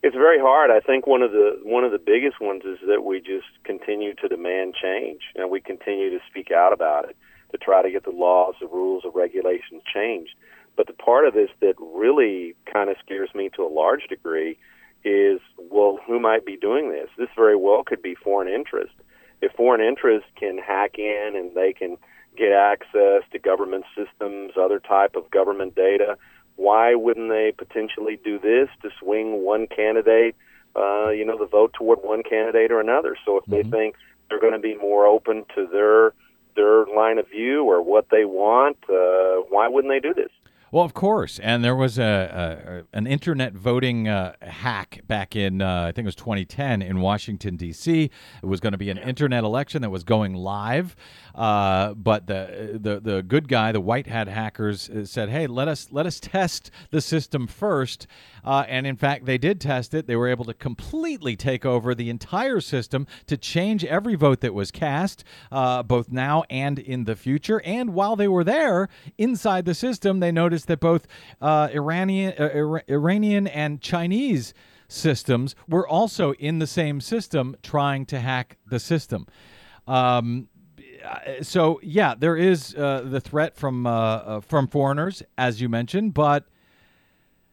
It's 0.03 0.17
very 0.17 0.39
hard. 0.41 0.71
I 0.71 0.81
think 0.81 1.07
one 1.07 1.23
of 1.23 1.31
the 1.31 1.61
one 1.63 1.85
of 1.85 1.93
the 1.93 1.99
biggest 1.99 2.41
ones 2.41 2.63
is 2.65 2.79
that 2.89 3.05
we 3.05 3.21
just 3.21 3.47
continue 3.65 4.15
to 4.15 4.29
demand 4.29 4.75
change, 4.83 5.21
and 5.37 5.51
we 5.51 5.61
continue 5.61 6.11
to 6.11 6.19
speak 6.31 6.51
out 6.51 6.73
about 6.73 7.09
it 7.09 7.17
to 7.53 7.59
try 7.59 7.83
to 7.83 7.91
get 7.91 8.05
the 8.05 8.11
laws, 8.11 8.55
the 8.61 8.67
rules, 8.67 9.03
the 9.03 9.11
regulations 9.11 9.83
changed. 9.93 10.35
But 10.77 10.87
the 10.87 10.93
part 10.93 11.27
of 11.27 11.35
this 11.35 11.51
that 11.61 11.75
really 11.79 12.55
kind 12.73 12.91
of 12.91 12.97
scares 13.05 13.31
me 13.35 13.51
to 13.57 13.63
a 13.63 13.69
large 13.69 14.07
degree 14.09 14.57
is, 15.05 15.41
well, 15.71 15.99
who 16.07 16.21
might 16.21 16.45
be 16.45 16.57
doing 16.57 16.91
this? 16.91 17.09
This 17.17 17.29
very 17.37 17.57
well 17.57 17.83
could 17.85 18.03
be 18.03 18.15
foreign 18.15 18.49
interest. 18.49 18.93
If 19.41 19.53
foreign 19.53 19.81
interest 19.81 20.27
can 20.37 20.59
hack 20.59 20.99
in 20.99 21.33
and 21.35 21.55
they 21.55 21.73
can 21.73 21.97
get 22.37 22.53
access 22.53 23.23
to 23.33 23.39
government 23.39 23.85
systems, 23.97 24.53
other 24.57 24.79
type 24.79 25.17
of 25.17 25.31
government 25.31 25.75
data, 25.75 26.17
why 26.57 26.95
wouldn't 26.95 27.31
they 27.31 27.53
potentially 27.57 28.19
do 28.23 28.39
this 28.39 28.69
to 28.83 28.91
swing 29.01 29.45
one 29.45 29.67
candidate, 29.67 30.37
uh, 30.77 31.09
you 31.09 31.25
know, 31.25 31.39
the 31.39 31.47
vote 31.47 31.73
toward 31.73 32.01
one 32.03 32.23
candidate 32.23 32.71
or 32.71 32.81
another? 32.81 33.17
So 33.25 33.39
if 33.39 33.47
they 33.47 33.63
think 33.63 33.97
they're 34.29 34.41
going 34.41 34.53
to 34.53 34.59
be 34.59 34.77
more 34.77 35.07
open 35.07 35.45
to 35.55 35.67
their 35.67 36.13
their 36.55 36.87
line 36.87 37.19
of 37.19 37.29
view 37.29 37.65
or 37.65 37.83
what 37.83 38.07
they 38.11 38.25
want, 38.25 38.79
uh, 38.89 39.43
why 39.49 39.69
wouldn't 39.69 39.93
they 39.93 40.01
do 40.01 40.15
this? 40.15 40.31
Well, 40.73 40.85
of 40.85 40.95
course, 40.95 41.41
and 41.41 41.65
there 41.65 41.75
was 41.75 41.99
a, 41.99 42.85
a 42.93 42.97
an 42.97 43.09
internet 43.09 43.55
voting 43.55 44.07
uh, 44.07 44.35
hack 44.41 45.01
back 45.09 45.35
in 45.35 45.61
uh, 45.61 45.87
I 45.89 45.93
think 45.93 46.05
it 46.05 46.09
was 46.09 46.15
2010 46.15 46.81
in 46.81 47.01
Washington 47.01 47.57
D.C. 47.57 48.05
It 48.05 48.47
was 48.47 48.61
going 48.61 48.71
to 48.71 48.79
be 48.79 48.89
an 48.89 48.99
internet 48.99 49.43
election 49.43 49.83
that 49.83 49.91
was 49.91 50.05
going 50.05 50.35
live, 50.35 50.95
uh, 51.35 51.95
but 51.95 52.29
the 52.29 52.79
the 52.81 53.01
the 53.01 53.23
good 53.25 53.49
guy, 53.49 53.73
the 53.73 53.81
white 53.81 54.07
hat 54.07 54.29
hackers, 54.29 54.89
uh, 54.89 55.05
said, 55.05 55.29
"Hey, 55.29 55.49
let 55.49 55.67
us 55.67 55.89
let 55.91 56.07
us 56.07 56.21
test 56.21 56.71
the 56.91 57.01
system 57.01 57.49
first. 57.49 58.07
Uh, 58.45 58.65
and 58.69 58.87
in 58.87 58.97
fact, 58.97 59.27
they 59.27 59.39
did 59.39 59.61
test 59.61 59.95
it. 59.95 60.07
They 60.07 60.17
were 60.17 60.29
able 60.29 60.45
to 60.47 60.55
completely 60.55 61.37
take 61.37 61.65
over 61.65 61.95
the 61.95 62.11
entire 62.11 62.61
system 62.61 63.07
to 63.27 63.37
change 63.37 63.85
every 63.85 64.15
vote 64.15 64.41
that 64.41 64.55
was 64.55 64.71
cast, 64.71 65.25
uh, 65.51 65.83
both 65.83 66.11
now 66.11 66.45
and 66.51 66.79
in 66.79 67.05
the 67.05 67.17
future. 67.17 67.61
And 67.65 67.95
while 67.95 68.17
they 68.17 68.29
were 68.29 68.45
there 68.45 68.89
inside 69.19 69.65
the 69.65 69.75
system, 69.75 70.21
they 70.21 70.33
noticed 70.33 70.67
that 70.69 70.81
both 70.81 71.07
uh, 71.41 71.69
Iranian, 71.73 72.35
uh, 72.39 72.81
Iranian 72.89 73.47
and 73.47 73.81
Chinese 73.81 74.55
systems 74.89 75.55
were 75.69 75.87
also 75.87 76.33
in 76.35 76.59
the 76.59 76.67
same 76.67 77.01
system 77.01 77.57
trying 77.63 78.05
to 78.07 78.21
hack 78.21 78.57
the 78.67 78.81
system. 78.81 79.27
Um, 79.87 80.49
so 81.43 81.81
yeah, 81.83 82.15
there 82.15 82.37
is 82.37 82.75
uh, 82.75 83.03
the 83.05 83.21
threat 83.21 83.57
from 83.57 83.87
uh, 83.87 83.91
uh, 83.91 84.41
from 84.41 84.67
foreigners, 84.69 85.23
as 85.39 85.61
you 85.61 85.69
mentioned, 85.69 86.15
but 86.15 86.45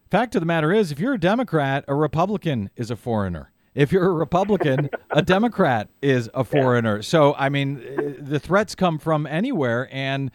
Fact 0.09 0.35
of 0.35 0.41
the 0.41 0.45
matter 0.45 0.71
is, 0.71 0.91
if 0.91 0.99
you're 0.99 1.15
a 1.15 1.19
Democrat, 1.19 1.83
a 1.87 1.95
Republican 1.95 2.69
is 2.75 2.89
a 2.89 2.95
foreigner. 2.95 3.51
If 3.75 3.91
you're 3.91 4.09
a 4.09 4.13
Republican, 4.13 4.89
a 5.11 5.21
Democrat 5.21 5.89
is 6.01 6.29
a 6.33 6.43
foreigner. 6.43 7.01
So, 7.01 7.35
I 7.35 7.49
mean, 7.49 7.77
uh, 7.77 8.13
the 8.17 8.39
threats 8.39 8.73
come 8.73 8.97
from 8.97 9.27
anywhere. 9.27 9.89
And 9.91 10.31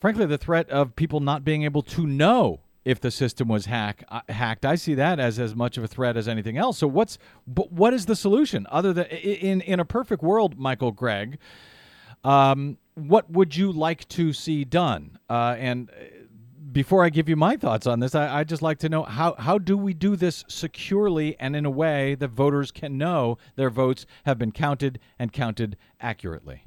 frankly, 0.00 0.26
the 0.26 0.38
threat 0.38 0.70
of 0.70 0.96
people 0.96 1.20
not 1.20 1.44
being 1.44 1.64
able 1.64 1.82
to 1.82 2.06
know 2.06 2.60
if 2.84 3.00
the 3.00 3.10
system 3.10 3.48
was 3.48 3.66
hack, 3.66 4.04
uh, 4.08 4.20
hacked, 4.28 4.64
I 4.64 4.76
see 4.76 4.94
that 4.94 5.18
as 5.18 5.38
as 5.38 5.54
much 5.54 5.76
of 5.76 5.84
a 5.84 5.88
threat 5.88 6.16
as 6.16 6.28
anything 6.28 6.56
else. 6.56 6.78
So, 6.78 6.86
what's 6.86 7.18
but 7.46 7.72
what 7.72 7.94
is 7.94 8.06
the 8.06 8.16
solution 8.16 8.66
other 8.70 8.92
than 8.92 9.06
in 9.06 9.60
in 9.62 9.80
a 9.80 9.84
perfect 9.84 10.22
world, 10.22 10.58
Michael 10.58 10.92
Gregg? 10.92 11.38
Um, 12.22 12.78
what 12.94 13.30
would 13.30 13.56
you 13.56 13.72
like 13.72 14.08
to 14.10 14.32
see 14.32 14.64
done? 14.64 15.18
Uh, 15.28 15.56
and 15.58 15.90
before 16.74 17.04
I 17.04 17.08
give 17.08 17.28
you 17.28 17.36
my 17.36 17.56
thoughts 17.56 17.86
on 17.86 18.00
this, 18.00 18.14
I, 18.16 18.38
would 18.38 18.48
just 18.48 18.60
like 18.60 18.78
to 18.80 18.88
know 18.88 19.04
how, 19.04 19.36
how 19.38 19.58
do 19.58 19.78
we 19.78 19.94
do 19.94 20.16
this 20.16 20.44
securely 20.48 21.36
and 21.38 21.54
in 21.54 21.64
a 21.64 21.70
way 21.70 22.16
that 22.16 22.28
voters 22.28 22.72
can 22.72 22.98
know 22.98 23.38
their 23.54 23.70
votes 23.70 24.04
have 24.26 24.38
been 24.38 24.50
counted 24.50 24.98
and 25.16 25.32
counted 25.32 25.76
accurately? 26.00 26.64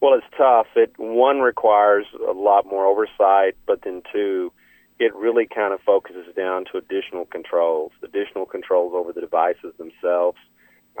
Well, 0.00 0.12
it's 0.14 0.26
tough. 0.36 0.66
It 0.76 0.92
one 0.98 1.40
requires 1.40 2.04
a 2.28 2.32
lot 2.32 2.66
more 2.66 2.84
oversight, 2.84 3.56
but 3.66 3.80
then 3.84 4.02
two, 4.12 4.52
it 4.98 5.14
really 5.14 5.46
kind 5.46 5.72
of 5.72 5.80
focuses 5.80 6.26
down 6.36 6.66
to 6.70 6.76
additional 6.76 7.24
controls, 7.24 7.92
additional 8.02 8.44
controls 8.44 8.92
over 8.94 9.14
the 9.14 9.22
devices 9.22 9.72
themselves, 9.78 10.36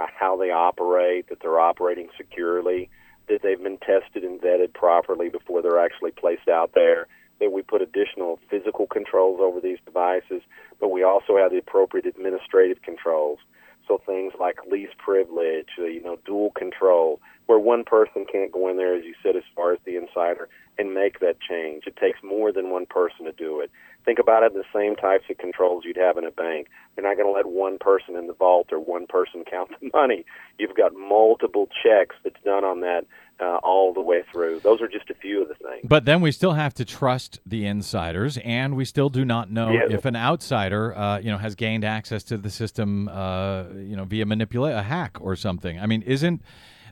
uh, 0.00 0.06
how 0.18 0.38
they 0.38 0.50
operate, 0.50 1.28
that 1.28 1.40
they're 1.42 1.60
operating 1.60 2.08
securely, 2.16 2.88
that 3.28 3.42
they've 3.42 3.62
been 3.62 3.78
tested 3.78 4.24
and 4.24 4.40
vetted 4.40 4.72
properly 4.72 5.28
before 5.28 5.60
they're 5.60 5.84
actually 5.84 6.12
placed 6.12 6.48
out 6.48 6.70
there 6.74 7.06
that 7.44 7.52
we 7.52 7.60
put 7.60 7.82
additional 7.82 8.38
physical 8.48 8.86
controls 8.86 9.38
over 9.42 9.60
these 9.60 9.78
devices, 9.84 10.40
but 10.80 10.88
we 10.88 11.02
also 11.04 11.36
have 11.36 11.52
the 11.52 11.58
appropriate 11.58 12.06
administrative 12.06 12.80
controls. 12.80 13.38
So 13.86 14.00
things 14.06 14.32
like 14.40 14.56
least 14.70 14.96
privilege, 14.96 15.68
uh, 15.78 15.84
you 15.84 16.02
know, 16.02 16.16
dual 16.24 16.52
control, 16.52 17.20
where 17.44 17.58
one 17.58 17.84
person 17.84 18.24
can't 18.30 18.50
go 18.50 18.68
in 18.68 18.78
there, 18.78 18.96
as 18.96 19.04
you 19.04 19.14
said, 19.22 19.36
as 19.36 19.42
far 19.54 19.74
as 19.74 19.78
the 19.84 19.96
insider, 19.96 20.48
and 20.78 20.94
make 20.94 21.20
that 21.20 21.36
change. 21.38 21.84
It 21.86 21.96
takes 21.96 22.18
more 22.22 22.50
than 22.50 22.70
one 22.70 22.86
person 22.86 23.26
to 23.26 23.32
do 23.32 23.60
it. 23.60 23.70
Think 24.06 24.18
about 24.18 24.42
it 24.42 24.54
the 24.54 24.64
same 24.74 24.96
types 24.96 25.24
of 25.30 25.36
controls 25.36 25.84
you'd 25.84 25.98
have 25.98 26.16
in 26.16 26.24
a 26.24 26.30
bank. 26.30 26.68
You're 26.96 27.06
not 27.06 27.16
going 27.16 27.28
to 27.28 27.36
let 27.36 27.46
one 27.46 27.76
person 27.78 28.16
in 28.16 28.26
the 28.26 28.32
vault 28.32 28.68
or 28.72 28.78
one 28.80 29.06
person 29.06 29.44
count 29.50 29.70
the 29.78 29.90
money. 29.92 30.24
You've 30.58 30.76
got 30.76 30.94
multiple 30.94 31.68
checks 31.82 32.16
that's 32.24 32.42
done 32.42 32.64
on 32.64 32.80
that 32.80 33.04
uh, 33.40 33.56
all 33.62 33.92
the 33.92 34.00
way 34.00 34.22
through. 34.32 34.60
Those 34.60 34.80
are 34.80 34.88
just 34.88 35.10
a 35.10 35.14
few 35.14 35.42
of 35.42 35.48
the 35.48 35.54
things. 35.54 35.80
But 35.84 36.04
then 36.04 36.20
we 36.20 36.32
still 36.32 36.52
have 36.52 36.74
to 36.74 36.84
trust 36.84 37.40
the 37.44 37.66
insiders, 37.66 38.38
and 38.38 38.76
we 38.76 38.84
still 38.84 39.08
do 39.08 39.24
not 39.24 39.50
know 39.50 39.72
yeah. 39.72 39.86
if 39.88 40.04
an 40.04 40.16
outsider, 40.16 40.96
uh, 40.96 41.18
you 41.18 41.30
know, 41.30 41.38
has 41.38 41.54
gained 41.54 41.84
access 41.84 42.22
to 42.24 42.38
the 42.38 42.50
system, 42.50 43.08
uh, 43.08 43.64
you 43.74 43.96
know, 43.96 44.04
via 44.04 44.26
manipulate 44.26 44.74
a 44.74 44.82
hack 44.82 45.18
or 45.20 45.36
something. 45.36 45.78
I 45.78 45.86
mean, 45.86 46.02
isn't 46.02 46.42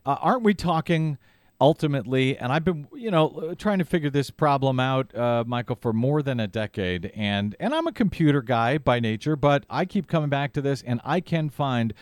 uh, 0.04 0.16
aren't 0.20 0.42
we 0.42 0.54
talking? 0.54 1.18
ultimately, 1.60 2.36
and 2.36 2.52
I've 2.52 2.64
been, 2.64 2.88
you 2.92 3.12
know, 3.12 3.54
trying 3.56 3.78
to 3.78 3.84
figure 3.84 4.10
this 4.10 4.30
problem 4.30 4.80
out, 4.80 5.14
uh, 5.14 5.44
Michael, 5.46 5.76
for 5.76 5.92
more 5.92 6.20
than 6.20 6.40
a 6.40 6.48
decade. 6.48 7.12
And 7.14 7.54
and 7.60 7.72
I'm 7.72 7.86
a 7.86 7.92
computer 7.92 8.42
guy 8.42 8.78
by 8.78 8.98
nature, 8.98 9.36
but 9.36 9.64
I 9.70 9.84
keep 9.84 10.08
coming 10.08 10.28
back 10.28 10.52
to 10.54 10.60
this, 10.60 10.82
and 10.82 11.00
I 11.04 11.20
can 11.20 11.50
find 11.50 11.94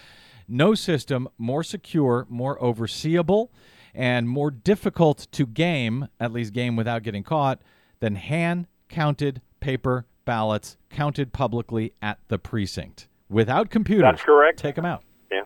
no 0.49 0.75
system 0.75 1.29
more 1.37 1.63
secure, 1.63 2.27
more 2.31 2.59
overseeable, 2.59 3.51
and 3.95 4.29
more 4.29 4.51
difficult 4.51 5.27
to 5.33 5.47
game, 5.47 6.09
at 6.19 6.33
least 6.33 6.53
game 6.53 6.77
without 6.77 7.03
getting 7.03 7.23
caught, 7.23 7.61
than 8.01 8.15
hand 8.15 8.67
counted 8.89 9.41
paper 9.61 10.07
ballots 10.25 10.77
counted 10.91 11.33
publicly 11.33 11.93
at 12.03 12.19
the 12.29 12.39
precinct. 12.39 13.09
Without 13.29 13.71
computers. 13.71 14.03
That's 14.03 14.23
correct. 14.23 14.59
Take 14.59 14.75
them 14.75 14.85
out. 14.85 15.05
Yeah. 15.31 15.43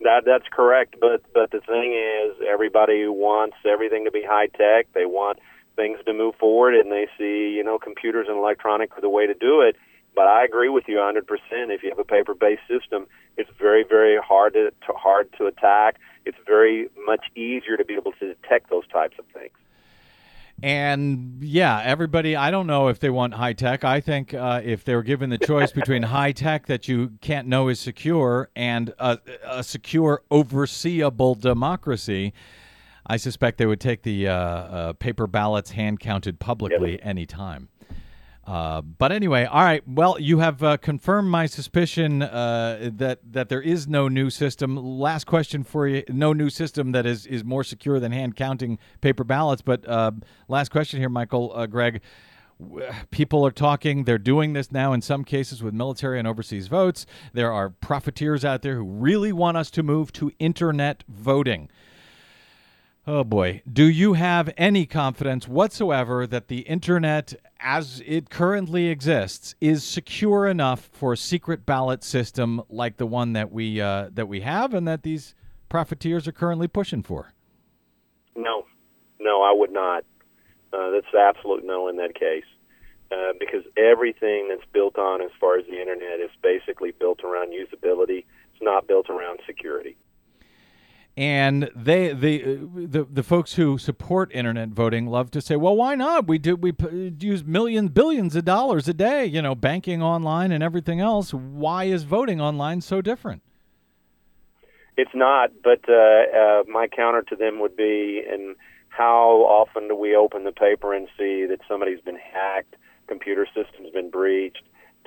That 0.00 0.24
that's 0.26 0.46
correct, 0.52 0.96
but 1.00 1.22
but 1.32 1.50
the 1.50 1.60
thing 1.60 1.94
is 1.94 2.36
everybody 2.46 3.06
wants 3.08 3.56
everything 3.66 4.04
to 4.04 4.10
be 4.10 4.22
high 4.22 4.48
tech. 4.48 4.92
They 4.92 5.06
want 5.06 5.38
things 5.76 5.98
to 6.06 6.12
move 6.12 6.34
forward 6.36 6.74
and 6.74 6.90
they 6.90 7.06
see, 7.18 7.54
you 7.54 7.62
know, 7.62 7.78
computers 7.78 8.26
and 8.28 8.36
electronic 8.36 8.96
are 8.96 9.00
the 9.00 9.10
way 9.10 9.26
to 9.26 9.34
do 9.34 9.60
it. 9.60 9.76
But 10.14 10.26
I 10.26 10.44
agree 10.44 10.70
with 10.70 10.84
you 10.88 10.96
100%. 10.96 11.22
If 11.50 11.82
you 11.82 11.90
have 11.90 11.98
a 11.98 12.04
paper-based 12.04 12.62
system, 12.66 13.06
it's 13.36 13.50
very, 13.58 13.84
very 13.86 14.16
hard 14.18 14.54
to, 14.54 14.70
to 14.70 14.92
hard 14.94 15.28
to 15.36 15.46
attack 15.46 15.96
it's 16.26 16.38
very 16.46 16.88
much 17.06 17.26
easier 17.34 17.76
to 17.76 17.84
be 17.84 17.94
able 17.94 18.12
to 18.12 18.34
detect 18.34 18.68
those 18.68 18.86
types 18.88 19.16
of 19.18 19.24
things. 19.32 19.52
And 20.62 21.38
yeah, 21.42 21.82
everybody, 21.84 22.34
I 22.34 22.50
don't 22.50 22.66
know 22.66 22.88
if 22.88 22.98
they 22.98 23.10
want 23.10 23.34
high 23.34 23.52
tech. 23.52 23.84
I 23.84 24.00
think 24.00 24.32
uh, 24.32 24.62
if 24.64 24.84
they 24.84 24.94
were 24.94 25.02
given 25.02 25.30
the 25.30 25.38
choice 25.38 25.70
between 25.80 26.04
high 26.04 26.32
tech 26.32 26.66
that 26.66 26.88
you 26.88 27.12
can't 27.20 27.46
know 27.46 27.68
is 27.68 27.78
secure 27.78 28.48
and 28.56 28.92
a, 28.98 29.18
a 29.44 29.62
secure, 29.62 30.22
overseeable 30.30 31.38
democracy, 31.38 32.32
I 33.06 33.18
suspect 33.18 33.58
they 33.58 33.66
would 33.66 33.80
take 33.80 34.02
the 34.02 34.28
uh, 34.28 34.34
uh, 34.34 34.92
paper 34.94 35.26
ballots 35.26 35.72
hand 35.72 36.00
counted 36.00 36.40
publicly 36.40 36.92
yep. 36.92 37.00
anytime. 37.04 37.68
Uh, 38.46 38.80
but 38.80 39.10
anyway, 39.10 39.44
all 39.44 39.64
right. 39.64 39.82
Well, 39.88 40.20
you 40.20 40.38
have 40.38 40.62
uh, 40.62 40.76
confirmed 40.76 41.28
my 41.28 41.46
suspicion 41.46 42.22
uh, 42.22 42.90
that 42.94 43.18
that 43.32 43.48
there 43.48 43.60
is 43.60 43.88
no 43.88 44.06
new 44.06 44.30
system. 44.30 44.76
Last 44.76 45.24
question 45.24 45.64
for 45.64 45.88
you: 45.88 46.04
No 46.08 46.32
new 46.32 46.48
system 46.48 46.92
that 46.92 47.06
is 47.06 47.26
is 47.26 47.42
more 47.42 47.64
secure 47.64 47.98
than 47.98 48.12
hand 48.12 48.36
counting 48.36 48.78
paper 49.00 49.24
ballots. 49.24 49.62
But 49.62 49.86
uh, 49.88 50.12
last 50.46 50.70
question 50.70 51.00
here, 51.00 51.08
Michael, 51.08 51.52
uh, 51.54 51.66
Gregg. 51.66 52.00
People 53.10 53.44
are 53.44 53.50
talking. 53.50 54.04
They're 54.04 54.16
doing 54.16 54.54
this 54.54 54.72
now 54.72 54.94
in 54.94 55.02
some 55.02 55.24
cases 55.24 55.62
with 55.62 55.74
military 55.74 56.18
and 56.18 56.26
overseas 56.26 56.68
votes. 56.68 57.04
There 57.34 57.52
are 57.52 57.68
profiteers 57.68 58.46
out 58.46 58.62
there 58.62 58.76
who 58.76 58.84
really 58.84 59.30
want 59.30 59.58
us 59.58 59.70
to 59.72 59.82
move 59.82 60.10
to 60.14 60.32
internet 60.38 61.04
voting. 61.06 61.68
Oh 63.08 63.22
boy. 63.22 63.62
Do 63.72 63.84
you 63.84 64.14
have 64.14 64.52
any 64.56 64.84
confidence 64.84 65.46
whatsoever 65.46 66.26
that 66.26 66.48
the 66.48 66.60
internet 66.60 67.34
as 67.60 68.02
it 68.04 68.30
currently 68.30 68.88
exists 68.88 69.54
is 69.60 69.84
secure 69.84 70.48
enough 70.48 70.90
for 70.92 71.12
a 71.12 71.16
secret 71.16 71.64
ballot 71.64 72.02
system 72.02 72.62
like 72.68 72.96
the 72.96 73.06
one 73.06 73.32
that 73.34 73.52
we 73.52 73.80
uh, 73.80 74.08
that 74.12 74.26
we 74.26 74.40
have 74.40 74.74
and 74.74 74.88
that 74.88 75.04
these 75.04 75.36
profiteers 75.68 76.26
are 76.26 76.32
currently 76.32 76.66
pushing 76.66 77.04
for? 77.04 77.32
No. 78.34 78.66
No, 79.20 79.40
I 79.40 79.52
would 79.56 79.72
not. 79.72 80.04
Uh, 80.72 80.90
that's 80.90 81.14
absolute 81.14 81.64
no 81.64 81.86
in 81.86 81.96
that 81.98 82.18
case. 82.18 82.44
Uh, 83.12 83.32
because 83.38 83.62
everything 83.76 84.48
that's 84.48 84.68
built 84.72 84.98
on 84.98 85.22
as 85.22 85.30
far 85.38 85.56
as 85.56 85.64
the 85.66 85.80
internet 85.80 86.18
is 86.18 86.30
basically 86.42 86.90
built 86.90 87.22
around 87.22 87.52
usability. 87.52 88.24
It's 88.52 88.62
not 88.62 88.88
built 88.88 89.08
around 89.08 89.38
security 89.46 89.96
and 91.16 91.70
they 91.74 92.12
the, 92.12 92.58
the 92.74 93.04
the 93.10 93.22
folks 93.22 93.54
who 93.54 93.78
support 93.78 94.30
internet 94.34 94.68
voting 94.68 95.06
love 95.06 95.30
to 95.30 95.40
say 95.40 95.56
well 95.56 95.74
why 95.74 95.94
not? 95.94 96.26
We 96.26 96.38
do 96.38 96.56
we 96.56 96.74
use 97.18 97.42
millions 97.42 97.90
billions 97.90 98.36
of 98.36 98.44
dollars 98.44 98.86
a 98.86 98.94
day 98.94 99.24
you 99.24 99.40
know 99.40 99.54
banking 99.54 100.02
online 100.02 100.52
and 100.52 100.62
everything 100.62 101.00
else. 101.00 101.32
Why 101.32 101.84
is 101.84 102.02
voting 102.02 102.40
online 102.40 102.82
so 102.82 103.00
different? 103.00 103.42
It's 104.98 105.14
not 105.14 105.50
but 105.64 105.80
uh, 105.88 105.92
uh, 105.92 106.62
my 106.68 106.86
counter 106.86 107.22
to 107.22 107.36
them 107.36 107.60
would 107.60 107.76
be 107.76 108.22
and 108.30 108.56
how 108.88 109.40
often 109.46 109.88
do 109.88 109.96
we 109.96 110.14
open 110.14 110.44
the 110.44 110.52
paper 110.52 110.94
and 110.94 111.08
see 111.18 111.46
that 111.46 111.60
somebody's 111.66 112.00
been 112.00 112.18
hacked 112.18 112.76
computer 113.08 113.46
system's 113.46 113.90
been 113.90 114.10
breached 114.10 114.62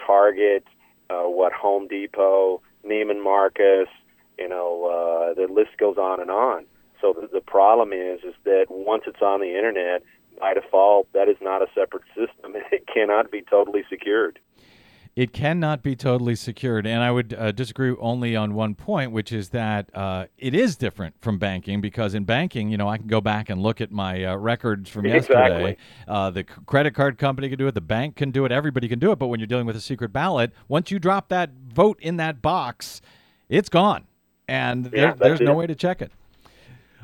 target 0.06 0.64
uh, 1.12 1.24
what 1.24 1.54
home 1.54 1.88
depot 1.88 2.62
neiman 2.84 3.24
marcus 3.24 3.90
you 4.40 4.48
know, 4.48 4.86
uh, 4.86 5.34
the 5.34 5.52
list 5.52 5.78
goes 5.78 5.98
on 5.98 6.22
and 6.22 6.32
on. 6.32 6.66
So 7.02 7.14
the, 7.14 7.28
the 7.32 7.42
problem 7.42 7.94
is, 7.94 8.22
is 8.24 8.36
that 8.44 8.66
once 8.70 9.04
it's 9.08 9.22
on 9.22 9.40
the 9.40 9.56
internet, 9.56 10.04
by 10.40 10.54
default, 10.54 11.12
that 11.14 11.28
is 11.28 11.38
not 11.42 11.62
a 11.62 11.68
separate 11.76 12.04
system. 12.16 12.56
It 12.72 12.88
cannot 12.88 13.32
be 13.32 13.42
totally 13.42 13.84
secured. 13.90 14.40
It 15.16 15.34
cannot 15.34 15.82
be 15.82 15.96
totally 15.96 16.36
secured. 16.36 16.86
And 16.86 17.04
I 17.04 17.12
would 17.12 17.34
uh, 17.34 17.52
disagree 17.52 17.94
only 18.00 18.36
on 18.36 18.54
one 18.54 18.76
point, 18.76 19.12
which 19.12 19.34
is 19.34 19.50
that 19.50 19.90
uh, 19.94 20.28
it 20.38 20.54
is 20.54 20.78
different 20.78 21.16
from 21.20 21.40
banking 21.40 21.82
because 21.82 22.14
in 22.14 22.24
banking, 22.24 22.70
you 22.70 22.78
know, 22.78 22.88
I 22.88 22.98
can 22.98 23.08
go 23.08 23.20
back 23.20 23.50
and 23.50 23.62
look 23.62 23.82
at 23.82 23.92
my 23.92 24.24
uh, 24.24 24.36
records 24.38 24.90
from 24.90 25.06
yesterday. 25.06 25.46
Exactly. 25.46 25.78
Uh, 26.08 26.30
the 26.30 26.42
c- 26.42 26.62
credit 26.66 26.94
card 26.94 27.18
company 27.18 27.50
can 27.50 27.58
do 27.58 27.68
it, 27.68 27.74
the 27.74 27.82
bank 27.82 28.16
can 28.16 28.32
do 28.32 28.46
it, 28.46 28.52
everybody 28.52 28.88
can 28.88 29.00
do 29.00 29.12
it. 29.12 29.20
But 29.20 29.28
when 29.28 29.40
you're 29.40 29.48
dealing 29.48 29.66
with 29.66 29.76
a 29.76 29.82
secret 29.82 30.14
ballot, 30.14 30.54
once 30.68 30.92
you 30.92 31.00
drop 31.00 31.28
that 31.30 31.52
vote 31.68 32.00
in 32.02 32.18
that 32.18 32.42
box, 32.42 33.02
it's 33.50 33.68
gone. 33.68 34.06
And 34.50 34.86
there, 34.86 35.00
Yeah, 35.10 35.14
there's 35.14 35.40
no 35.42 35.52
it. 35.54 35.56
way 35.56 35.68
to 35.68 35.76
check 35.76 36.02
it. 36.02 36.12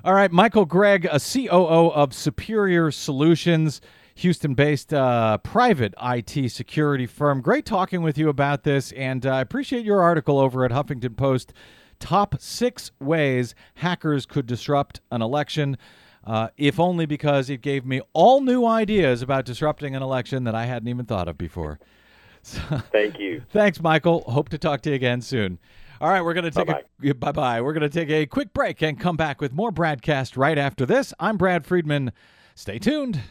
All 0.04 0.14
right, 0.14 0.32
Michael 0.32 0.66
Gregg, 0.66 1.06
a 1.12 1.20
COO 1.20 1.89
of 1.91 2.14
Superior 2.14 2.91
Solutions, 2.91 3.82
Houston 4.16 4.54
based 4.54 4.93
uh, 4.93 5.39
private 5.39 5.93
IT 6.02 6.50
security 6.52 7.06
firm. 7.08 7.41
Great 7.41 7.66
talking 7.66 8.02
with 8.04 8.18
you 8.18 8.30
about 8.30 8.64
this, 8.64 8.91
and 8.93 9.26
uh, 9.26 9.32
I 9.36 9.41
appreciate 9.41 9.84
your 9.84 10.02
article 10.02 10.38
over 10.38 10.64
at 10.64 10.72
Huffington 10.72 11.18
Post 11.18 11.54
Top 12.00 12.36
Six 12.39 12.91
Ways 13.00 13.56
Hackers 13.76 14.26
Could 14.26 14.46
Disrupt 14.46 15.02
an 15.12 15.22
Election. 15.22 15.78
Uh, 16.24 16.48
if 16.58 16.80
only 16.80 17.06
because 17.06 17.50
it 17.52 17.62
gave 17.62 17.86
me 17.86 18.02
all 18.14 18.41
new 18.41 18.66
ideas 18.66 19.22
about 19.22 19.46
disrupting 19.46 19.96
an 19.96 20.02
election 20.02 20.43
that 20.43 20.56
I 20.56 20.66
hadn't 20.66 20.88
even 20.88 21.06
thought 21.06 21.28
of 21.28 21.38
before. 21.38 21.80
So, 22.48 22.60
Thank 22.91 23.18
you. 23.18 23.41
Thanks, 23.50 23.82
Michael. 23.82 24.22
Hope 24.28 24.50
to 24.50 24.60
talk 24.60 24.82
to 24.82 24.89
you 24.91 24.96
again 24.96 25.22
soon. 25.22 25.58
All 26.02 26.10
right, 26.10 26.22
we're 26.22 26.34
going 26.34 26.52
to 26.52 26.52
take 26.52 26.70
a 26.70 27.14
bye 27.14 27.32
bye. 27.32 27.62
We're 27.62 27.74
going 27.74 27.89
to 27.89 27.89
take 27.89 28.10
a 28.10 28.26
quick 28.26 28.54
break 28.54 28.82
and 28.82 29.00
come 29.00 29.16
back 29.16 29.39
with 29.39 29.54
more 29.54 29.72
BradCast 29.72 30.38
right 30.38 30.58
after 30.58 30.86
this. 30.86 31.14
I'm 31.20 31.38
Brad 31.38 31.66
Friedman. 31.66 32.12
Stay 32.56 32.80
tuned. 32.80 33.22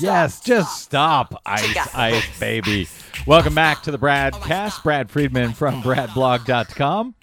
Yes, 0.00 0.40
just 0.40 0.82
stop, 0.82 1.40
Ice 1.44 1.94
Ice 1.94 2.38
Baby. 2.40 2.88
Welcome 3.26 3.54
back 3.54 3.82
to 3.82 3.90
the 3.90 3.98
BradCast. 3.98 4.82
Brad 4.82 5.10
Friedman 5.10 5.52
from 5.52 5.82
BradBlog.com. 5.82 7.14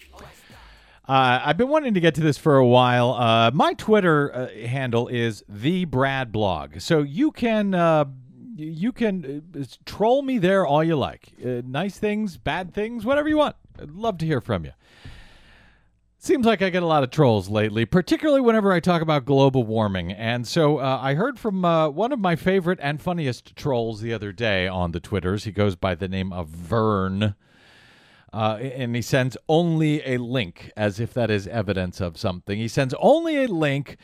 Uh, 1.08 1.40
I've 1.44 1.56
been 1.56 1.68
wanting 1.68 1.94
to 1.94 2.00
get 2.00 2.14
to 2.16 2.20
this 2.20 2.38
for 2.38 2.56
a 2.56 2.66
while. 2.66 3.14
Uh, 3.14 3.50
my 3.52 3.72
Twitter 3.74 4.32
uh, 4.34 4.48
handle 4.66 5.08
is 5.08 5.42
the 5.48 5.86
Brad 5.86 6.30
Blog, 6.30 6.80
so 6.80 7.00
you 7.00 7.32
can 7.32 7.74
uh, 7.74 8.04
you 8.56 8.92
can 8.92 9.42
uh, 9.58 9.64
troll 9.84 10.22
me 10.22 10.38
there 10.38 10.66
all 10.66 10.84
you 10.84 10.96
like. 10.96 11.32
Uh, 11.44 11.62
nice 11.64 11.98
things, 11.98 12.36
bad 12.36 12.74
things, 12.74 13.04
whatever 13.04 13.28
you 13.28 13.38
want. 13.38 13.56
I'd 13.80 13.90
love 13.90 14.18
to 14.18 14.26
hear 14.26 14.40
from 14.40 14.64
you. 14.64 14.72
Seems 16.20 16.44
like 16.44 16.62
I 16.62 16.70
get 16.70 16.82
a 16.82 16.86
lot 16.86 17.04
of 17.04 17.10
trolls 17.10 17.48
lately, 17.48 17.84
particularly 17.84 18.40
whenever 18.40 18.72
I 18.72 18.80
talk 18.80 19.02
about 19.02 19.24
global 19.24 19.62
warming. 19.62 20.10
And 20.10 20.46
so 20.48 20.78
uh, 20.78 20.98
I 21.00 21.14
heard 21.14 21.38
from 21.38 21.64
uh, 21.64 21.88
one 21.90 22.10
of 22.12 22.18
my 22.18 22.34
favorite 22.34 22.80
and 22.82 23.00
funniest 23.00 23.54
trolls 23.54 24.00
the 24.00 24.12
other 24.12 24.32
day 24.32 24.66
on 24.66 24.90
the 24.90 24.98
Twitters. 24.98 25.44
He 25.44 25.52
goes 25.52 25.76
by 25.76 25.94
the 25.94 26.08
name 26.08 26.32
of 26.32 26.48
Vern. 26.48 27.36
Uh, 28.32 28.58
and 28.60 28.96
he 28.96 29.00
sends 29.00 29.36
only 29.48 30.02
a 30.04 30.18
link 30.18 30.72
as 30.76 30.98
if 30.98 31.14
that 31.14 31.30
is 31.30 31.46
evidence 31.46 32.00
of 32.00 32.18
something. 32.18 32.58
He 32.58 32.68
sends 32.68 32.94
only 32.98 33.44
a 33.44 33.48
link 33.48 33.96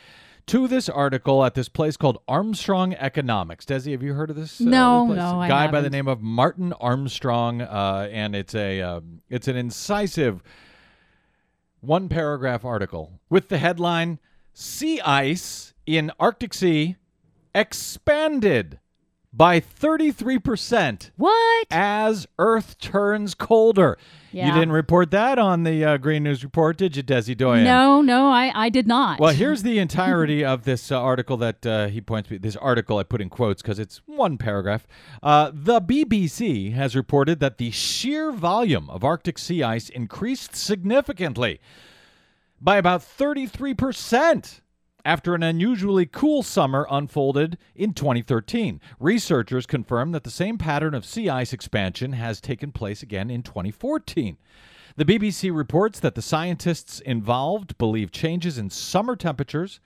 to 0.47 0.67
this 0.69 0.87
article 0.87 1.43
at 1.43 1.53
this 1.53 1.67
place 1.67 1.97
called 1.97 2.17
Armstrong 2.29 2.93
Economics. 2.95 3.65
Desi, 3.65 3.91
have 3.91 4.01
you 4.01 4.13
heard 4.13 4.29
of 4.29 4.37
this? 4.37 4.61
uh, 4.61 4.63
No, 4.63 5.07
this 5.09 5.17
no, 5.17 5.39
I 5.41 5.47
guy 5.49 5.67
by 5.67 5.81
the 5.81 5.89
name 5.89 6.07
of 6.07 6.21
Martin 6.21 6.71
Armstrong, 6.73 7.61
uh, 7.61 8.07
and 8.11 8.35
it's 8.35 8.55
a 8.55 8.81
um 8.81 9.21
it's 9.29 9.47
an 9.47 9.55
incisive 9.57 10.41
one 11.85 12.09
paragraph 12.09 12.65
article 12.65 13.19
with 13.29 13.49
the 13.49 13.57
headline 13.57 14.19
Sea 14.53 15.01
ice 15.01 15.73
in 15.85 16.11
Arctic 16.19 16.53
Sea 16.53 16.95
expanded 17.53 18.79
by 19.35 19.59
33% 19.59 21.11
What? 21.17 21.67
as 21.69 22.27
Earth 22.39 22.79
turns 22.79 23.35
colder. 23.35 23.97
You 24.31 24.51
didn't 24.51 24.73
report 24.73 25.11
that 25.11 25.39
on 25.39 25.63
the 25.63 25.85
uh, 25.85 25.97
Green 25.97 26.23
News 26.23 26.43
Report, 26.43 26.75
did 26.75 26.97
you, 26.97 27.03
Desi 27.03 27.37
Doyen? 27.37 27.63
No, 27.63 28.01
no, 28.01 28.27
I, 28.27 28.65
I 28.65 28.69
did 28.69 28.85
not. 28.85 29.17
Well, 29.17 29.33
here's 29.33 29.63
the 29.63 29.79
entirety 29.79 30.43
of 30.43 30.65
this 30.65 30.91
uh, 30.91 31.01
article 31.01 31.37
that 31.37 31.65
uh, 31.65 31.87
he 31.87 32.01
points 32.01 32.27
to. 32.27 32.37
This 32.37 32.57
article 32.57 32.97
I 32.97 33.03
put 33.03 33.21
in 33.21 33.29
quotes 33.29 33.61
because 33.61 33.79
it's 33.79 34.01
one 34.05 34.37
paragraph. 34.37 34.85
Uh, 35.23 35.51
the 35.53 35.79
BBC 35.79 36.73
has 36.73 36.97
reported 36.97 37.39
that 37.39 37.59
the 37.59 37.71
sheer 37.71 38.33
volume 38.33 38.89
of 38.89 39.05
Arctic 39.05 39.37
sea 39.37 39.63
ice 39.63 39.87
increased 39.87 40.53
significantly 40.53 41.61
by 42.59 42.75
about 42.75 43.01
33% 43.01 44.59
after 45.05 45.35
an 45.35 45.43
unusually 45.43 46.07
cool 46.07 46.41
summer 46.41 46.87
unfolded 46.89 47.57
in 47.75 47.93
2013. 47.93 48.81
Researchers 48.99 49.67
confirmed 49.67 50.15
that 50.15 50.23
the 50.23 50.31
same 50.31 50.57
pattern 50.57 50.95
of 50.95 51.05
sea 51.05 51.29
ice 51.29 51.53
expansion 51.53 52.13
has 52.13 52.41
taken 52.41 52.71
place 52.71 53.03
again 53.03 53.29
in 53.29 53.43
2014. 53.43 54.37
The 54.97 55.05
BBC 55.05 55.55
reports 55.55 55.99
that 55.99 56.15
the 56.15 56.21
scientists 56.21 56.99
involved 57.01 57.77
believe 57.77 58.11
changes 58.11 58.57
in 58.57 58.69
summer 58.71 59.15
temperatures 59.15 59.79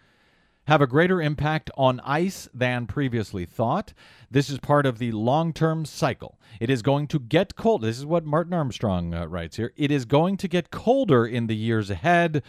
have 0.67 0.81
a 0.81 0.87
greater 0.87 1.19
impact 1.19 1.71
on 1.75 1.99
ice 2.01 2.47
than 2.53 2.85
previously 2.85 3.43
thought. 3.43 3.91
This 4.29 4.51
is 4.51 4.59
part 4.59 4.85
of 4.85 4.99
the 4.99 5.11
long 5.11 5.51
term 5.51 5.83
cycle. 5.83 6.39
It 6.59 6.69
is 6.69 6.83
going 6.83 7.07
to 7.07 7.19
get 7.19 7.55
cold. 7.55 7.81
This 7.81 7.97
is 7.97 8.05
what 8.05 8.23
Martin 8.23 8.53
Armstrong 8.53 9.13
uh, 9.15 9.25
writes 9.25 9.57
here. 9.57 9.73
It 9.75 9.89
is 9.89 10.05
going 10.05 10.37
to 10.37 10.47
get 10.47 10.69
colder 10.69 11.25
in 11.25 11.47
the 11.47 11.55
years 11.55 11.89
ahead, 11.89 12.43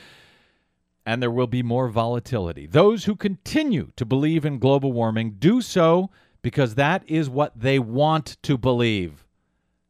and 1.07 1.23
there 1.23 1.31
will 1.31 1.47
be 1.47 1.63
more 1.63 1.89
volatility. 1.89 2.67
Those 2.67 3.05
who 3.05 3.17
continue 3.17 3.93
to 3.97 4.05
believe 4.05 4.45
in 4.45 4.59
global 4.59 4.93
warming 4.93 5.37
do 5.39 5.61
so 5.61 6.11
because 6.43 6.75
that 6.75 7.03
is 7.07 7.29
what 7.29 7.59
they 7.59 7.79
want 7.79 8.37
to 8.43 8.57
believe. 8.57 9.27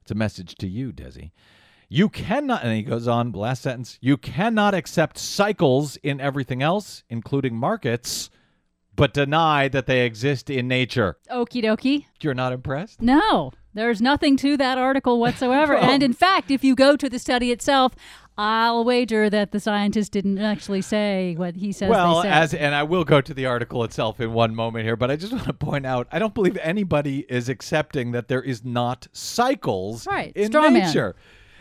It's 0.02 0.10
a 0.10 0.14
message 0.14 0.54
to 0.56 0.68
you, 0.68 0.92
Desi. 0.92 1.30
You 1.88 2.08
cannot, 2.08 2.62
and 2.62 2.72
he 2.72 2.82
goes 2.82 3.08
on, 3.08 3.32
last 3.32 3.62
sentence, 3.62 3.98
you 4.00 4.16
cannot 4.16 4.74
accept 4.74 5.18
cycles 5.18 5.96
in 5.96 6.20
everything 6.20 6.62
else, 6.62 7.02
including 7.10 7.56
markets, 7.56 8.30
but 8.94 9.12
deny 9.12 9.66
that 9.68 9.86
they 9.86 10.06
exist 10.06 10.50
in 10.50 10.68
nature. 10.68 11.16
Okie 11.30 11.64
dokie. 11.64 12.06
You're 12.20 12.34
not 12.34 12.52
impressed? 12.52 13.02
No, 13.02 13.52
there's 13.74 14.00
nothing 14.00 14.36
to 14.38 14.56
that 14.56 14.78
article 14.78 15.18
whatsoever. 15.18 15.76
Oh. 15.80 15.82
and 15.82 16.02
in 16.02 16.12
fact, 16.12 16.50
if 16.50 16.62
you 16.62 16.74
go 16.74 16.96
to 16.96 17.08
the 17.08 17.18
study 17.18 17.50
itself, 17.50 17.94
I'll 18.38 18.84
wager 18.84 19.28
that 19.28 19.52
the 19.52 19.60
scientist 19.60 20.12
didn't 20.12 20.38
actually 20.38 20.80
say 20.82 21.34
what 21.36 21.56
he 21.56 21.72
says 21.72 21.90
well, 21.90 22.22
as 22.22 22.54
and 22.54 22.74
I 22.74 22.82
will 22.84 23.04
go 23.04 23.20
to 23.20 23.34
the 23.34 23.44
article 23.46 23.84
itself 23.84 24.18
in 24.20 24.32
one 24.32 24.54
moment 24.54 24.84
here, 24.86 24.96
but 24.96 25.10
I 25.10 25.16
just 25.16 25.32
want 25.34 25.44
to 25.44 25.52
point 25.52 25.84
out 25.84 26.08
I 26.10 26.18
don't 26.18 26.32
believe 26.34 26.56
anybody 26.62 27.26
is 27.28 27.48
accepting 27.48 28.12
that 28.12 28.28
there 28.28 28.42
is 28.42 28.64
not 28.64 29.08
cycles 29.12 30.06
Right, 30.06 30.32
in 30.34 30.46
straw 30.46 30.70
man. 30.70 30.86
nature. 30.86 31.16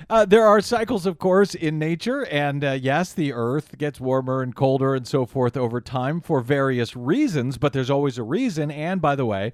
Uh, 0.09 0.24
there 0.24 0.45
are 0.45 0.61
cycles, 0.61 1.05
of 1.05 1.20
course, 1.20 1.53
in 1.53 1.78
nature, 1.78 2.26
and 2.28 2.63
uh, 2.63 2.72
yes, 2.72 3.11
the 3.11 3.34
Earth 3.34 3.78
gets 3.78 3.99
warmer 3.99 4.41
and 4.41 4.55
colder 4.55 4.95
and 4.95 5.05
so 5.05 5.26
forth 5.26 5.57
over 5.57 5.82
time 5.82 6.22
for 6.22 6.39
various 6.39 6.95
reasons. 6.95 7.57
But 7.57 7.74
there's 7.74 7.89
always 7.89 8.17
a 8.17 8.24
reason, 8.24 8.72
and 8.72 9.01
by 9.01 9.15
the 9.15 9.26
way, 9.26 9.51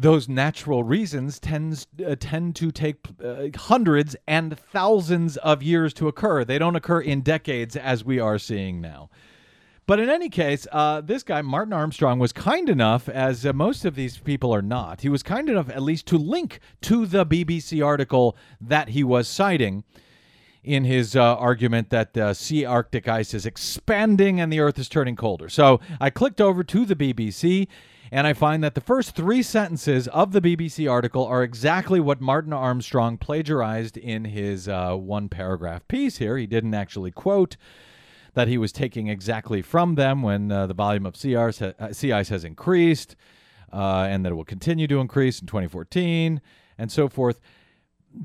those 0.00 0.30
natural 0.30 0.82
reasons 0.82 1.38
tends 1.38 1.86
uh, 2.04 2.16
tend 2.18 2.56
to 2.56 2.70
take 2.70 2.96
uh, 3.22 3.48
hundreds 3.54 4.16
and 4.26 4.58
thousands 4.58 5.36
of 5.38 5.62
years 5.62 5.92
to 5.92 6.08
occur. 6.08 6.42
They 6.42 6.58
don't 6.58 6.74
occur 6.74 7.00
in 7.02 7.20
decades 7.20 7.76
as 7.76 8.02
we 8.02 8.18
are 8.18 8.38
seeing 8.38 8.80
now. 8.80 9.10
But 9.86 10.00
in 10.00 10.08
any 10.08 10.30
case, 10.30 10.66
uh, 10.72 11.02
this 11.02 11.22
guy, 11.22 11.42
Martin 11.42 11.74
Armstrong, 11.74 12.18
was 12.18 12.32
kind 12.32 12.68
enough, 12.68 13.08
as 13.08 13.44
uh, 13.44 13.52
most 13.52 13.84
of 13.84 13.94
these 13.94 14.18
people 14.18 14.54
are 14.54 14.62
not, 14.62 15.02
he 15.02 15.08
was 15.08 15.22
kind 15.22 15.50
enough 15.50 15.68
at 15.68 15.82
least 15.82 16.06
to 16.06 16.16
link 16.16 16.60
to 16.82 17.04
the 17.04 17.26
BBC 17.26 17.84
article 17.84 18.36
that 18.60 18.90
he 18.90 19.04
was 19.04 19.28
citing 19.28 19.84
in 20.62 20.84
his 20.84 21.16
uh, 21.16 21.36
argument 21.36 21.90
that 21.90 22.16
uh, 22.16 22.32
sea 22.32 22.64
Arctic 22.64 23.08
ice 23.08 23.34
is 23.34 23.44
expanding 23.44 24.40
and 24.40 24.52
the 24.52 24.60
Earth 24.60 24.78
is 24.78 24.88
turning 24.88 25.16
colder. 25.16 25.48
So 25.48 25.80
I 26.00 26.08
clicked 26.08 26.40
over 26.40 26.62
to 26.64 26.86
the 26.86 26.96
BBC 26.96 27.66
and 28.12 28.26
I 28.26 28.32
find 28.32 28.62
that 28.64 28.74
the 28.74 28.80
first 28.80 29.14
three 29.14 29.42
sentences 29.42 30.08
of 30.08 30.32
the 30.32 30.40
BBC 30.40 30.90
article 30.90 31.24
are 31.24 31.42
exactly 31.42 32.00
what 32.00 32.20
Martin 32.20 32.52
Armstrong 32.52 33.16
plagiarized 33.16 33.96
in 33.96 34.24
his 34.24 34.66
uh, 34.68 34.94
one 34.94 35.28
paragraph 35.28 35.86
piece 35.86 36.16
here. 36.16 36.36
He 36.36 36.46
didn't 36.46 36.74
actually 36.74 37.12
quote 37.12 37.56
that 38.34 38.48
he 38.48 38.58
was 38.58 38.72
taking 38.72 39.08
exactly 39.08 39.62
from 39.62 39.94
them 39.94 40.22
when 40.22 40.50
uh, 40.50 40.66
the 40.66 40.74
volume 40.74 41.06
of 41.06 41.16
sea 41.16 41.36
ice, 41.36 41.60
ha- 41.60 41.72
uh, 41.78 41.92
sea 41.92 42.12
ice 42.12 42.28
has 42.30 42.44
increased 42.44 43.14
uh, 43.72 44.06
and 44.08 44.24
that 44.24 44.32
it 44.32 44.34
will 44.34 44.44
continue 44.44 44.88
to 44.88 44.98
increase 44.98 45.40
in 45.40 45.46
2014 45.46 46.40
and 46.78 46.90
so 46.90 47.08
forth. 47.08 47.40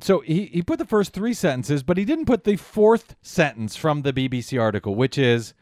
so 0.02 0.22
he, 0.22 0.46
he 0.48 0.62
put 0.64 0.80
the 0.80 0.86
first 0.86 1.14
three 1.14 1.34
sentences, 1.34 1.84
but 1.84 1.98
he 1.98 2.06
didn't 2.06 2.26
put 2.26 2.44
the 2.44 2.56
fourth 2.56 3.16
sentence 3.22 3.76
from 3.76 4.02
the 4.02 4.14
BBC 4.14 4.60
article, 4.60 4.96
which 4.96 5.18
is 5.18 5.54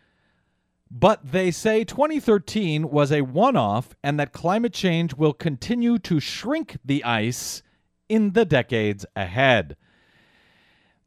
But 0.95 1.31
they 1.31 1.49
say 1.49 1.83
2013 1.83 2.87
was 2.87 3.11
a 3.11 3.21
one 3.21 3.55
off 3.55 3.95
and 4.03 4.19
that 4.19 4.31
climate 4.31 4.73
change 4.73 5.15
will 5.15 5.33
continue 5.33 5.97
to 5.97 6.19
shrink 6.19 6.77
the 6.85 7.03
ice 7.03 7.63
in 8.07 8.33
the 8.33 8.45
decades 8.45 9.03
ahead. 9.15 9.75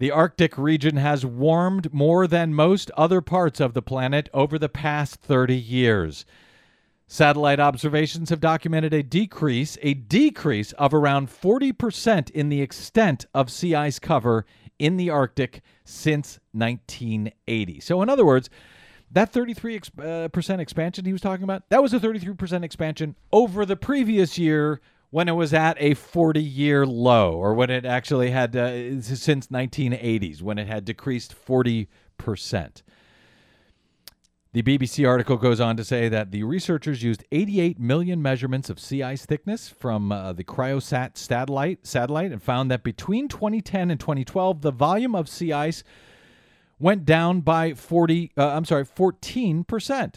The 0.00 0.10
Arctic 0.10 0.58
region 0.58 0.96
has 0.96 1.24
warmed 1.24 1.94
more 1.94 2.26
than 2.26 2.52
most 2.52 2.90
other 2.96 3.20
parts 3.20 3.60
of 3.60 3.74
the 3.74 3.80
planet 3.80 4.28
over 4.34 4.58
the 4.58 4.68
past 4.68 5.20
30 5.20 5.54
years. 5.54 6.26
Satellite 7.06 7.60
observations 7.60 8.30
have 8.30 8.40
documented 8.40 8.92
a 8.92 9.04
decrease, 9.04 9.78
a 9.82 9.94
decrease 9.94 10.72
of 10.72 10.94
around 10.94 11.28
40% 11.28 12.28
in 12.30 12.48
the 12.48 12.60
extent 12.60 13.26
of 13.32 13.52
sea 13.52 13.76
ice 13.76 14.00
cover 14.00 14.46
in 14.80 14.96
the 14.96 15.10
Arctic 15.10 15.62
since 15.84 16.40
1980. 16.50 17.78
So, 17.78 18.02
in 18.02 18.10
other 18.10 18.26
words, 18.26 18.50
that 19.10 19.32
33% 19.32 20.50
uh, 20.50 20.60
expansion 20.60 21.04
he 21.04 21.12
was 21.12 21.20
talking 21.20 21.44
about, 21.44 21.68
that 21.70 21.82
was 21.82 21.94
a 21.94 22.00
33% 22.00 22.62
expansion 22.62 23.14
over 23.32 23.64
the 23.64 23.76
previous 23.76 24.38
year 24.38 24.80
when 25.10 25.28
it 25.28 25.32
was 25.32 25.54
at 25.54 25.76
a 25.80 25.94
40 25.94 26.42
year 26.42 26.84
low, 26.84 27.32
or 27.32 27.54
when 27.54 27.70
it 27.70 27.84
actually 27.84 28.30
had, 28.30 28.54
uh, 28.56 29.00
since 29.00 29.46
1980s, 29.46 30.42
when 30.42 30.58
it 30.58 30.66
had 30.66 30.84
decreased 30.84 31.34
40%. 31.46 31.86
The 34.52 34.62
BBC 34.62 35.06
article 35.06 35.36
goes 35.36 35.60
on 35.60 35.76
to 35.76 35.84
say 35.84 36.08
that 36.08 36.30
the 36.30 36.42
researchers 36.42 37.02
used 37.02 37.22
88 37.30 37.78
million 37.78 38.22
measurements 38.22 38.70
of 38.70 38.80
sea 38.80 39.02
ice 39.02 39.26
thickness 39.26 39.68
from 39.68 40.10
uh, 40.10 40.32
the 40.32 40.44
Cryosat 40.44 41.18
satellite, 41.18 41.86
satellite 41.86 42.32
and 42.32 42.42
found 42.42 42.70
that 42.70 42.82
between 42.82 43.28
2010 43.28 43.90
and 43.90 44.00
2012, 44.00 44.62
the 44.62 44.70
volume 44.70 45.14
of 45.14 45.28
sea 45.28 45.52
ice 45.52 45.84
went 46.78 47.04
down 47.04 47.40
by 47.40 47.74
40, 47.74 48.32
uh, 48.36 48.48
I'm 48.48 48.64
sorry, 48.64 48.84
14%. 48.84 50.14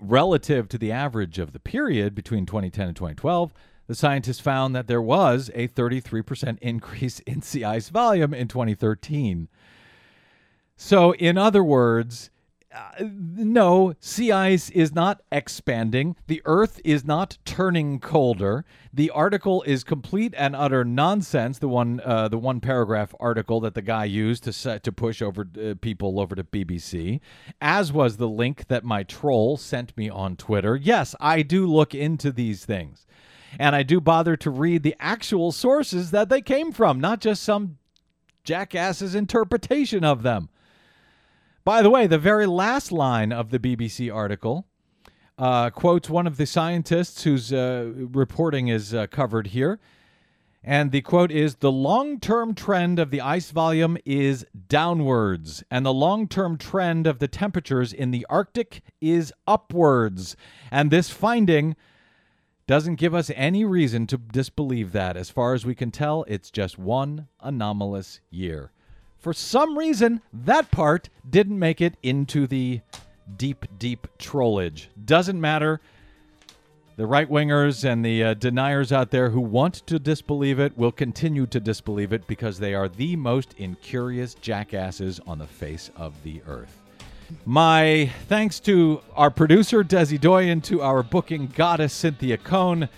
Relative 0.00 0.68
to 0.68 0.78
the 0.78 0.90
average 0.90 1.38
of 1.38 1.52
the 1.52 1.60
period 1.60 2.14
between 2.14 2.46
2010 2.46 2.88
and 2.88 2.96
2012, 2.96 3.52
the 3.86 3.94
scientists 3.94 4.40
found 4.40 4.74
that 4.74 4.86
there 4.86 5.02
was 5.02 5.50
a 5.54 5.68
33% 5.68 6.58
increase 6.60 7.20
in 7.20 7.42
sea 7.42 7.64
ice 7.64 7.90
volume 7.90 8.34
in 8.34 8.48
2013. 8.48 9.48
So, 10.76 11.14
in 11.14 11.38
other 11.38 11.62
words, 11.62 12.30
uh, 12.74 13.04
no, 13.08 13.94
sea 14.00 14.32
ice 14.32 14.68
is 14.70 14.92
not 14.92 15.22
expanding. 15.30 16.16
The 16.26 16.42
Earth 16.44 16.80
is 16.84 17.04
not 17.04 17.38
turning 17.44 18.00
colder. 18.00 18.64
The 18.92 19.10
article 19.10 19.62
is 19.62 19.84
complete 19.84 20.34
and 20.36 20.56
utter 20.56 20.84
nonsense. 20.84 21.58
The 21.58 21.68
one, 21.68 22.00
uh, 22.04 22.28
the 22.28 22.38
one 22.38 22.60
paragraph 22.60 23.14
article 23.20 23.60
that 23.60 23.74
the 23.74 23.82
guy 23.82 24.06
used 24.06 24.42
to 24.44 24.52
set, 24.52 24.82
to 24.84 24.92
push 24.92 25.22
over 25.22 25.46
uh, 25.62 25.74
people 25.80 26.18
over 26.18 26.34
to 26.34 26.42
BBC, 26.42 27.20
as 27.60 27.92
was 27.92 28.16
the 28.16 28.28
link 28.28 28.66
that 28.66 28.84
my 28.84 29.04
troll 29.04 29.56
sent 29.56 29.96
me 29.96 30.10
on 30.10 30.36
Twitter. 30.36 30.74
Yes, 30.74 31.14
I 31.20 31.42
do 31.42 31.66
look 31.66 31.94
into 31.94 32.32
these 32.32 32.64
things, 32.64 33.06
and 33.58 33.76
I 33.76 33.84
do 33.84 34.00
bother 34.00 34.36
to 34.38 34.50
read 34.50 34.82
the 34.82 34.96
actual 34.98 35.52
sources 35.52 36.10
that 36.10 36.28
they 36.28 36.40
came 36.40 36.72
from, 36.72 37.00
not 37.00 37.20
just 37.20 37.44
some 37.44 37.78
jackass's 38.42 39.14
interpretation 39.14 40.02
of 40.02 40.22
them. 40.22 40.48
By 41.64 41.80
the 41.80 41.88
way, 41.88 42.06
the 42.06 42.18
very 42.18 42.44
last 42.44 42.92
line 42.92 43.32
of 43.32 43.48
the 43.48 43.58
BBC 43.58 44.14
article 44.14 44.66
uh, 45.38 45.70
quotes 45.70 46.10
one 46.10 46.26
of 46.26 46.36
the 46.36 46.44
scientists 46.44 47.24
whose 47.24 47.54
uh, 47.54 47.90
reporting 47.94 48.68
is 48.68 48.92
uh, 48.92 49.06
covered 49.06 49.48
here. 49.48 49.80
And 50.62 50.92
the 50.92 51.00
quote 51.00 51.30
is 51.30 51.56
The 51.56 51.72
long 51.72 52.20
term 52.20 52.54
trend 52.54 52.98
of 52.98 53.10
the 53.10 53.22
ice 53.22 53.50
volume 53.50 53.96
is 54.04 54.44
downwards, 54.68 55.64
and 55.70 55.86
the 55.86 55.92
long 55.92 56.28
term 56.28 56.58
trend 56.58 57.06
of 57.06 57.18
the 57.18 57.28
temperatures 57.28 57.94
in 57.94 58.10
the 58.10 58.26
Arctic 58.28 58.82
is 59.00 59.32
upwards. 59.46 60.36
And 60.70 60.90
this 60.90 61.08
finding 61.08 61.76
doesn't 62.66 62.96
give 62.96 63.14
us 63.14 63.30
any 63.34 63.64
reason 63.64 64.06
to 64.08 64.18
disbelieve 64.18 64.92
that. 64.92 65.16
As 65.16 65.30
far 65.30 65.54
as 65.54 65.64
we 65.64 65.74
can 65.74 65.90
tell, 65.90 66.26
it's 66.28 66.50
just 66.50 66.78
one 66.78 67.28
anomalous 67.40 68.20
year. 68.30 68.70
For 69.24 69.32
some 69.32 69.78
reason, 69.78 70.20
that 70.34 70.70
part 70.70 71.08
didn't 71.26 71.58
make 71.58 71.80
it 71.80 71.94
into 72.02 72.46
the 72.46 72.82
deep, 73.38 73.64
deep 73.78 74.06
trollage. 74.18 74.90
Doesn't 75.02 75.40
matter. 75.40 75.80
The 76.96 77.06
right 77.06 77.26
wingers 77.26 77.90
and 77.90 78.04
the 78.04 78.22
uh, 78.22 78.34
deniers 78.34 78.92
out 78.92 79.10
there 79.12 79.30
who 79.30 79.40
want 79.40 79.76
to 79.86 79.98
disbelieve 79.98 80.60
it 80.60 80.76
will 80.76 80.92
continue 80.92 81.46
to 81.46 81.58
disbelieve 81.58 82.12
it 82.12 82.26
because 82.26 82.58
they 82.58 82.74
are 82.74 82.86
the 82.86 83.16
most 83.16 83.54
incurious 83.56 84.34
jackasses 84.34 85.20
on 85.26 85.38
the 85.38 85.46
face 85.46 85.90
of 85.96 86.22
the 86.22 86.42
earth. 86.46 86.82
My 87.46 88.12
thanks 88.28 88.60
to 88.60 89.00
our 89.16 89.30
producer, 89.30 89.82
Desi 89.82 90.20
Doyen, 90.20 90.60
to 90.64 90.82
our 90.82 91.02
booking 91.02 91.46
goddess, 91.46 91.94
Cynthia 91.94 92.36
Cohn. 92.36 92.90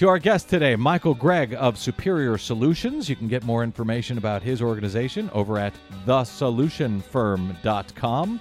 To 0.00 0.08
our 0.08 0.18
guest 0.18 0.48
today, 0.48 0.74
Michael 0.76 1.12
Gregg 1.12 1.52
of 1.52 1.76
Superior 1.76 2.38
Solutions. 2.38 3.10
You 3.10 3.16
can 3.16 3.28
get 3.28 3.44
more 3.44 3.62
information 3.62 4.16
about 4.16 4.42
his 4.42 4.62
organization 4.62 5.28
over 5.34 5.58
at 5.58 5.74
thesolutionfirm.com. 6.06 8.40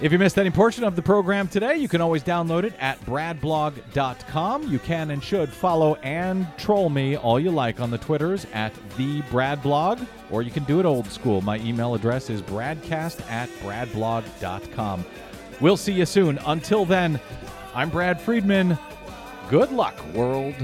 If 0.00 0.10
you 0.10 0.18
missed 0.18 0.40
any 0.40 0.50
portion 0.50 0.82
of 0.82 0.96
the 0.96 1.02
program 1.02 1.46
today, 1.46 1.76
you 1.76 1.86
can 1.86 2.00
always 2.00 2.24
download 2.24 2.64
it 2.64 2.74
at 2.80 3.00
bradblog.com. 3.02 4.72
You 4.72 4.80
can 4.80 5.12
and 5.12 5.22
should 5.22 5.50
follow 5.50 5.94
and 6.02 6.48
troll 6.58 6.90
me 6.90 7.16
all 7.16 7.38
you 7.38 7.52
like 7.52 7.78
on 7.78 7.92
the 7.92 7.98
Twitters 7.98 8.44
at 8.52 8.74
the 8.96 9.22
Bradblog, 9.30 10.04
or 10.32 10.42
you 10.42 10.50
can 10.50 10.64
do 10.64 10.80
it 10.80 10.84
old 10.84 11.06
school. 11.12 11.40
My 11.42 11.60
email 11.60 11.94
address 11.94 12.28
is 12.28 12.42
bradcast 12.42 13.24
at 13.30 13.48
bradblog.com. 13.60 15.06
We'll 15.60 15.76
see 15.76 15.92
you 15.92 16.06
soon. 16.06 16.38
Until 16.38 16.84
then, 16.84 17.20
I'm 17.72 17.88
Brad 17.88 18.20
Friedman. 18.20 18.76
Good 19.50 19.72
luck, 19.72 19.96
world. 20.14 20.54